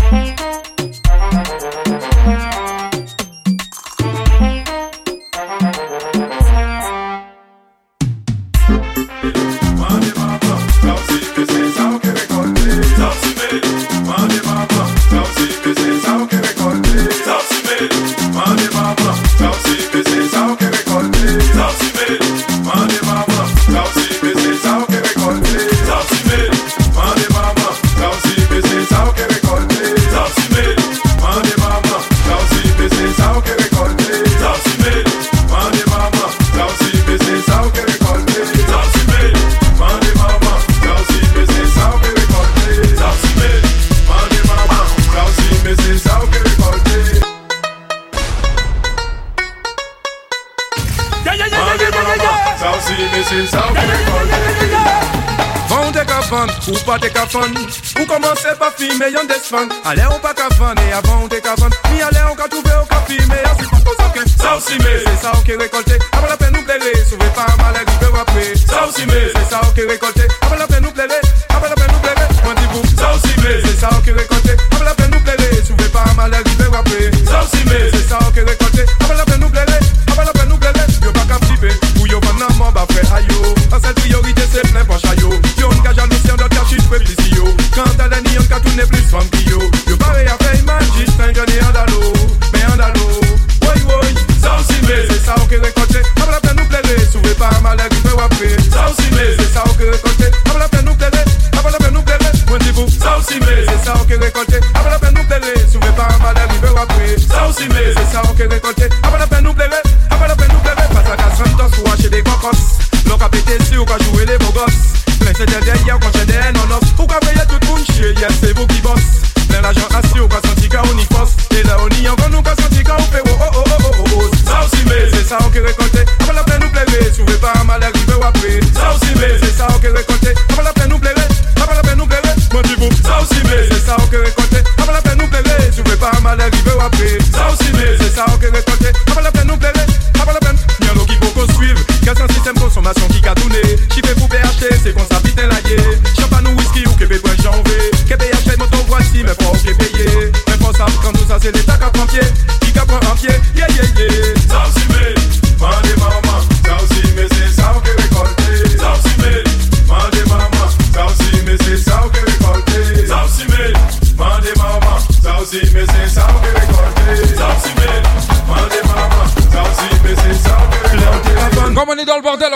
Filme 59.48 59.70
yon 59.95 60.07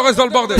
résout 0.01 0.23
le 0.23 0.29
bordel. 0.29 0.59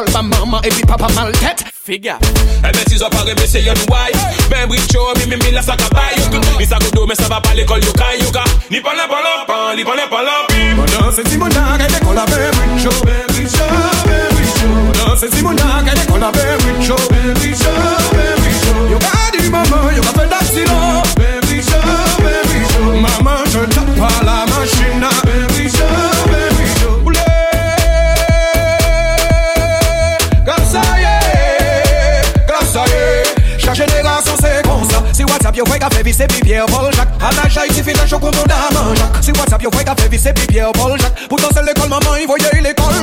kolba 0.00 0.22
mama 0.22 0.60
epi 0.64 0.82
papa 0.86 1.08
maltet. 1.14 1.64
Figa 1.84 2.18
E 2.62 2.70
men 2.74 2.84
si 2.88 2.96
zo 2.98 3.08
pare 3.08 3.34
me 3.34 3.46
se 3.46 3.60
yon 3.60 3.76
woy 3.88 4.12
Ben 4.50 4.68
brik 4.68 4.84
mi 5.16 5.26
mi 5.26 5.36
mi 5.42 5.50
la 5.50 5.62
sa 5.62 5.76
ka 5.76 5.88
bay 5.96 6.14
Ni 6.58 6.66
sa 6.66 6.76
kodo 6.76 7.06
men 7.06 7.16
sa 7.16 7.26
va 7.28 7.40
pale 7.40 7.64
kol 7.64 7.80
yo 7.80 7.92
kay 7.92 8.20
Ni 8.70 8.80
palan 8.80 9.08
palan 9.08 9.76
ni 9.76 9.82
palan 9.82 10.08
palan 10.10 10.44
pi 10.48 10.76
Bonan 10.76 11.12
se 11.12 11.24
si 11.24 11.38
bonan 11.38 11.78
kay 11.78 11.88
de 11.88 11.98
kol 12.04 12.18
avem 12.18 12.59
WhatsApp, 35.60 35.66
yo 35.66 35.66
fai 35.66 35.78
caffè, 35.78 36.02
vi 36.02 36.12
se 36.12 36.26
pipi 36.26 36.52
e 36.52 36.64
poljac 36.66 37.08
Anaja 37.18 37.64
iti 37.64 37.82
fina 37.82 38.02
la 38.08 38.18
do 38.18 38.30
damanjak 38.46 39.22
Si 39.22 39.30
WhatsApp, 39.30 39.62
yo 39.62 39.70
fai 39.70 39.84
caffè, 39.84 40.08
vi 40.08 40.18
se 40.18 40.32
pipi 40.32 40.56
e 40.56 40.70
poljac 40.72 41.26
Poutan 41.28 41.52
se 41.52 41.62
l'ekol, 41.62 41.88
maman, 41.88 42.18
y 42.18 42.26
le 42.26 42.60
l'ekol 42.60 42.99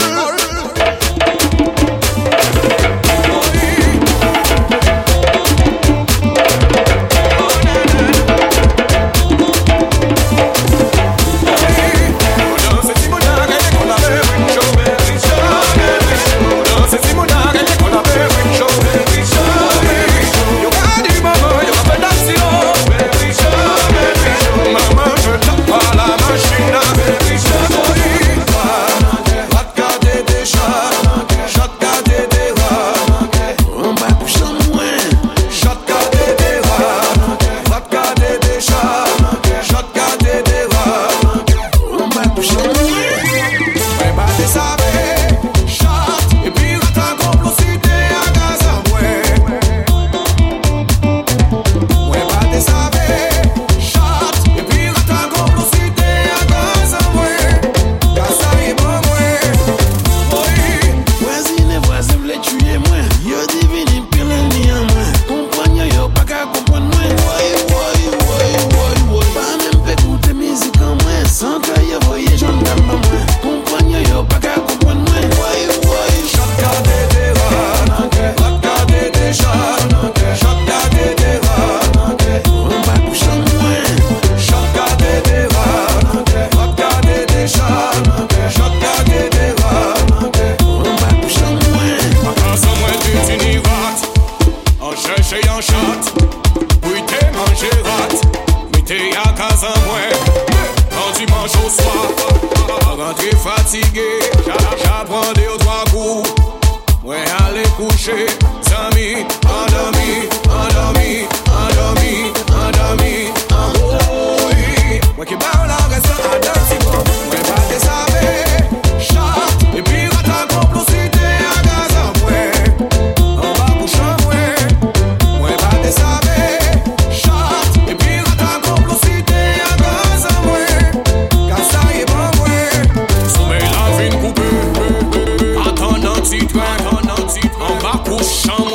bas 138.46 138.67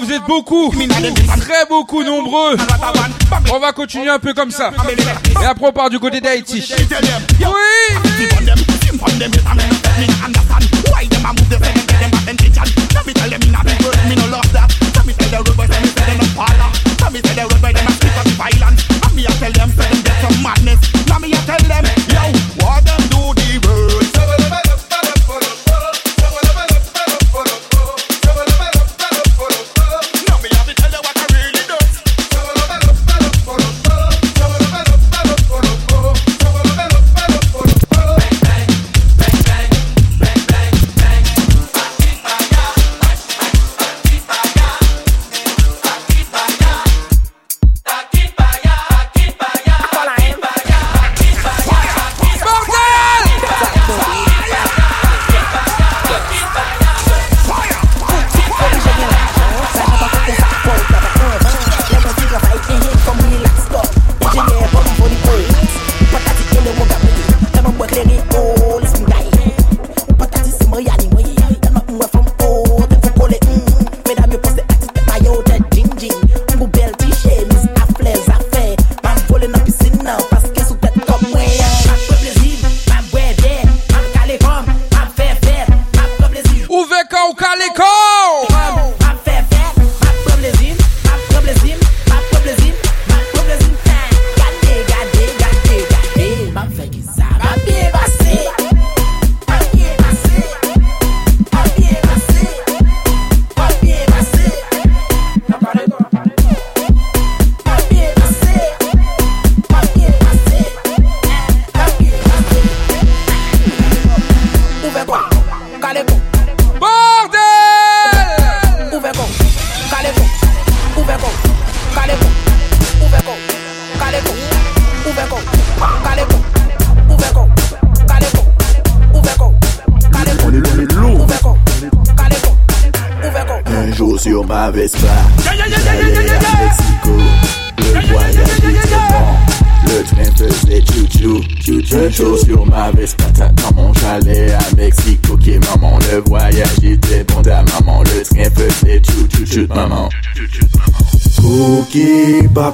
vous 0.00 0.12
êtes 0.12 0.22
beaucoup, 0.26 0.72
très 1.40 1.66
beaucoup 1.68 2.02
nombreux. 2.02 2.56
On 3.52 3.58
va 3.58 3.72
continuer 3.72 4.08
un 4.08 4.18
peu 4.18 4.32
comme 4.34 4.50
ça. 4.50 4.70
Et 5.40 5.44
après, 5.44 5.66
on 5.66 5.72
part 5.72 5.90
du 5.90 5.98
côté 5.98 6.20
d'Haïti. 6.20 6.72
Oui! 7.40 7.48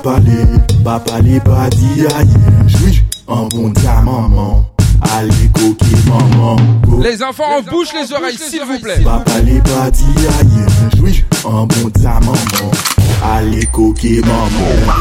Ok, 0.09 0.15
papa 0.15 0.21
les, 0.21 0.83
papa 0.85 1.21
les 1.21 1.41
pas 1.41 1.69
dit 1.71 2.07
aïe, 2.17 2.29
jouis, 2.67 3.03
en 3.27 3.47
bon 3.49 3.71
ta 3.73 4.01
maman. 4.01 4.65
Allez, 5.17 5.51
coquille, 5.53 5.97
maman. 6.07 6.57
Les 7.03 7.23
enfants, 7.23 7.45
on 7.59 7.63
bouche 7.71 7.93
les 7.93 8.13
oreilles, 8.13 8.39
s'il 8.39 8.63
vous 8.63 8.79
plaît. 8.79 9.01
Papa 9.05 9.39
les 9.45 9.61
dit 9.61 10.27
aïe, 10.41 10.97
jouis, 10.97 11.25
en 11.45 11.67
bon 11.67 11.91
ta 11.91 12.21
maman. 12.21 12.71
Allez, 13.23 13.67
coquille, 13.67 14.21
maman. 14.21 14.95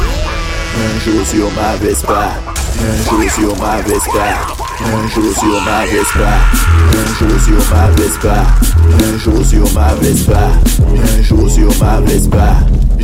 Un 0.77 0.99
jour 0.99 1.25
sur 1.25 1.51
ma 1.55 1.75
Vespa, 1.77 2.31
un 2.81 3.09
jour 3.09 3.31
sur 3.31 3.57
ma 3.61 3.81
Vespa, 3.81 4.27
un 4.84 5.07
jour 5.07 5.34
sur 5.34 5.61
ma 5.61 5.85
Vespa, 5.85 6.34
un 6.93 7.15
jour 7.15 7.39
sur 7.41 7.61
ma 7.71 7.88
Vespa, 7.91 8.45
un 8.91 9.17
jour 9.17 9.45
sur 9.45 9.73
ma 9.73 9.95
Vespa, 9.95 10.51
un 10.93 11.23
jour 11.23 11.49
sur 11.49 11.71
ma 11.79 11.99
Vespa, 12.01 12.57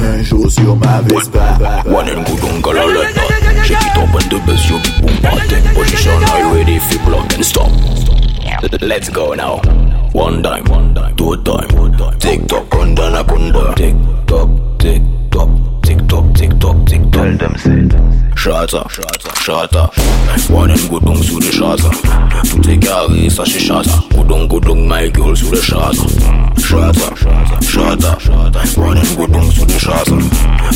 un 0.04 0.24
jour 0.24 0.52
sur 0.52 0.76
ma 0.76 1.02
Vespa. 1.02 1.58
One 1.86 2.10
and 2.10 2.26
good 2.26 2.44
on 2.44 2.62
Galalanda. 2.62 3.22
Shake 3.64 3.78
it 3.78 3.98
up 3.98 4.14
on 4.14 4.30
the 4.30 4.42
bass, 4.46 4.70
you 4.70 4.78
big 4.80 5.02
boom 5.02 5.22
bad 5.22 5.50
Take 5.50 5.74
position, 5.74 6.24
I 6.26 6.54
ready 6.54 6.80
fi 6.80 6.98
block 7.06 7.34
and 7.34 7.46
stop. 7.46 7.72
Let's 8.82 9.10
go 9.10 9.34
now. 9.34 9.62
One 10.12 10.44
time, 10.44 10.66
one 10.66 10.94
time, 10.94 11.16
two 11.16 11.38
time. 11.44 11.70
Tick 12.20 12.48
tock, 12.48 12.70
kunda 12.70 13.10
na 13.12 13.24
kunda. 13.24 13.74
Tick 13.76 13.96
tock, 14.28 14.50
tick 14.80 15.02
tock, 15.32 15.50
tick 15.82 16.00
tock, 16.08 16.34
tick 16.36 16.60
tock, 16.60 16.86
tick 16.86 17.02
tock. 17.02 17.12
Tell 17.14 17.38
them 17.38 17.56
sit. 17.58 17.90
Shata, 18.36 18.84
shata, 18.90 19.32
shata. 19.44 20.50
One 20.52 20.72
and 20.72 20.90
good 20.90 21.08
on 21.08 21.16
sous 21.24 21.40
le 21.40 21.52
shata. 21.52 21.90
Tout 22.50 22.70
est 22.70 22.78
carré, 22.80 23.30
ça 23.30 23.44
c'est 23.46 23.60
shata. 23.60 24.04
Good 24.12 24.32
on, 24.32 24.46
good 24.48 24.70
on, 24.70 24.88
my 24.88 25.10
girl 25.14 25.36
sous 25.36 25.52
le 25.52 25.62
shata. 25.62 26.53
Shata, 26.74 27.16
shata, 27.62 28.18
shata. 28.20 28.78
One 28.78 28.98
and 28.98 29.16
good 29.16 29.36
on 29.36 29.52
sous 29.52 29.66
le 29.66 29.78
shata. 29.78 30.18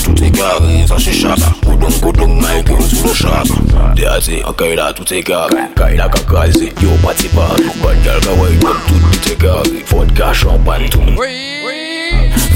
Tout 0.05 0.23
est 0.23 0.31
carré, 0.31 0.85
ça 0.87 0.95
c'est 0.99 1.11
shata. 1.11 1.51
Good 1.65 1.83
on, 1.83 1.89
good 2.01 2.21
on, 2.21 2.27
my 2.39 2.63
girl 2.63 2.81
sous 2.83 3.07
le 3.07 3.13
shata. 3.13 3.95
They 3.95 4.21
say, 4.21 4.43
okay, 4.43 4.75
là 4.75 4.93
tout 4.93 5.11
est 5.11 5.23
carré. 5.23 5.55
Kaila 5.75 6.07
kakazi, 6.09 6.71
yo 6.81 6.89
party 7.01 7.27
party. 7.29 7.63
Bad 7.81 8.03
girl 8.03 8.19
go 8.21 8.43
wait 8.43 8.63
up 8.63 8.77
tout 8.87 9.31
est 9.31 9.35
carré. 9.41 9.83
Vodka, 9.87 10.33
champagne, 10.33 10.87
tout. 10.89 11.01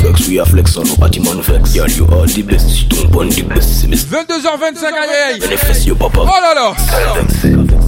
Flex, 0.02 0.28
we 0.28 0.40
are 0.40 0.46
flex 0.48 0.78
on 0.78 0.86
party 0.98 1.20
man 1.20 1.42
flex. 1.42 1.74
Girl, 1.74 1.88
you 1.90 2.06
are 2.06 2.26
the 2.28 2.42
best. 2.44 2.82
You 2.84 2.90
don't 2.90 3.16
want 3.16 3.32
the 3.36 3.42
best. 3.44 3.88
Miss 3.88 4.06
22h25, 4.06 4.86
aïe 4.86 5.34
aïe. 5.34 5.40
Manifest 5.40 5.86
your 5.88 5.96
papa. 5.98 6.20
Oh 6.22 6.26
là 6.26 6.54
là. 6.54 6.74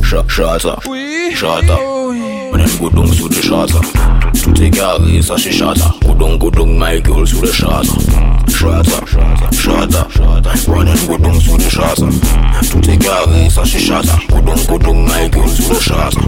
Sh- 0.02 0.16
Shata. 0.28 0.78
Shata. 1.36 1.78
On 1.80 2.58
aime 2.60 2.78
go 2.80 2.90
down 2.90 3.08
sous 3.14 3.28
le 3.30 3.36
shata. 3.42 3.80
Tout 4.42 4.62
est 4.62 4.70
carré, 4.70 5.22
ça 5.22 5.36
c'est 5.38 5.52
shata. 5.52 5.94
Go 6.06 6.14
down, 6.14 6.38
go 6.38 6.50
down, 6.50 6.78
my 6.78 7.02
girl 7.04 7.26
sous 7.26 7.42
le 7.42 7.52
shata. 7.52 7.82
Shata. 8.48 9.06
Shata. 9.52 10.08
On 10.68 10.86
aime 10.86 11.08
go 11.08 11.18
down 11.18 11.40
sous 11.40 11.58
le 11.58 11.70
shata. 11.70 12.06
Tout 12.72 12.90
est 12.90 12.98
carré, 12.98 13.50
ça 13.50 13.64
c'est 13.66 13.80
shata. 13.80 14.18
Go 14.30 14.42
down, 14.42 14.58
go 14.68 14.78
down, 14.78 15.06
my 15.06 15.30
girl 15.32 15.48
sous 15.50 15.74
le 15.74 15.80
shata. 15.80 16.20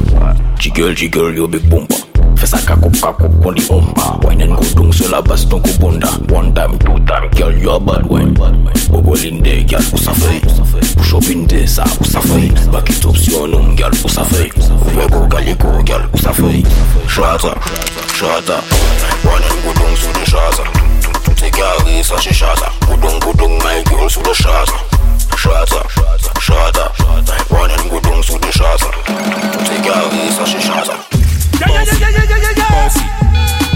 Jiggle, 0.60 0.96
jiggle, 0.96 1.36
yo 1.36 1.48
big 1.48 1.68
bumper. 1.70 1.96
Fais 2.36 2.48
ça 2.48 2.58
kakop, 2.58 2.92
kakop, 3.00 3.32
on 3.46 3.52
dit 3.52 3.66
omba. 3.70 4.20
Wine 4.24 4.44
and 4.44 4.76
down 4.76 4.92
sur 4.92 5.10
la 5.10 5.22
basse, 5.22 5.48
ton 5.48 5.60
kubonda. 5.60 6.10
One 6.30 6.54
time, 6.54 6.78
two 6.80 7.00
time, 7.06 7.30
girl, 7.34 7.58
you 7.58 7.72
a 7.72 7.80
bad 7.80 8.06
wine. 8.08 8.34
Bobo 8.90 9.16
linde, 9.16 9.68
girl, 9.68 9.82
fait? 9.82 10.42
Push 10.98 11.14
up 11.14 11.24
in 11.30 11.46
there, 11.48 11.68
ça 11.68 11.86
fait? 11.86 12.72
Back 12.72 12.90
it 12.90 13.06
up 13.06 13.18
sur 13.18 13.46
un 13.46 13.54
homme, 13.54 13.78
girl, 13.78 13.94
ça 13.96 14.24
fait? 14.24 14.50
Fuego, 14.92 15.28
girl, 15.86 16.10
fait? 16.34 16.64
Shata, 17.08 17.56
shata. 18.14 18.62
One 19.24 19.42
and 19.42 19.74
down 19.74 19.96
sur 19.96 20.12
le 20.12 20.26
shata. 20.26 20.64
Tout 21.24 21.46
est 21.46 21.52
carré, 21.52 22.04
ça 22.04 22.16
c'est 22.22 22.34
shata. 22.34 22.70
Go 22.88 22.98
down, 22.98 23.52
my 23.64 23.84
girl, 23.90 24.10
sur 24.10 24.22
le 24.24 24.34
shata. 24.34 24.74
Shata, 25.38 25.82
shata. 26.42 26.92
One 27.50 27.72
and 27.72 27.90
go 27.90 28.00
down 28.02 28.22
sur 28.22 28.38
le 28.38 28.52
shata. 28.52 28.90
Tout 29.08 29.72
est 29.72 29.82
carré, 29.82 30.30
ça 30.32 30.44
c'est 30.46 30.62
bossy, 31.60 31.96
bossy. 32.70 33.06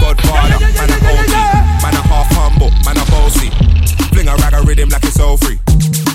Godfather, 0.00 0.58
man 0.60 0.90
a 0.90 0.98
OG, 1.00 1.34
man 1.82 1.94
a 1.96 2.02
half 2.04 2.28
humble, 2.36 2.70
man 2.84 2.98
a 2.98 3.04
bossy. 3.10 3.50
Fling 4.12 4.28
a 4.28 4.36
rag 4.36 4.54
a 4.54 4.62
rhythm 4.62 4.88
like 4.88 5.04
it's 5.04 5.20
all 5.20 5.36
free. 5.36 5.58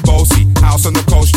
Bossy, 0.03 0.45
house 0.61 0.85
on 0.85 0.93
the 0.93 1.03
coast 1.09 1.35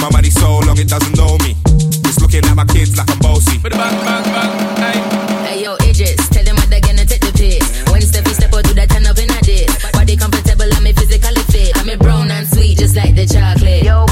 My 0.00 0.10
money 0.10 0.30
so 0.30 0.60
long 0.66 0.78
it 0.78 0.88
doesn't 0.88 1.16
know 1.16 1.38
me. 1.38 1.56
It's 2.04 2.20
looking 2.20 2.44
at 2.44 2.54
my 2.54 2.64
kids 2.66 2.96
like 2.96 3.10
I'm 3.10 3.18
bossy. 3.18 3.58
Bang, 3.58 3.72
bang, 3.72 4.24
bang, 4.24 4.52
hey. 4.76 4.98
hey 5.46 5.62
yo, 5.64 5.74
Idris, 5.80 6.28
tell 6.28 6.44
them 6.44 6.56
what 6.56 6.68
they 6.68 6.80
gonna 6.80 7.04
take 7.04 7.20
the 7.20 7.32
piss. 7.32 7.64
When 7.90 8.02
step 8.02 8.26
step 8.28 8.52
or 8.52 8.62
do 8.62 8.74
that 8.74 8.90
turn 8.90 9.06
up 9.06 9.18
in 9.18 9.30
a. 9.30 9.44
Body 9.92 10.16
comfortable, 10.16 10.68
I'm 10.74 10.86
physically 10.94 11.42
fit. 11.52 11.76
I'm 11.76 11.88
a 11.88 11.96
brown 11.96 12.30
and 12.30 12.46
sweet, 12.48 12.78
just 12.78 12.96
like 12.96 13.14
the 13.14 13.26
chocolate. 13.26 13.84
Yo, 13.84 14.04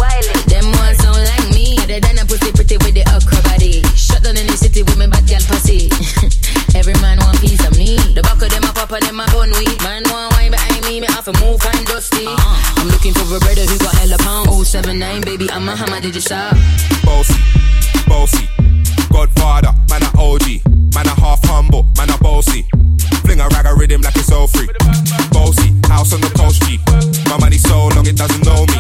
up 8.93 9.01
and 9.01 9.09
then 9.09 9.15
my 9.15 9.27
bun 9.33 9.51
weed. 9.59 9.83
Man, 9.83 10.03
one 10.11 10.29
wine 10.33 10.51
behind 10.51 10.85
me, 10.85 11.01
me 11.01 11.07
off 11.09 11.29
a 11.29 11.33
move 11.41 11.61
I'm 11.63 11.85
dusty. 11.85 12.27
Uh-huh. 12.27 12.81
I'm 12.81 12.89
looking 12.89 13.15
for 13.15 13.25
a 13.25 13.41
brother 13.41 13.65
who 13.65 13.79
got 13.79 13.95
hella 13.97 14.19
pound. 14.19 14.49
079, 14.67 15.23
baby, 15.23 15.51
I'm 15.51 15.69
a 15.69 15.77
hammer, 15.77 16.01
did 16.01 16.15
you 16.15 16.21
stop? 16.21 16.55
Bossy, 17.05 17.35
bossy. 18.07 18.49
Godfather, 19.13 19.73
man 19.89 20.03
a 20.03 20.11
OG, 20.17 20.65
man 20.95 21.07
a 21.07 21.15
half 21.21 21.41
humble, 21.45 21.89
man 21.97 22.11
a 22.11 22.19
bossy. 22.19 22.67
Fling 23.25 23.41
a 23.41 23.49
rag 23.49 23.67
a 23.67 23.75
rhythm 23.75 24.01
like 24.03 24.17
it's 24.17 24.27
so 24.27 24.47
free. 24.47 24.69
Bossy, 25.33 25.73
house 25.89 26.13
on 26.13 26.21
the 26.21 26.33
coast 26.37 26.63
G. 26.65 26.79
My 27.29 27.39
money 27.39 27.59
so 27.59 27.89
long 27.97 28.07
it 28.07 28.17
doesn't 28.17 28.45
know 28.45 28.65
me. 28.67 28.79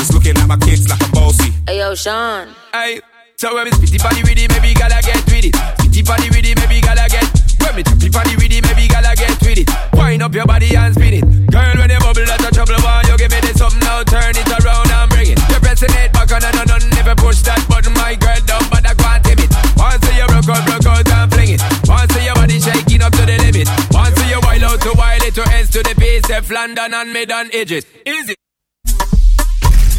It's 0.00 0.12
looking 0.12 0.36
at 0.36 0.46
my 0.46 0.56
kids 0.56 0.88
like 0.88 1.00
a 1.00 1.10
bossy. 1.12 1.52
Hey 1.66 1.78
yo, 1.78 1.94
Sean. 1.94 2.48
Hey, 2.72 3.00
so 3.36 3.54
when 3.54 3.66
it's 3.66 3.78
spitty 3.78 4.02
body 4.02 4.22
with 4.22 4.38
it, 4.38 4.50
maybe 4.52 4.74
gotta 4.74 5.00
get 5.02 5.24
with 5.26 5.44
it. 5.44 5.54
Spitty 5.80 6.04
body 6.06 6.28
with 6.28 6.44
it, 6.44 6.56
maybe 6.60 6.80
gotta 6.80 7.08
get 7.08 7.35
when 7.66 7.74
me 7.74 7.82
choppy 7.82 8.08
body 8.14 8.38
with 8.38 8.54
it, 8.54 8.62
maybe 8.62 8.86
gotta 8.86 9.10
get 9.18 9.34
with 9.42 9.58
it. 9.58 9.66
Wind 9.98 10.22
up 10.22 10.30
your 10.30 10.46
body 10.46 10.70
and 10.78 10.94
spin 10.94 11.18
it. 11.18 11.26
Girl, 11.50 11.74
when 11.74 11.90
you 11.90 11.98
bubble, 11.98 12.22
that's 12.22 12.46
a 12.46 12.50
trouble 12.54 12.78
one. 12.78 13.02
You 13.10 13.18
give 13.18 13.34
me 13.34 13.42
this 13.42 13.58
something 13.58 13.82
now, 13.82 14.06
turn 14.06 14.38
it 14.38 14.46
around 14.62 14.86
and 14.86 15.10
bring 15.10 15.34
it. 15.34 15.38
You're 15.50 15.58
pressing 15.58 15.90
it 15.98 16.14
back 16.14 16.30
on 16.30 16.46
and 16.46 16.62
on, 16.62 16.70
on. 16.70 16.82
Never 16.94 17.18
push 17.18 17.42
that 17.42 17.58
button, 17.66 17.90
my 17.98 18.14
girl, 18.14 18.38
down, 18.46 18.62
but 18.70 18.86
I 18.86 18.94
can't 18.94 19.18
tame 19.26 19.42
it. 19.42 19.50
Once 19.74 19.98
you 20.14 20.26
broke 20.30 20.46
out, 20.46 20.62
broke 20.62 20.86
out 20.86 21.10
and 21.10 21.26
fling 21.26 21.58
it. 21.58 21.62
Once 21.90 22.14
your 22.22 22.38
body 22.38 22.62
shaking 22.62 23.02
up 23.02 23.10
to 23.18 23.26
the 23.26 23.34
limit. 23.34 23.66
Once 23.90 24.14
you 24.30 24.38
wild 24.46 24.62
out 24.62 24.78
to 24.86 24.94
wild 24.94 25.26
it 25.26 25.34
to 25.34 25.42
ends 25.50 25.74
to 25.74 25.82
the 25.82 25.94
base, 25.98 26.30
F 26.30 26.46
London 26.54 26.94
and 26.94 27.10
mid 27.10 27.34
and 27.34 27.50
edges. 27.50 27.82
Easy. 28.06 28.38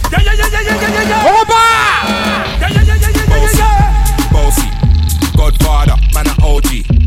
Yeah, 0.08 0.24
yeah, 0.24 0.40
yeah, 0.40 0.48
yeah, 0.56 0.62
yeah, 0.64 0.88
yeah, 0.88 1.04
yeah. 1.04 1.36
Oba! 1.36 1.64
Yeah, 2.64 2.72
yeah, 2.72 2.80
yeah, 2.80 2.96
yeah, 2.96 3.12
yeah, 3.12 3.28
yeah, 3.28 3.44
yeah, 3.44 3.60
yeah. 3.60 4.32
Bossy, 4.32 4.72
Godfather, 5.36 6.00
man 6.16 6.32
a 6.32 6.34
OG. 6.48 7.07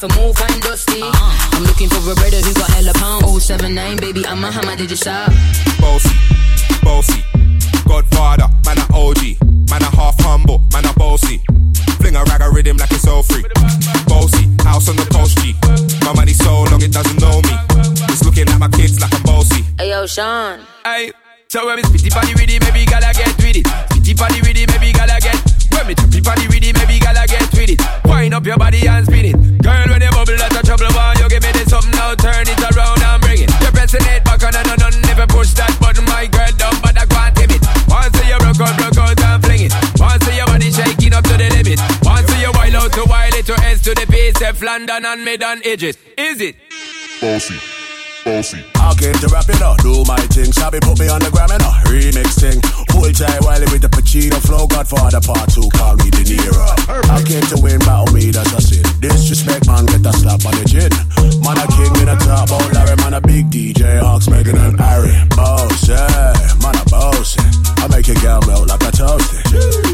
behind 0.00 0.14
me, 0.14 0.22
me 0.22 0.30
have 0.30 0.38
to 0.38 0.42
move 0.42 0.50
and 0.50 0.62
dusty. 0.62 1.02
Uh-huh. 1.02 1.56
I'm 1.56 1.64
looking 1.64 1.88
for 1.88 1.98
a 1.98 2.14
brother 2.14 2.40
who 2.40 2.54
got 2.54 2.70
hella 2.70 2.92
pound. 2.94 3.42
079, 3.42 3.96
baby, 3.98 4.26
I'm 4.26 4.44
a 4.44 4.50
hammer, 4.50 4.76
did 4.76 4.90
you 4.90 4.96
stop? 4.96 5.30
Bossy, 5.80 6.14
bossy. 6.82 7.24
Godfather, 7.86 8.48
man 8.66 8.78
a 8.78 8.86
OG. 8.94 9.38
Man 9.70 9.82
a 9.82 9.90
half 9.96 10.18
humble, 10.20 10.62
man 10.72 10.86
a 10.86 10.92
bossy. 10.94 11.42
Fling 12.00 12.16
a 12.16 12.24
rag 12.24 12.42
a 12.42 12.50
rhythm 12.50 12.76
like 12.76 12.90
it's 12.92 13.06
all 13.06 13.22
free. 13.22 13.44
Bossy, 14.06 14.44
house 14.64 14.88
on 14.88 14.96
the 14.96 15.08
coast 15.10 15.38
G. 15.38 15.54
My 16.04 16.12
money 16.14 16.32
so 16.32 16.64
long 16.70 16.82
it 16.82 16.92
doesn't 16.92 17.20
know 17.20 17.40
me. 17.42 17.54
It's 18.08 18.24
looking 18.24 18.48
at 18.48 18.58
my 18.58 18.68
kids 18.68 19.00
like 19.00 19.14
I'm 19.14 19.22
bossy. 19.22 19.64
Hey 19.78 19.90
yo, 19.90 20.06
Sean. 20.06 20.60
Hey, 20.84 21.12
so 21.48 21.64
when 21.64 21.76
me 21.76 21.82
spitty 21.82 22.12
body 22.12 22.36
with 22.36 22.52
it, 22.52 22.60
maybe 22.60 22.84
gotta 22.84 23.08
get 23.16 23.32
with 23.40 23.56
it. 23.56 23.64
Spitty 23.88 24.12
body 24.12 24.36
with 24.44 24.52
it, 24.52 24.68
maybe 24.68 24.92
gotta 24.92 25.16
get. 25.16 25.40
When 25.72 25.88
me 25.88 25.94
choppy 25.96 26.20
body 26.20 26.44
with 26.44 26.60
it, 26.60 26.76
maybe 26.76 27.00
gotta 27.00 27.24
get 27.24 27.48
with 27.56 27.72
it. 27.72 27.80
Wind 28.04 28.36
up 28.36 28.44
your 28.44 28.60
body 28.60 28.84
and 28.84 29.08
spin 29.08 29.32
it. 29.32 29.36
Girl, 29.64 29.88
when 29.88 30.04
you 30.04 30.12
bubble, 30.12 30.36
that's 30.36 30.52
a 30.52 30.60
trouble 30.60 30.92
one. 30.92 31.16
You 31.16 31.28
give 31.32 31.40
me 31.40 31.48
this 31.56 31.72
something 31.72 31.96
now, 31.96 32.12
turn 32.20 32.44
it 32.44 32.60
around 32.68 33.00
and 33.00 33.22
bring 33.24 33.40
it. 33.40 33.50
You're 33.64 33.72
pressing 33.72 34.04
it 34.12 34.20
back 34.28 34.44
on 34.44 34.52
and 34.52 34.68
on, 34.76 34.92
on. 34.92 34.94
Never 35.08 35.24
push 35.24 35.56
that 35.56 35.72
button, 35.80 36.04
my 36.04 36.28
girl, 36.28 36.52
down, 36.60 36.76
but 36.84 36.92
I 37.00 37.08
can't 37.08 37.32
tame 37.32 37.56
it. 37.56 37.64
Once 37.88 38.12
you 38.20 38.36
broke 38.44 38.60
out, 38.60 38.76
broke 38.76 39.00
out 39.00 39.16
and 39.16 39.40
fling 39.40 39.62
it. 39.64 39.72
Once 39.96 40.28
your 40.28 40.44
body 40.52 40.68
shaking 40.68 41.16
up 41.16 41.24
to 41.24 41.34
the 41.40 41.48
limit. 41.48 41.80
Once 42.04 42.28
you 42.36 42.52
wild 42.52 42.76
out 42.76 42.92
to 42.92 43.08
wild 43.08 43.32
it 43.32 43.48
to 43.48 43.56
ends 43.64 43.80
to 43.88 43.96
the 43.96 44.04
base, 44.04 44.36
F 44.44 44.60
London 44.60 45.00
and 45.00 45.24
mid 45.24 45.40
and 45.40 45.64
edges. 45.64 45.96
Is 46.12 46.44
it? 46.44 46.60
Bossy, 47.24 47.56
bossy. 48.24 48.64
I 48.76 48.94
came 48.94 49.14
to 49.20 49.28
rap 49.28 49.48
it 49.48 49.60
up, 49.62 49.78
do 49.82 50.04
my 50.06 50.16
thing. 50.32 50.52
Sabi 50.52 50.78
put 50.80 50.98
me 50.98 51.08
on 51.08 51.20
the 51.20 51.30
gram 51.30 51.50
and 51.50 51.62
a 51.62 51.72
remix 51.90 52.38
thing. 52.38 52.58
Hold 52.94 53.14
tight 53.14 53.40
while 53.42 53.60
with 53.60 53.82
the 53.82 53.90
Pacino 53.90 54.38
flow. 54.40 54.66
Godfather 54.66 55.20
part 55.20 55.50
two, 55.52 55.68
call 55.76 55.96
me 55.96 56.10
De 56.10 56.22
Niro. 56.24 56.66
I 57.10 57.22
came 57.22 57.44
to 57.52 57.58
win, 57.60 57.78
battle 57.80 58.08
me, 58.14 58.30
that's 58.30 58.52
a 58.52 58.60
sin. 58.60 58.84
Disrespect, 59.00 59.66
man, 59.66 59.86
get 59.86 60.06
a 60.06 60.12
slap 60.12 60.42
on 60.46 60.54
the 60.56 60.64
chin. 60.64 60.90
Man, 61.44 61.58
a 61.58 61.66
king 61.74 61.94
in 62.02 62.08
a 62.08 62.16
top, 62.16 62.48
oh 62.50 62.64
Larry, 62.72 62.96
man, 63.02 63.14
a 63.14 63.20
big 63.20 63.50
DJ, 63.50 64.00
Hawks, 64.00 64.26
Meghan 64.26 64.56
and 64.56 64.78
Harry. 64.80 65.12
Boss, 65.36 65.88
yeah, 65.88 66.32
man, 66.62 66.76
a 66.76 66.84
boss. 66.88 67.36
I 67.78 67.86
make 67.88 68.06
your 68.08 68.18
girl 68.24 68.40
melt 68.46 68.68
like 68.68 68.82
a 68.82 68.92
toasty. 68.92 69.38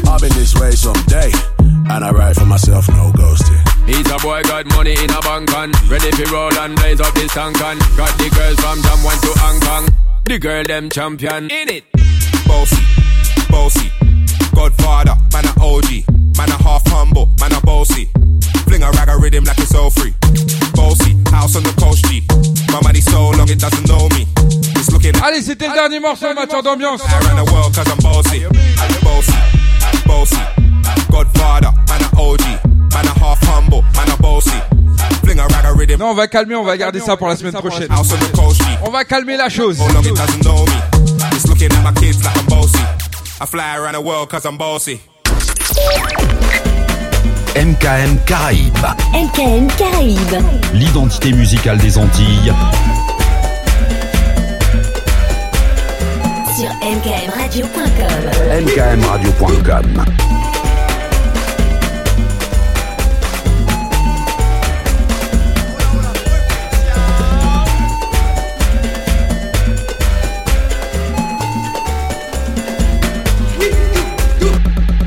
I've 0.07 0.21
been 0.21 0.33
this 0.33 0.55
way 0.55 0.71
someday, 0.71 1.31
and 1.59 2.03
I 2.03 2.11
write 2.11 2.35
for 2.35 2.45
myself, 2.45 2.87
no 2.89 3.11
ghosting. 3.11 3.74
He's 3.85 4.09
a 4.09 4.17
boy 4.17 4.41
got 4.43 4.65
money 4.75 4.93
in 4.93 5.09
a 5.09 5.21
bank 5.21 5.53
on 5.53 5.71
Ready 5.89 6.11
for 6.11 6.33
roll 6.33 6.53
and 6.59 6.75
blaze 6.75 6.99
up 6.99 7.13
this 7.13 7.31
tank 7.33 7.61
on 7.61 7.77
Got 7.97 8.17
the 8.17 8.29
girls 8.33 8.59
from 8.59 8.81
Jam 8.81 9.03
1 9.03 9.17
to 9.21 9.31
Hong 9.39 9.59
Kong 9.61 9.87
The 10.25 10.39
girl 10.39 10.63
them 10.63 10.89
champion 10.89 11.51
in 11.51 11.69
it 11.69 11.85
Bossy, 12.47 12.83
bossy. 13.49 13.91
Godfather, 14.53 15.15
man 15.33 15.45
a 15.45 15.53
OG. 15.59 16.07
Man 16.37 16.49
a 16.49 16.57
half 16.63 16.85
humble, 16.87 17.31
man 17.39 17.53
a 17.53 17.61
bossy. 17.61 18.09
Fling 18.67 18.83
a 18.83 18.91
rag 18.91 19.09
a 19.09 19.17
rhythm 19.17 19.43
like 19.43 19.57
it's 19.57 19.73
all 19.73 19.89
free. 19.89 20.13
Bossy, 20.73 21.17
house 21.31 21.55
on 21.55 21.63
the 21.63 21.73
coast 21.79 22.05
G. 22.05 22.23
My 22.71 22.81
money 22.81 23.01
so 23.01 23.31
long 23.31 23.49
it 23.49 23.59
doesn't 23.59 23.87
know 23.87 24.07
me. 24.09 24.27
It's 24.77 24.91
looking 24.91 25.15
at 25.15 25.23
Allez, 25.23 25.41
c'était 25.41 25.67
le 25.67 25.73
dernier 25.73 25.99
morceau 25.99 26.27
en 26.27 26.33
matière 26.35 26.63
d'ambiance. 26.63 27.01
I 27.03 27.19
run 27.25 27.43
the 27.43 27.51
world 27.51 27.73
cause 27.73 27.87
I'm 27.87 27.97
bossy. 27.97 28.43
Bossy, 29.03 29.33
bossy. 30.05 30.41
Godfather, 31.11 31.71
man 31.89 32.01
a 32.03 32.21
OG. 32.21 32.84
Non, 35.97 36.11
on 36.11 36.13
va 36.13 36.27
calmer, 36.27 36.55
on 36.55 36.63
va 36.63 36.77
garder 36.77 36.99
ça 36.99 37.15
pour 37.15 37.27
la 37.27 37.35
semaine 37.35 37.53
prochaine. 37.53 37.87
On 38.85 38.91
va 38.91 39.05
calmer 39.05 39.37
la 39.37 39.49
chose. 39.49 39.79
MKM 47.55 48.17
Caraïbes. 48.25 48.87
MKM 49.13 49.67
Caraïbes. 49.77 50.43
L'identité 50.73 51.31
musicale 51.31 51.77
des 51.77 51.97
Antilles. 51.97 52.53
Sur 56.57 56.69
mkmradio.com. 56.83 57.85
mkmradio.com. 58.61 60.05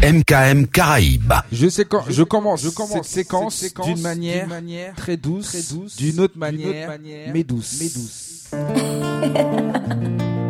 MKM 0.08 0.66
Caraïbes. 0.68 1.34
Je 1.52 1.68
sais 1.68 1.84
quand 1.84 2.04
je 2.08 2.22
commence, 2.22 2.62
je 2.62 2.70
commence 2.70 3.06
cette 3.08 3.26
séquence, 3.26 3.62
d'une 3.84 4.00
manière, 4.00 4.48
très 4.96 5.18
douce, 5.18 5.54
d'une 5.98 6.20
autre 6.20 6.38
manière, 6.38 6.96
mais 7.34 7.44
douce, 7.44 7.76
mais 7.78 7.88
douce. 7.90 8.24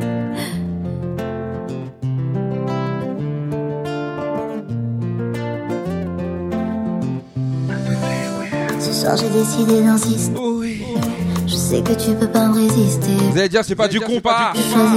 Ce 8.81 8.93
soir 8.93 9.17
j'ai 9.17 9.29
décidé 9.29 9.83
d'insister. 9.83 10.41
Je 11.49 11.55
sais 11.55 11.83
que 11.83 11.95
tu 11.95 12.15
peux 12.15 12.29
pas 12.29 12.47
me 12.47 12.55
résister. 12.55 13.11
Vous 13.33 13.39
allez 13.39 13.49
dire 13.49 13.65
c'est 13.65 13.75
pas 13.75 13.89
du 13.89 13.99
compas. 13.99 14.53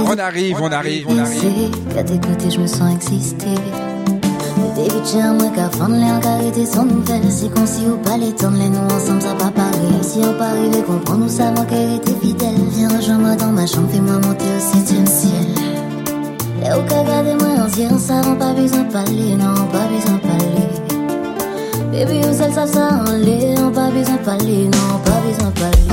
On 0.06 0.16
arrive, 0.18 0.58
on 0.60 0.70
arrive, 0.70 1.06
on 1.08 1.18
arrive. 1.18 1.98
À 1.98 2.04
tes 2.04 2.20
côtés, 2.20 2.50
je 2.50 2.60
me 2.60 2.66
sens 2.68 2.94
exister. 2.94 3.56
C'était 4.74 4.94
vite 4.94 5.06
chez 5.06 5.18
moi 5.18 5.50
qu'à 5.54 5.68
fendre 5.68 5.96
l'air, 5.96 6.18
qu'à 6.20 6.30
arrêter 6.30 6.64
son 6.64 6.84
nouvel. 6.84 7.20
C'est 7.28 7.52
qu'on 7.52 7.66
s'y 7.66 7.86
ou 7.86 7.96
pas 7.98 8.16
les 8.16 8.32
temps, 8.32 8.50
les 8.50 8.68
nous 8.68 8.78
ensemble, 8.78 9.20
ça 9.20 9.34
va 9.34 9.44
pas 9.44 9.50
parler. 9.50 10.02
Si 10.02 10.18
on 10.20 10.32
pas 10.38 10.46
arrivé, 10.46 10.82
comprendre, 10.82 11.24
nous 11.24 11.28
savons 11.28 11.64
qu'elle 11.64 11.94
était 11.94 12.14
fidèle. 12.14 12.54
Viens 12.70 12.88
rejoindre 12.88 13.22
moi 13.22 13.36
dans 13.36 13.52
ma 13.52 13.66
chambre, 13.66 13.88
fais-moi 13.90 14.14
monter 14.14 14.44
au 14.44 14.60
septième 14.60 15.06
ciel. 15.06 15.48
Et 16.64 16.72
au 16.72 16.82
cas 16.88 17.02
de 17.02 17.38
moi, 17.38 17.66
on 17.66 17.68
s'y 17.68 17.86
ça 17.98 18.20
on 18.26 18.34
pas 18.36 18.54
besoin 18.54 18.84
de 18.84 18.92
parler, 18.92 19.34
non, 19.36 19.54
pas 19.72 19.86
besoin 19.92 20.14
de 20.14 20.22
parler. 20.30 20.68
Baby, 21.92 22.26
on 22.26 22.32
s'y 22.32 22.54
ça 22.54 22.66
ça 22.66 22.88
on 23.06 23.12
l'est, 23.18 23.58
on 23.58 23.70
pas 23.70 23.90
besoin 23.90 24.14
de 24.14 24.24
parler, 24.24 24.64
non, 24.68 24.98
pas 25.04 25.20
besoin 25.26 25.50
de 25.50 25.60
parler. 25.60 25.88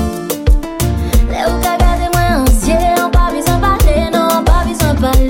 Les 1.29 1.51
ou 1.51 1.59
cas 1.61 1.75
de 1.75 2.07
moi, 2.13 2.43
on 2.43 2.65
s'y 2.65 2.71
on 2.71 3.09
pas 3.09 3.29
besoin 3.31 3.55
de 3.55 3.61
parler, 3.61 4.09
non, 4.13 4.43
pas 4.45 4.63
besoin. 4.65 5.28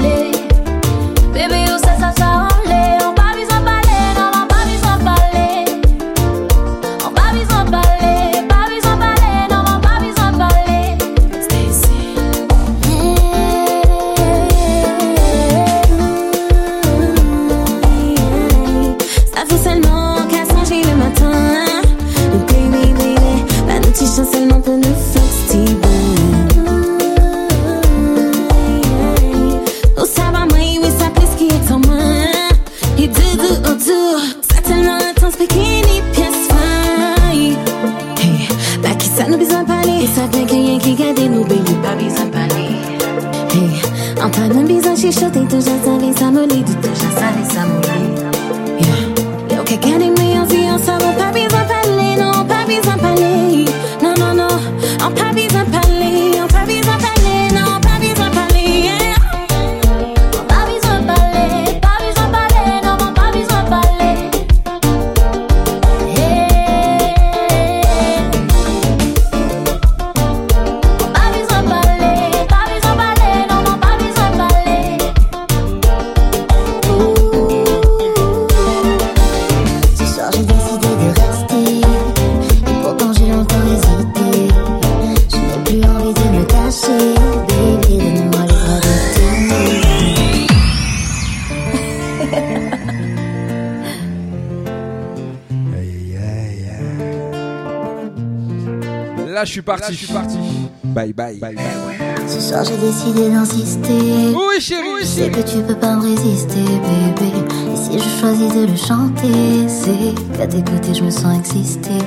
saten 40.15 40.48
genyen 40.48 40.80
ki 40.80 40.95
gade 40.95 41.26
nou 41.30 41.44
bebi 41.49 41.76
Pa 41.84 41.95
bizan 41.99 42.31
pale 42.31 42.65
Hey, 43.53 43.81
an 44.23 44.31
pa 44.31 44.48
nan 44.53 44.68
bizan 44.68 44.95
chichote 44.95 45.41
Toja 45.52 45.76
sale 45.86 46.14
sa 46.19 46.31
moli 46.31 46.60
Di 46.68 46.76
toja 46.84 47.10
sale 47.19 47.44
sa 47.53 47.61
moli. 47.69 47.99
Yeah, 48.84 49.02
yo 49.56 49.61
ke 49.64 49.77
gade 49.86 50.10
me 50.18 50.26
yon 50.36 50.45
zi 50.49 50.65
yon 50.68 50.80
sa 50.80 50.98
Pa 51.19 51.31
bizan 51.36 51.65
pale, 51.72 52.10
non 52.22 52.48
pa 52.48 52.65
bizan 52.68 52.99
là, 99.40 99.45
je 99.45 99.52
suis 99.52 99.61
parti. 99.61 99.94
je 99.94 99.98
suis 99.98 100.14
parti. 100.14 100.38
Bye 100.84 101.14
bye. 101.14 101.38
bye, 101.38 101.56
bye. 101.56 101.66
Ce 102.28 102.40
soir, 102.41 102.64
j'ai 102.64 102.78
décidé 102.78 103.30
d'insister. 103.30 104.34
Oui, 104.36 104.60
chérie, 104.60 104.88
oui, 104.99 105.07
chérie. 105.07 105.32
que 105.32 105.49
tu 105.49 105.57
peux 105.64 105.76
pas 105.76 105.95
me 105.95 106.02
résister, 106.02 106.61
bébé. 106.61 107.32
Et 107.74 107.78
si 107.78 107.99
je 107.99 108.20
choisis 108.20 108.53
de 108.53 108.66
le 108.66 108.76
chanter, 108.76 109.68
c'est 109.68 110.38
qu'à 110.38 110.48
tes 110.48 110.61
côtés, 110.61 110.94
je 110.94 111.03
me 111.03 111.10
sens 111.10 111.38
exister. 111.38 111.99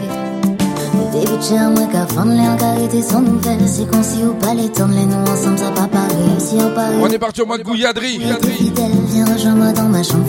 Le 0.94 1.20
début 1.20 1.32
de 1.32 1.56
un 1.56 1.70
mois 1.70 1.86
qu'à 1.90 2.06
fin 2.06 2.26
de 2.26 2.32
l'air, 2.32 2.56
carité 2.56 3.02
sans 3.02 3.22
nouvelles. 3.22 3.66
C'est 3.66 3.90
qu'on 3.90 4.02
s'y 4.02 4.22
au 4.24 4.34
palais, 4.34 4.62
les 4.64 5.06
nous 5.06 5.32
ensemble, 5.32 5.58
ça 5.58 5.70
va 5.70 5.88
pas 5.88 6.06
réussir 6.08 6.66
au 6.66 6.74
Paris. 6.74 6.96
On 7.00 7.08
est 7.08 7.18
parti 7.18 7.40
au 7.40 7.46
mois 7.46 7.58
de 7.58 7.62
Gouilladry. 7.62 8.18
Viens, 8.18 9.24
rejoins-moi 9.24 9.72
dans 9.72 9.88
ma 9.88 10.02
chambre. 10.02 10.26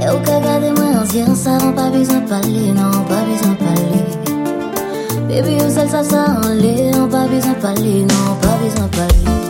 Et 0.00 0.08
au 0.08 0.18
cas, 0.24 0.40
gardez-moi 0.40 0.90
l'ancien, 0.94 1.32
ça 1.36 1.58
rend 1.58 1.72
pas 1.72 1.90
besoin 1.90 2.18
de 2.18 2.28
parler, 2.28 2.72
non, 2.72 2.90
pas 3.04 3.22
besoin 3.22 3.52
de 3.52 3.56
parler. 3.56 4.21
Baby, 5.32 5.56
yo 5.56 5.70
sel 5.70 5.88
sa 5.88 6.04
sa 6.04 6.36
an 6.44 6.60
le, 6.60 6.92
an 6.92 7.08
pa 7.08 7.24
bizan 7.24 7.56
pali, 7.62 8.04
nan 8.04 8.20
an 8.28 8.36
pa 8.42 8.52
bizan 8.60 8.88
pali 8.92 9.41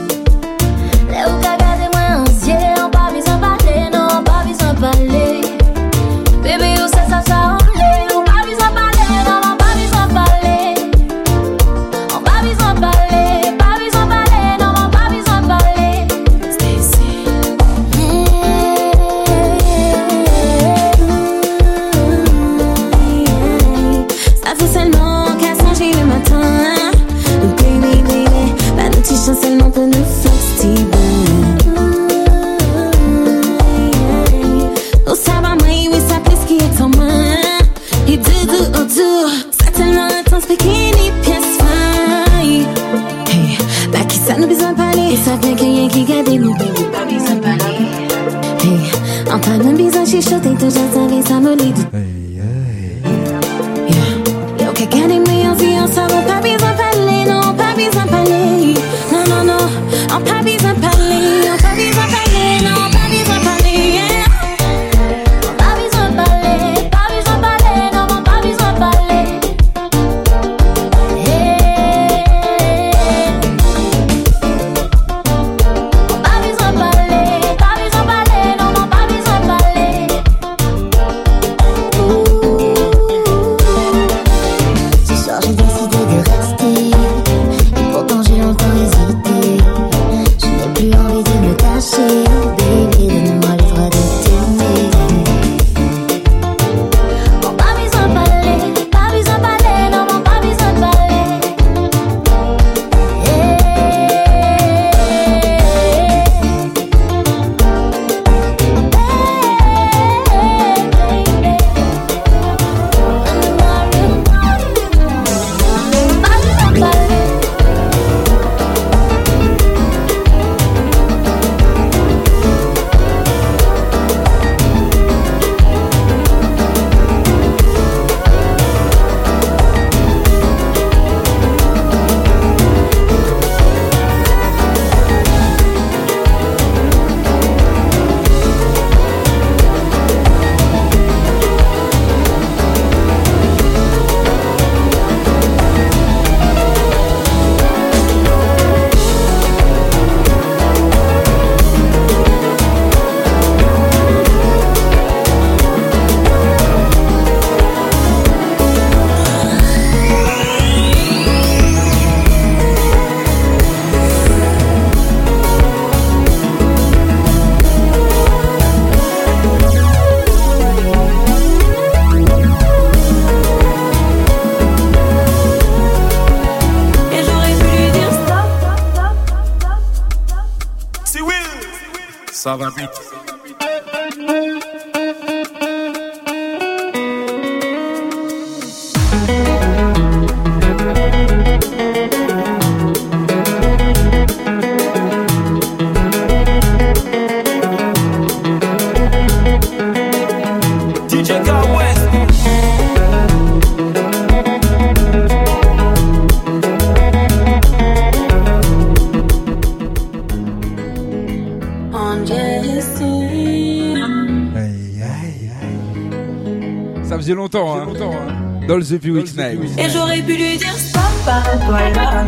the 217.52 219.36
Night. 219.36 219.78
Et 219.78 219.90
j'aurais 219.90 220.22
pu 220.22 220.36
lui 220.36 220.56
dire 220.56 220.74
stop, 220.76 221.02
parle-toi, 221.24 221.78
elle 221.86 221.94
va 221.94 222.24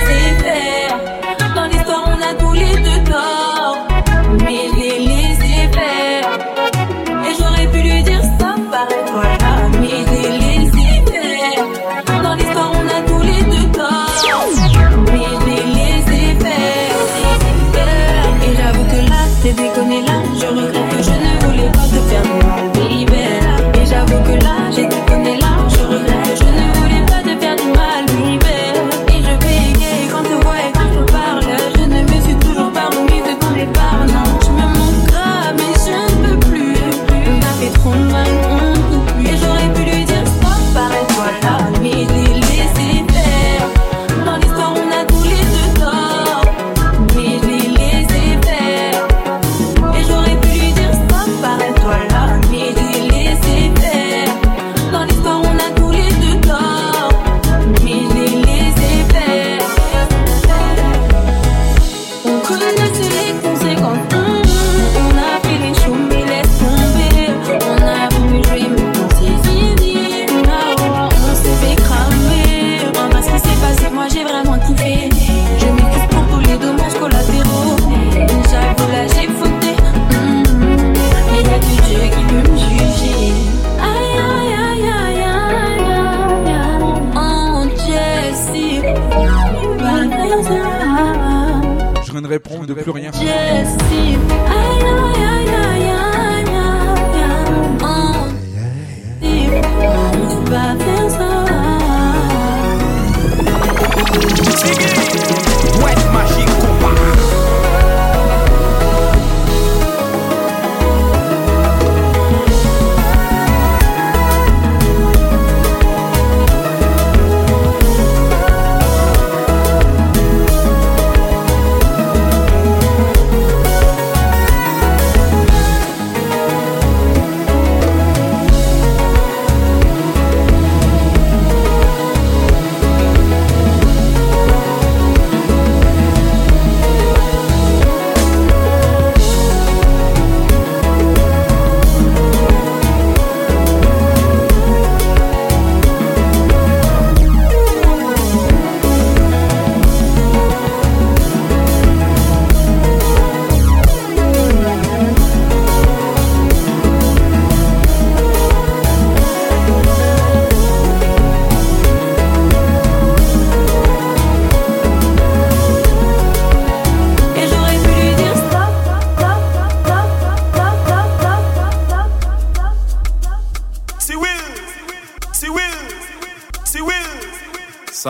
C'est 0.00 0.44
faire. 0.44 1.54
Dans 1.54 1.66
l'histoire, 1.66 2.04
on 2.06 2.22
a 2.22 2.34
tous 2.34 2.52
les 2.52 2.76
deux. 2.76 3.29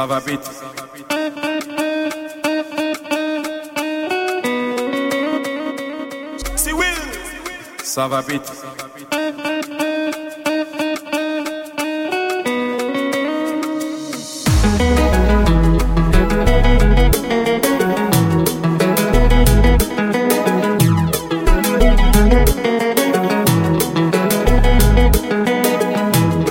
Ça 0.00 0.06
va 0.06 0.18
vite. 0.18 0.50
C'est 6.56 6.72
Will. 6.72 6.86
Ça 7.82 8.08
va 8.08 8.22
vite. 8.22 8.50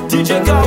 DJ 0.07 0.33
Go. 0.45 0.58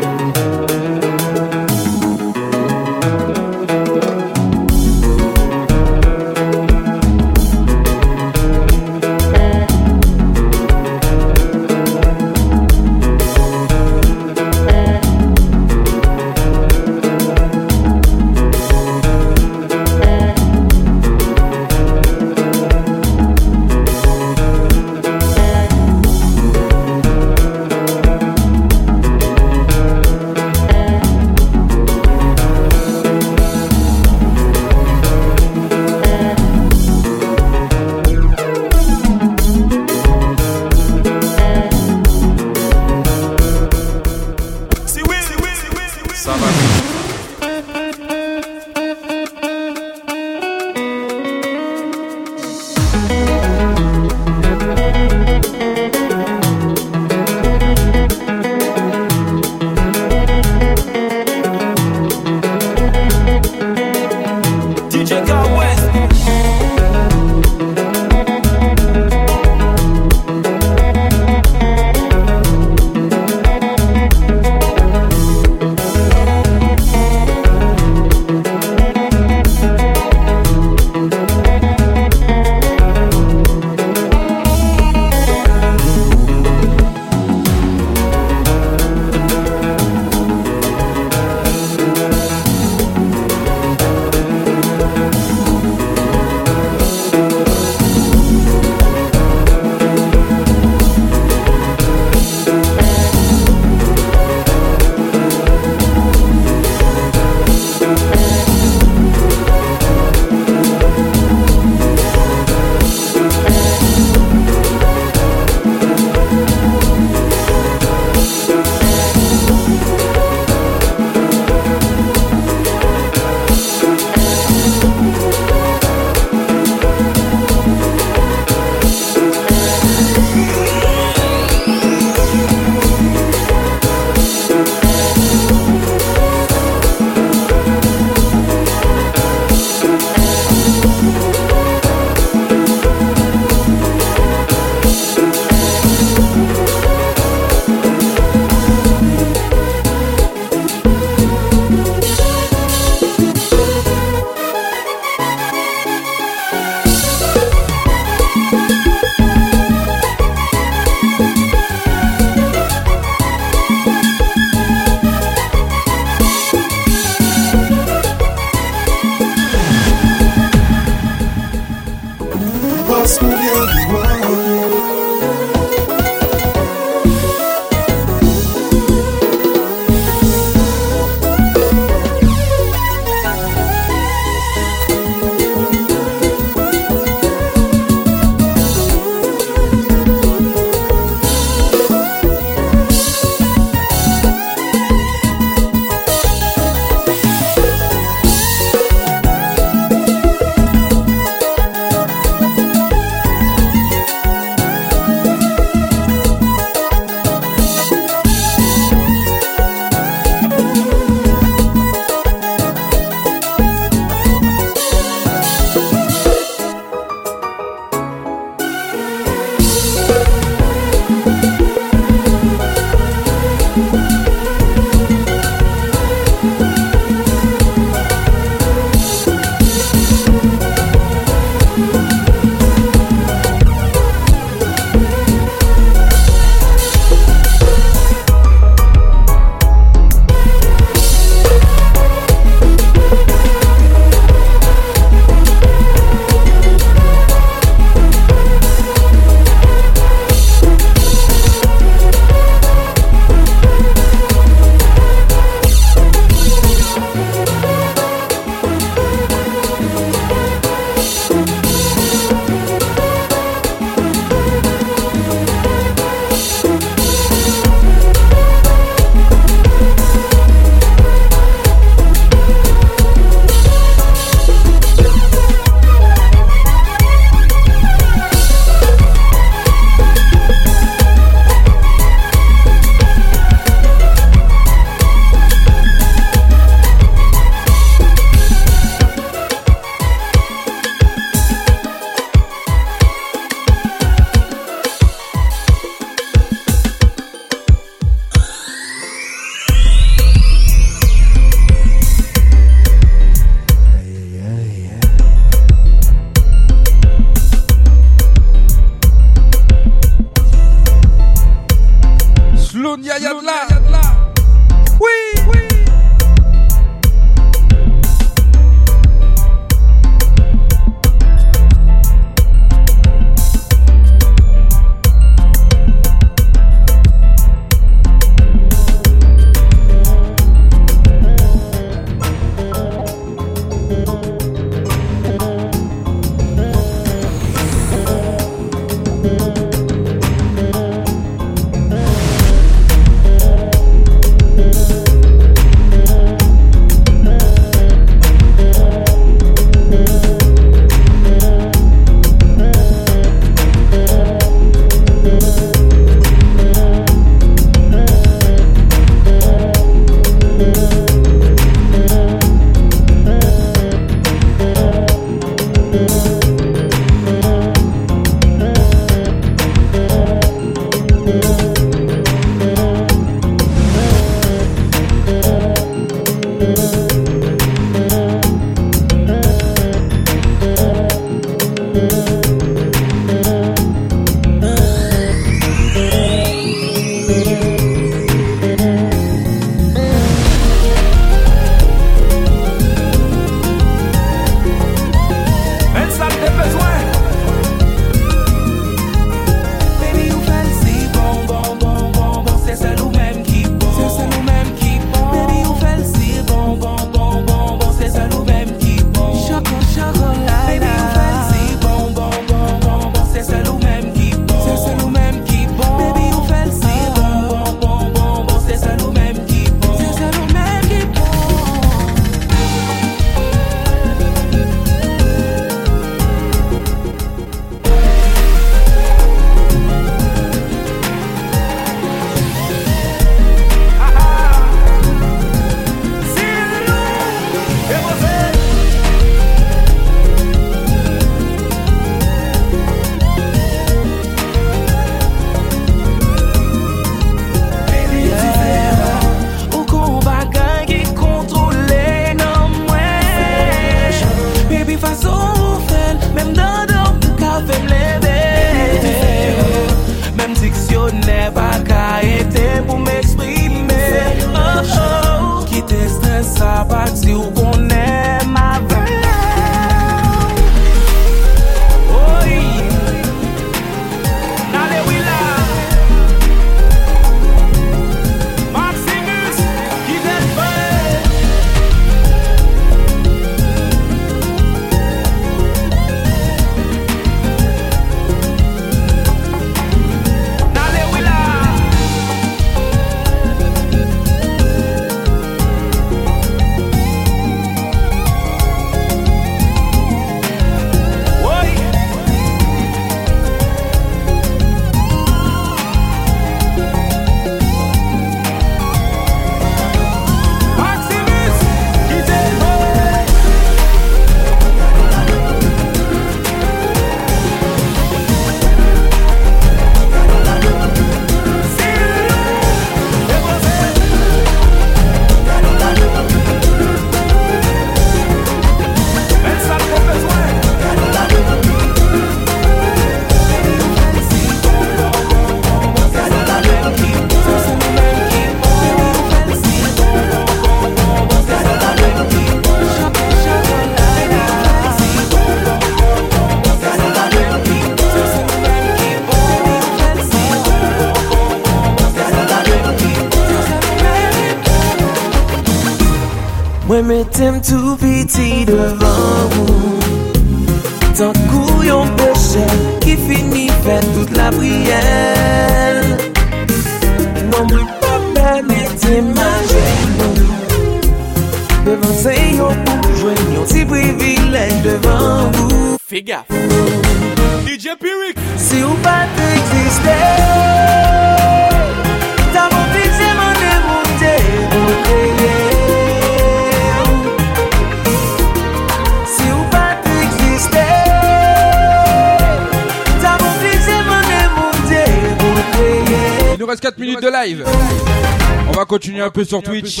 continuer 598.96 599.20
un 599.20 599.28
peu 599.28 599.44
sur 599.44 599.62
Twitch. 599.62 600.00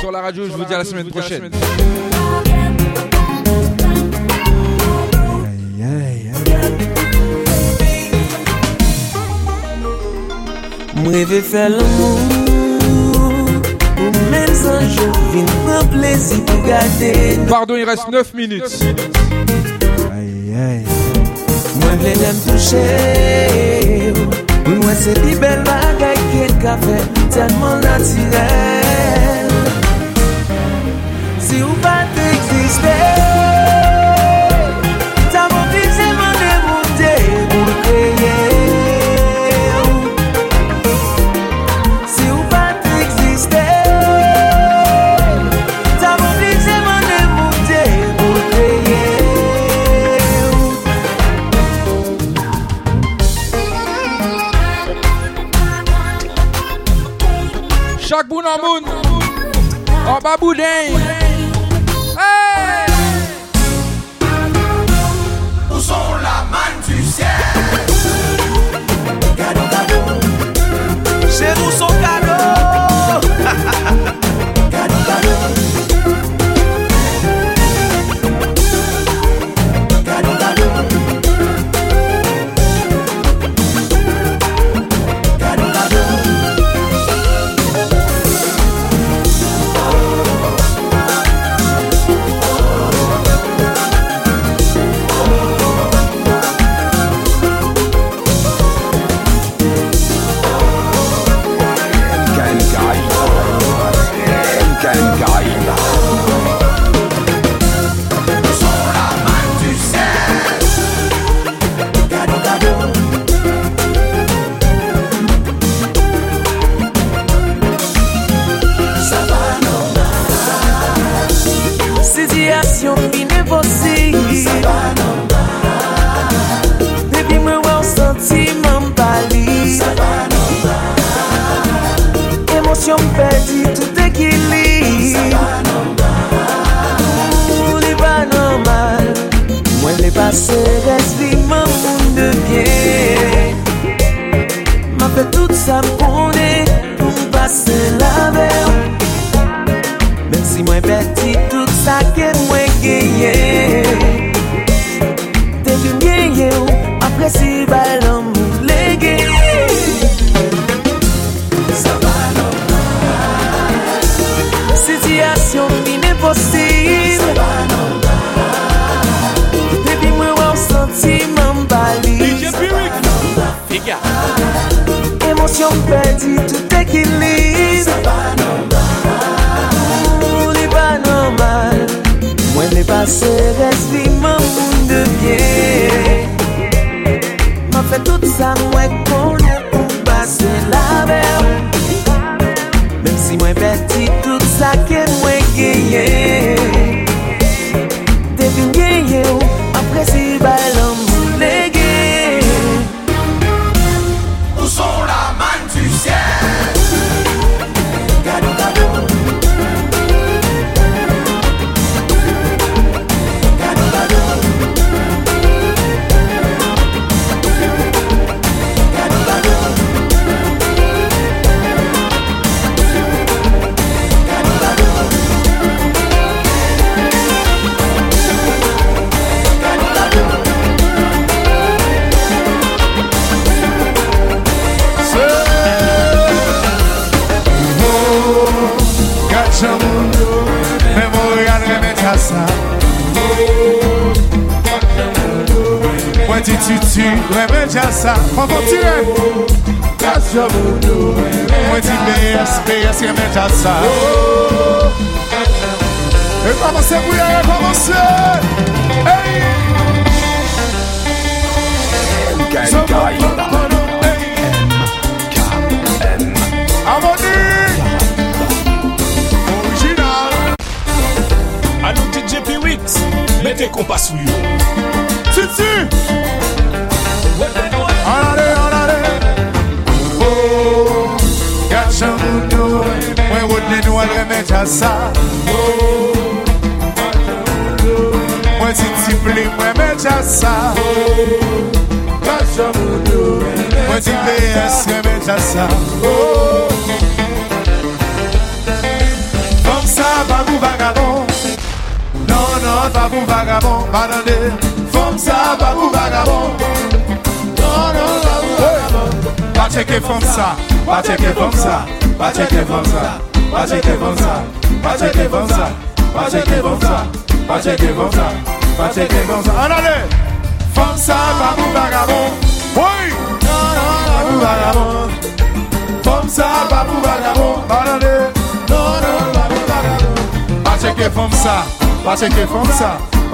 Sur 0.00 0.10
la 0.10 0.20
radio, 0.20 0.44
je 0.44 0.50
vous 0.50 0.64
dis 0.64 0.74
à 0.74 0.78
la 0.78 0.84
semaine 0.84 1.06
prochaine. 1.06 1.50
Mwen 11.04 11.24
ve 11.28 11.40
fè 11.44 11.68
Ou 14.04 14.54
san 14.56 14.86
jò 14.96 15.06
Vin 15.34 15.84
plezi 15.92 16.40
pou 16.48 16.58
gade 16.66 17.12
Pardon, 17.48 17.76
il 17.76 17.84
reste 17.84 18.08
9 18.10 18.34
minutes. 18.34 18.80
Mwen 21.78 21.96
vle 22.00 22.16
nem 22.22 22.36
touche 22.48 22.84
Mwen 24.66 24.96
se 25.04 25.14
di 25.22 25.38
bel 25.38 25.62
bagay. 25.68 26.13
gen 26.34 26.58
kafe 26.62 26.98
Telman 27.30 27.80
natirel 27.80 29.50
Si 31.38 31.62
ou 31.62 31.74
pa 31.82 31.96
te 32.14 32.30
eksiste 32.36 33.13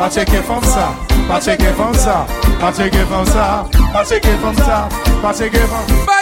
pa 0.01 0.09
cheke 0.09 0.41
fom 0.49 0.65
sa, 0.65 0.97
pa 1.29 1.37
cheke 1.45 1.71
fom 1.77 1.93
sa, 1.93 2.25
pa 2.61 2.73
cheke 2.73 3.05
fom 3.05 3.27
sa, 3.27 3.69
pa 3.93 4.01
cheke 4.09 4.33
fom 4.41 4.57
sa, 4.57 4.89
pa 5.21 5.31
cheke 5.37 5.61
fom 5.69 5.85
sa. 6.07 6.20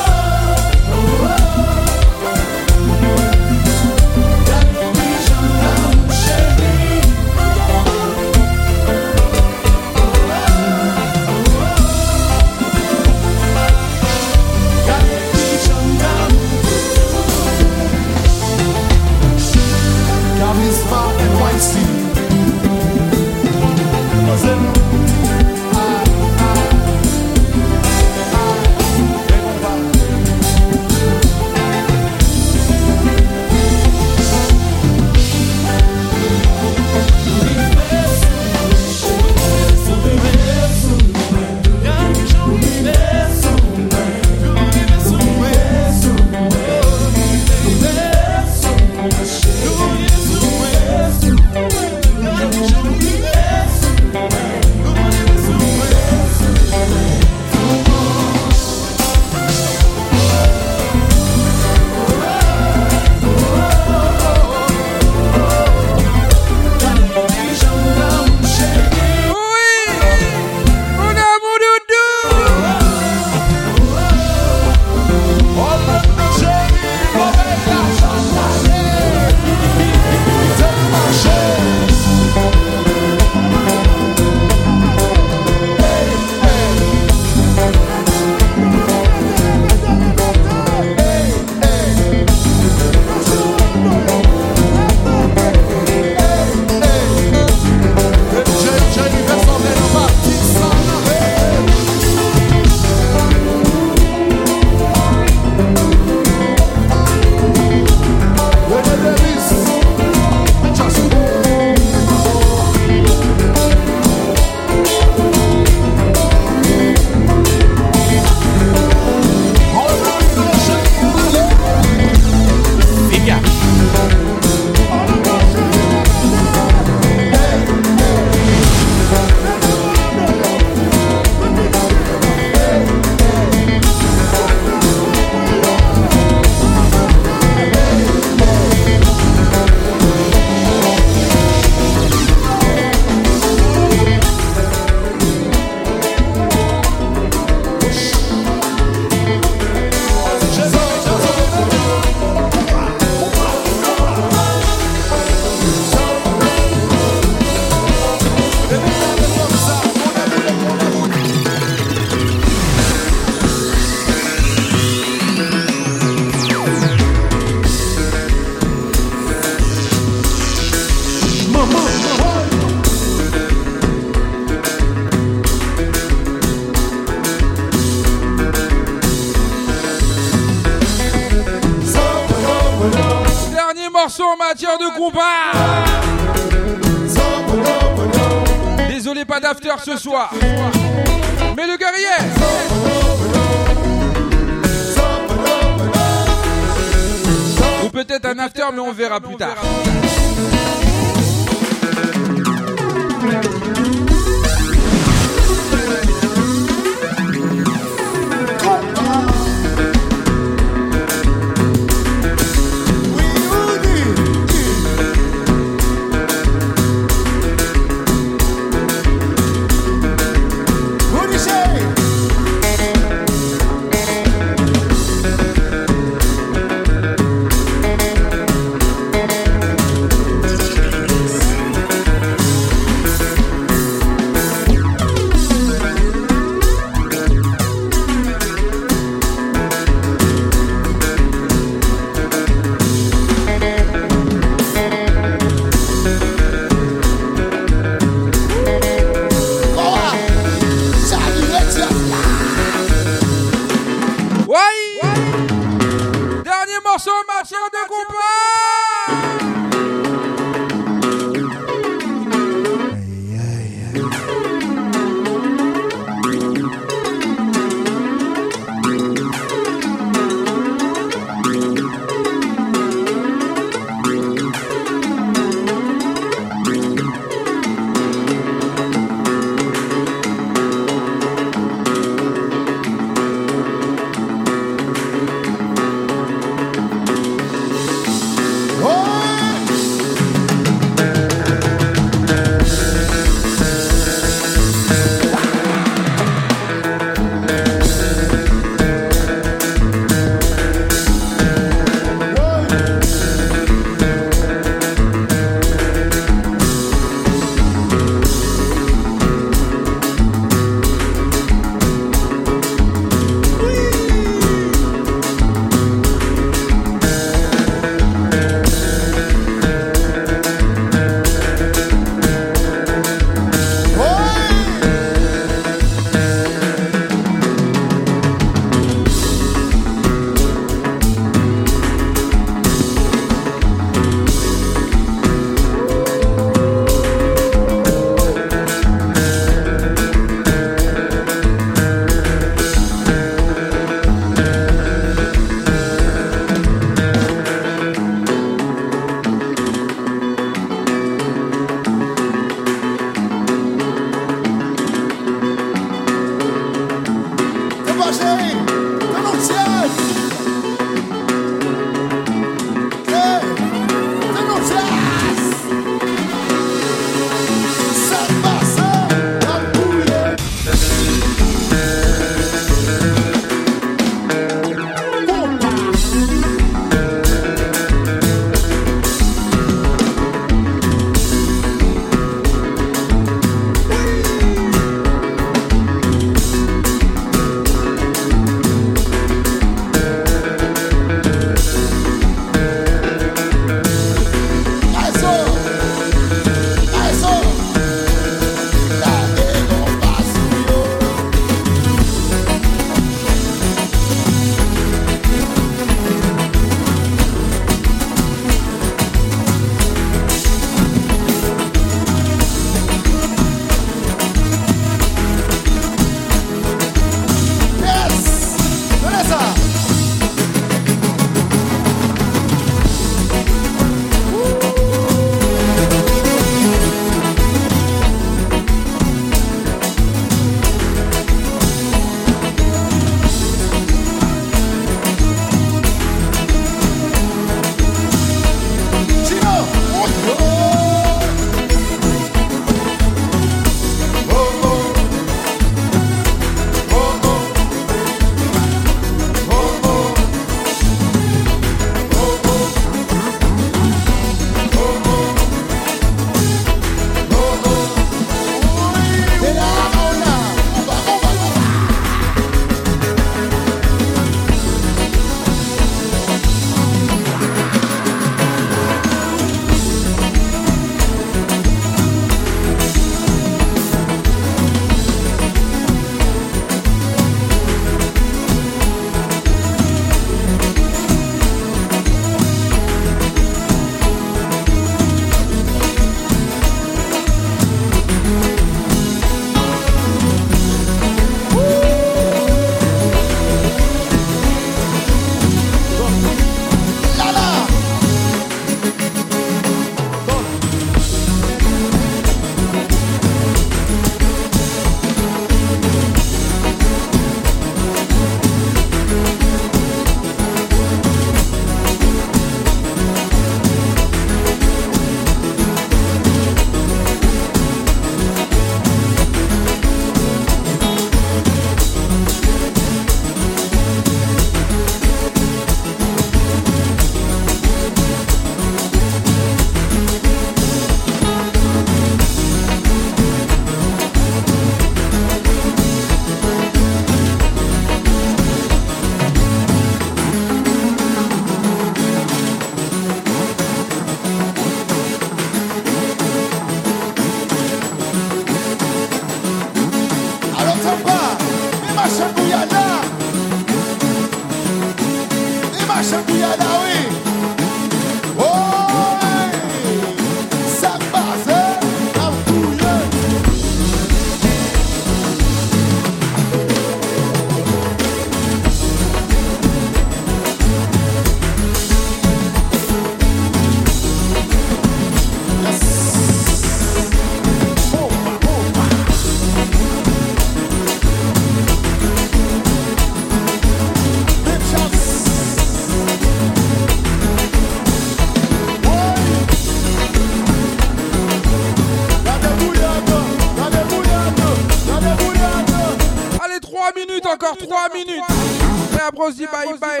Et 599.14 599.16
après 599.16 599.26
on 599.26 599.30
se 599.30 599.36
dit 599.36 599.46
bye 599.46 599.78
bye. 599.78 600.00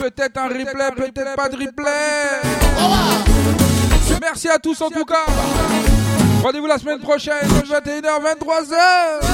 Peut-être 0.00 0.38
un 0.38 0.48
replay, 0.48 0.90
peut-être 0.96 1.36
pas 1.36 1.48
de 1.48 1.56
replay. 1.56 1.90
Merci 4.20 4.48
à 4.48 4.58
tous 4.58 4.80
en 4.82 4.90
tout 4.90 5.04
cas. 5.04 5.24
Rendez-vous 6.42 6.66
la 6.66 6.78
semaine 6.78 6.98
prochaine, 6.98 7.46
21h, 7.48 8.20
23h. 8.40 9.33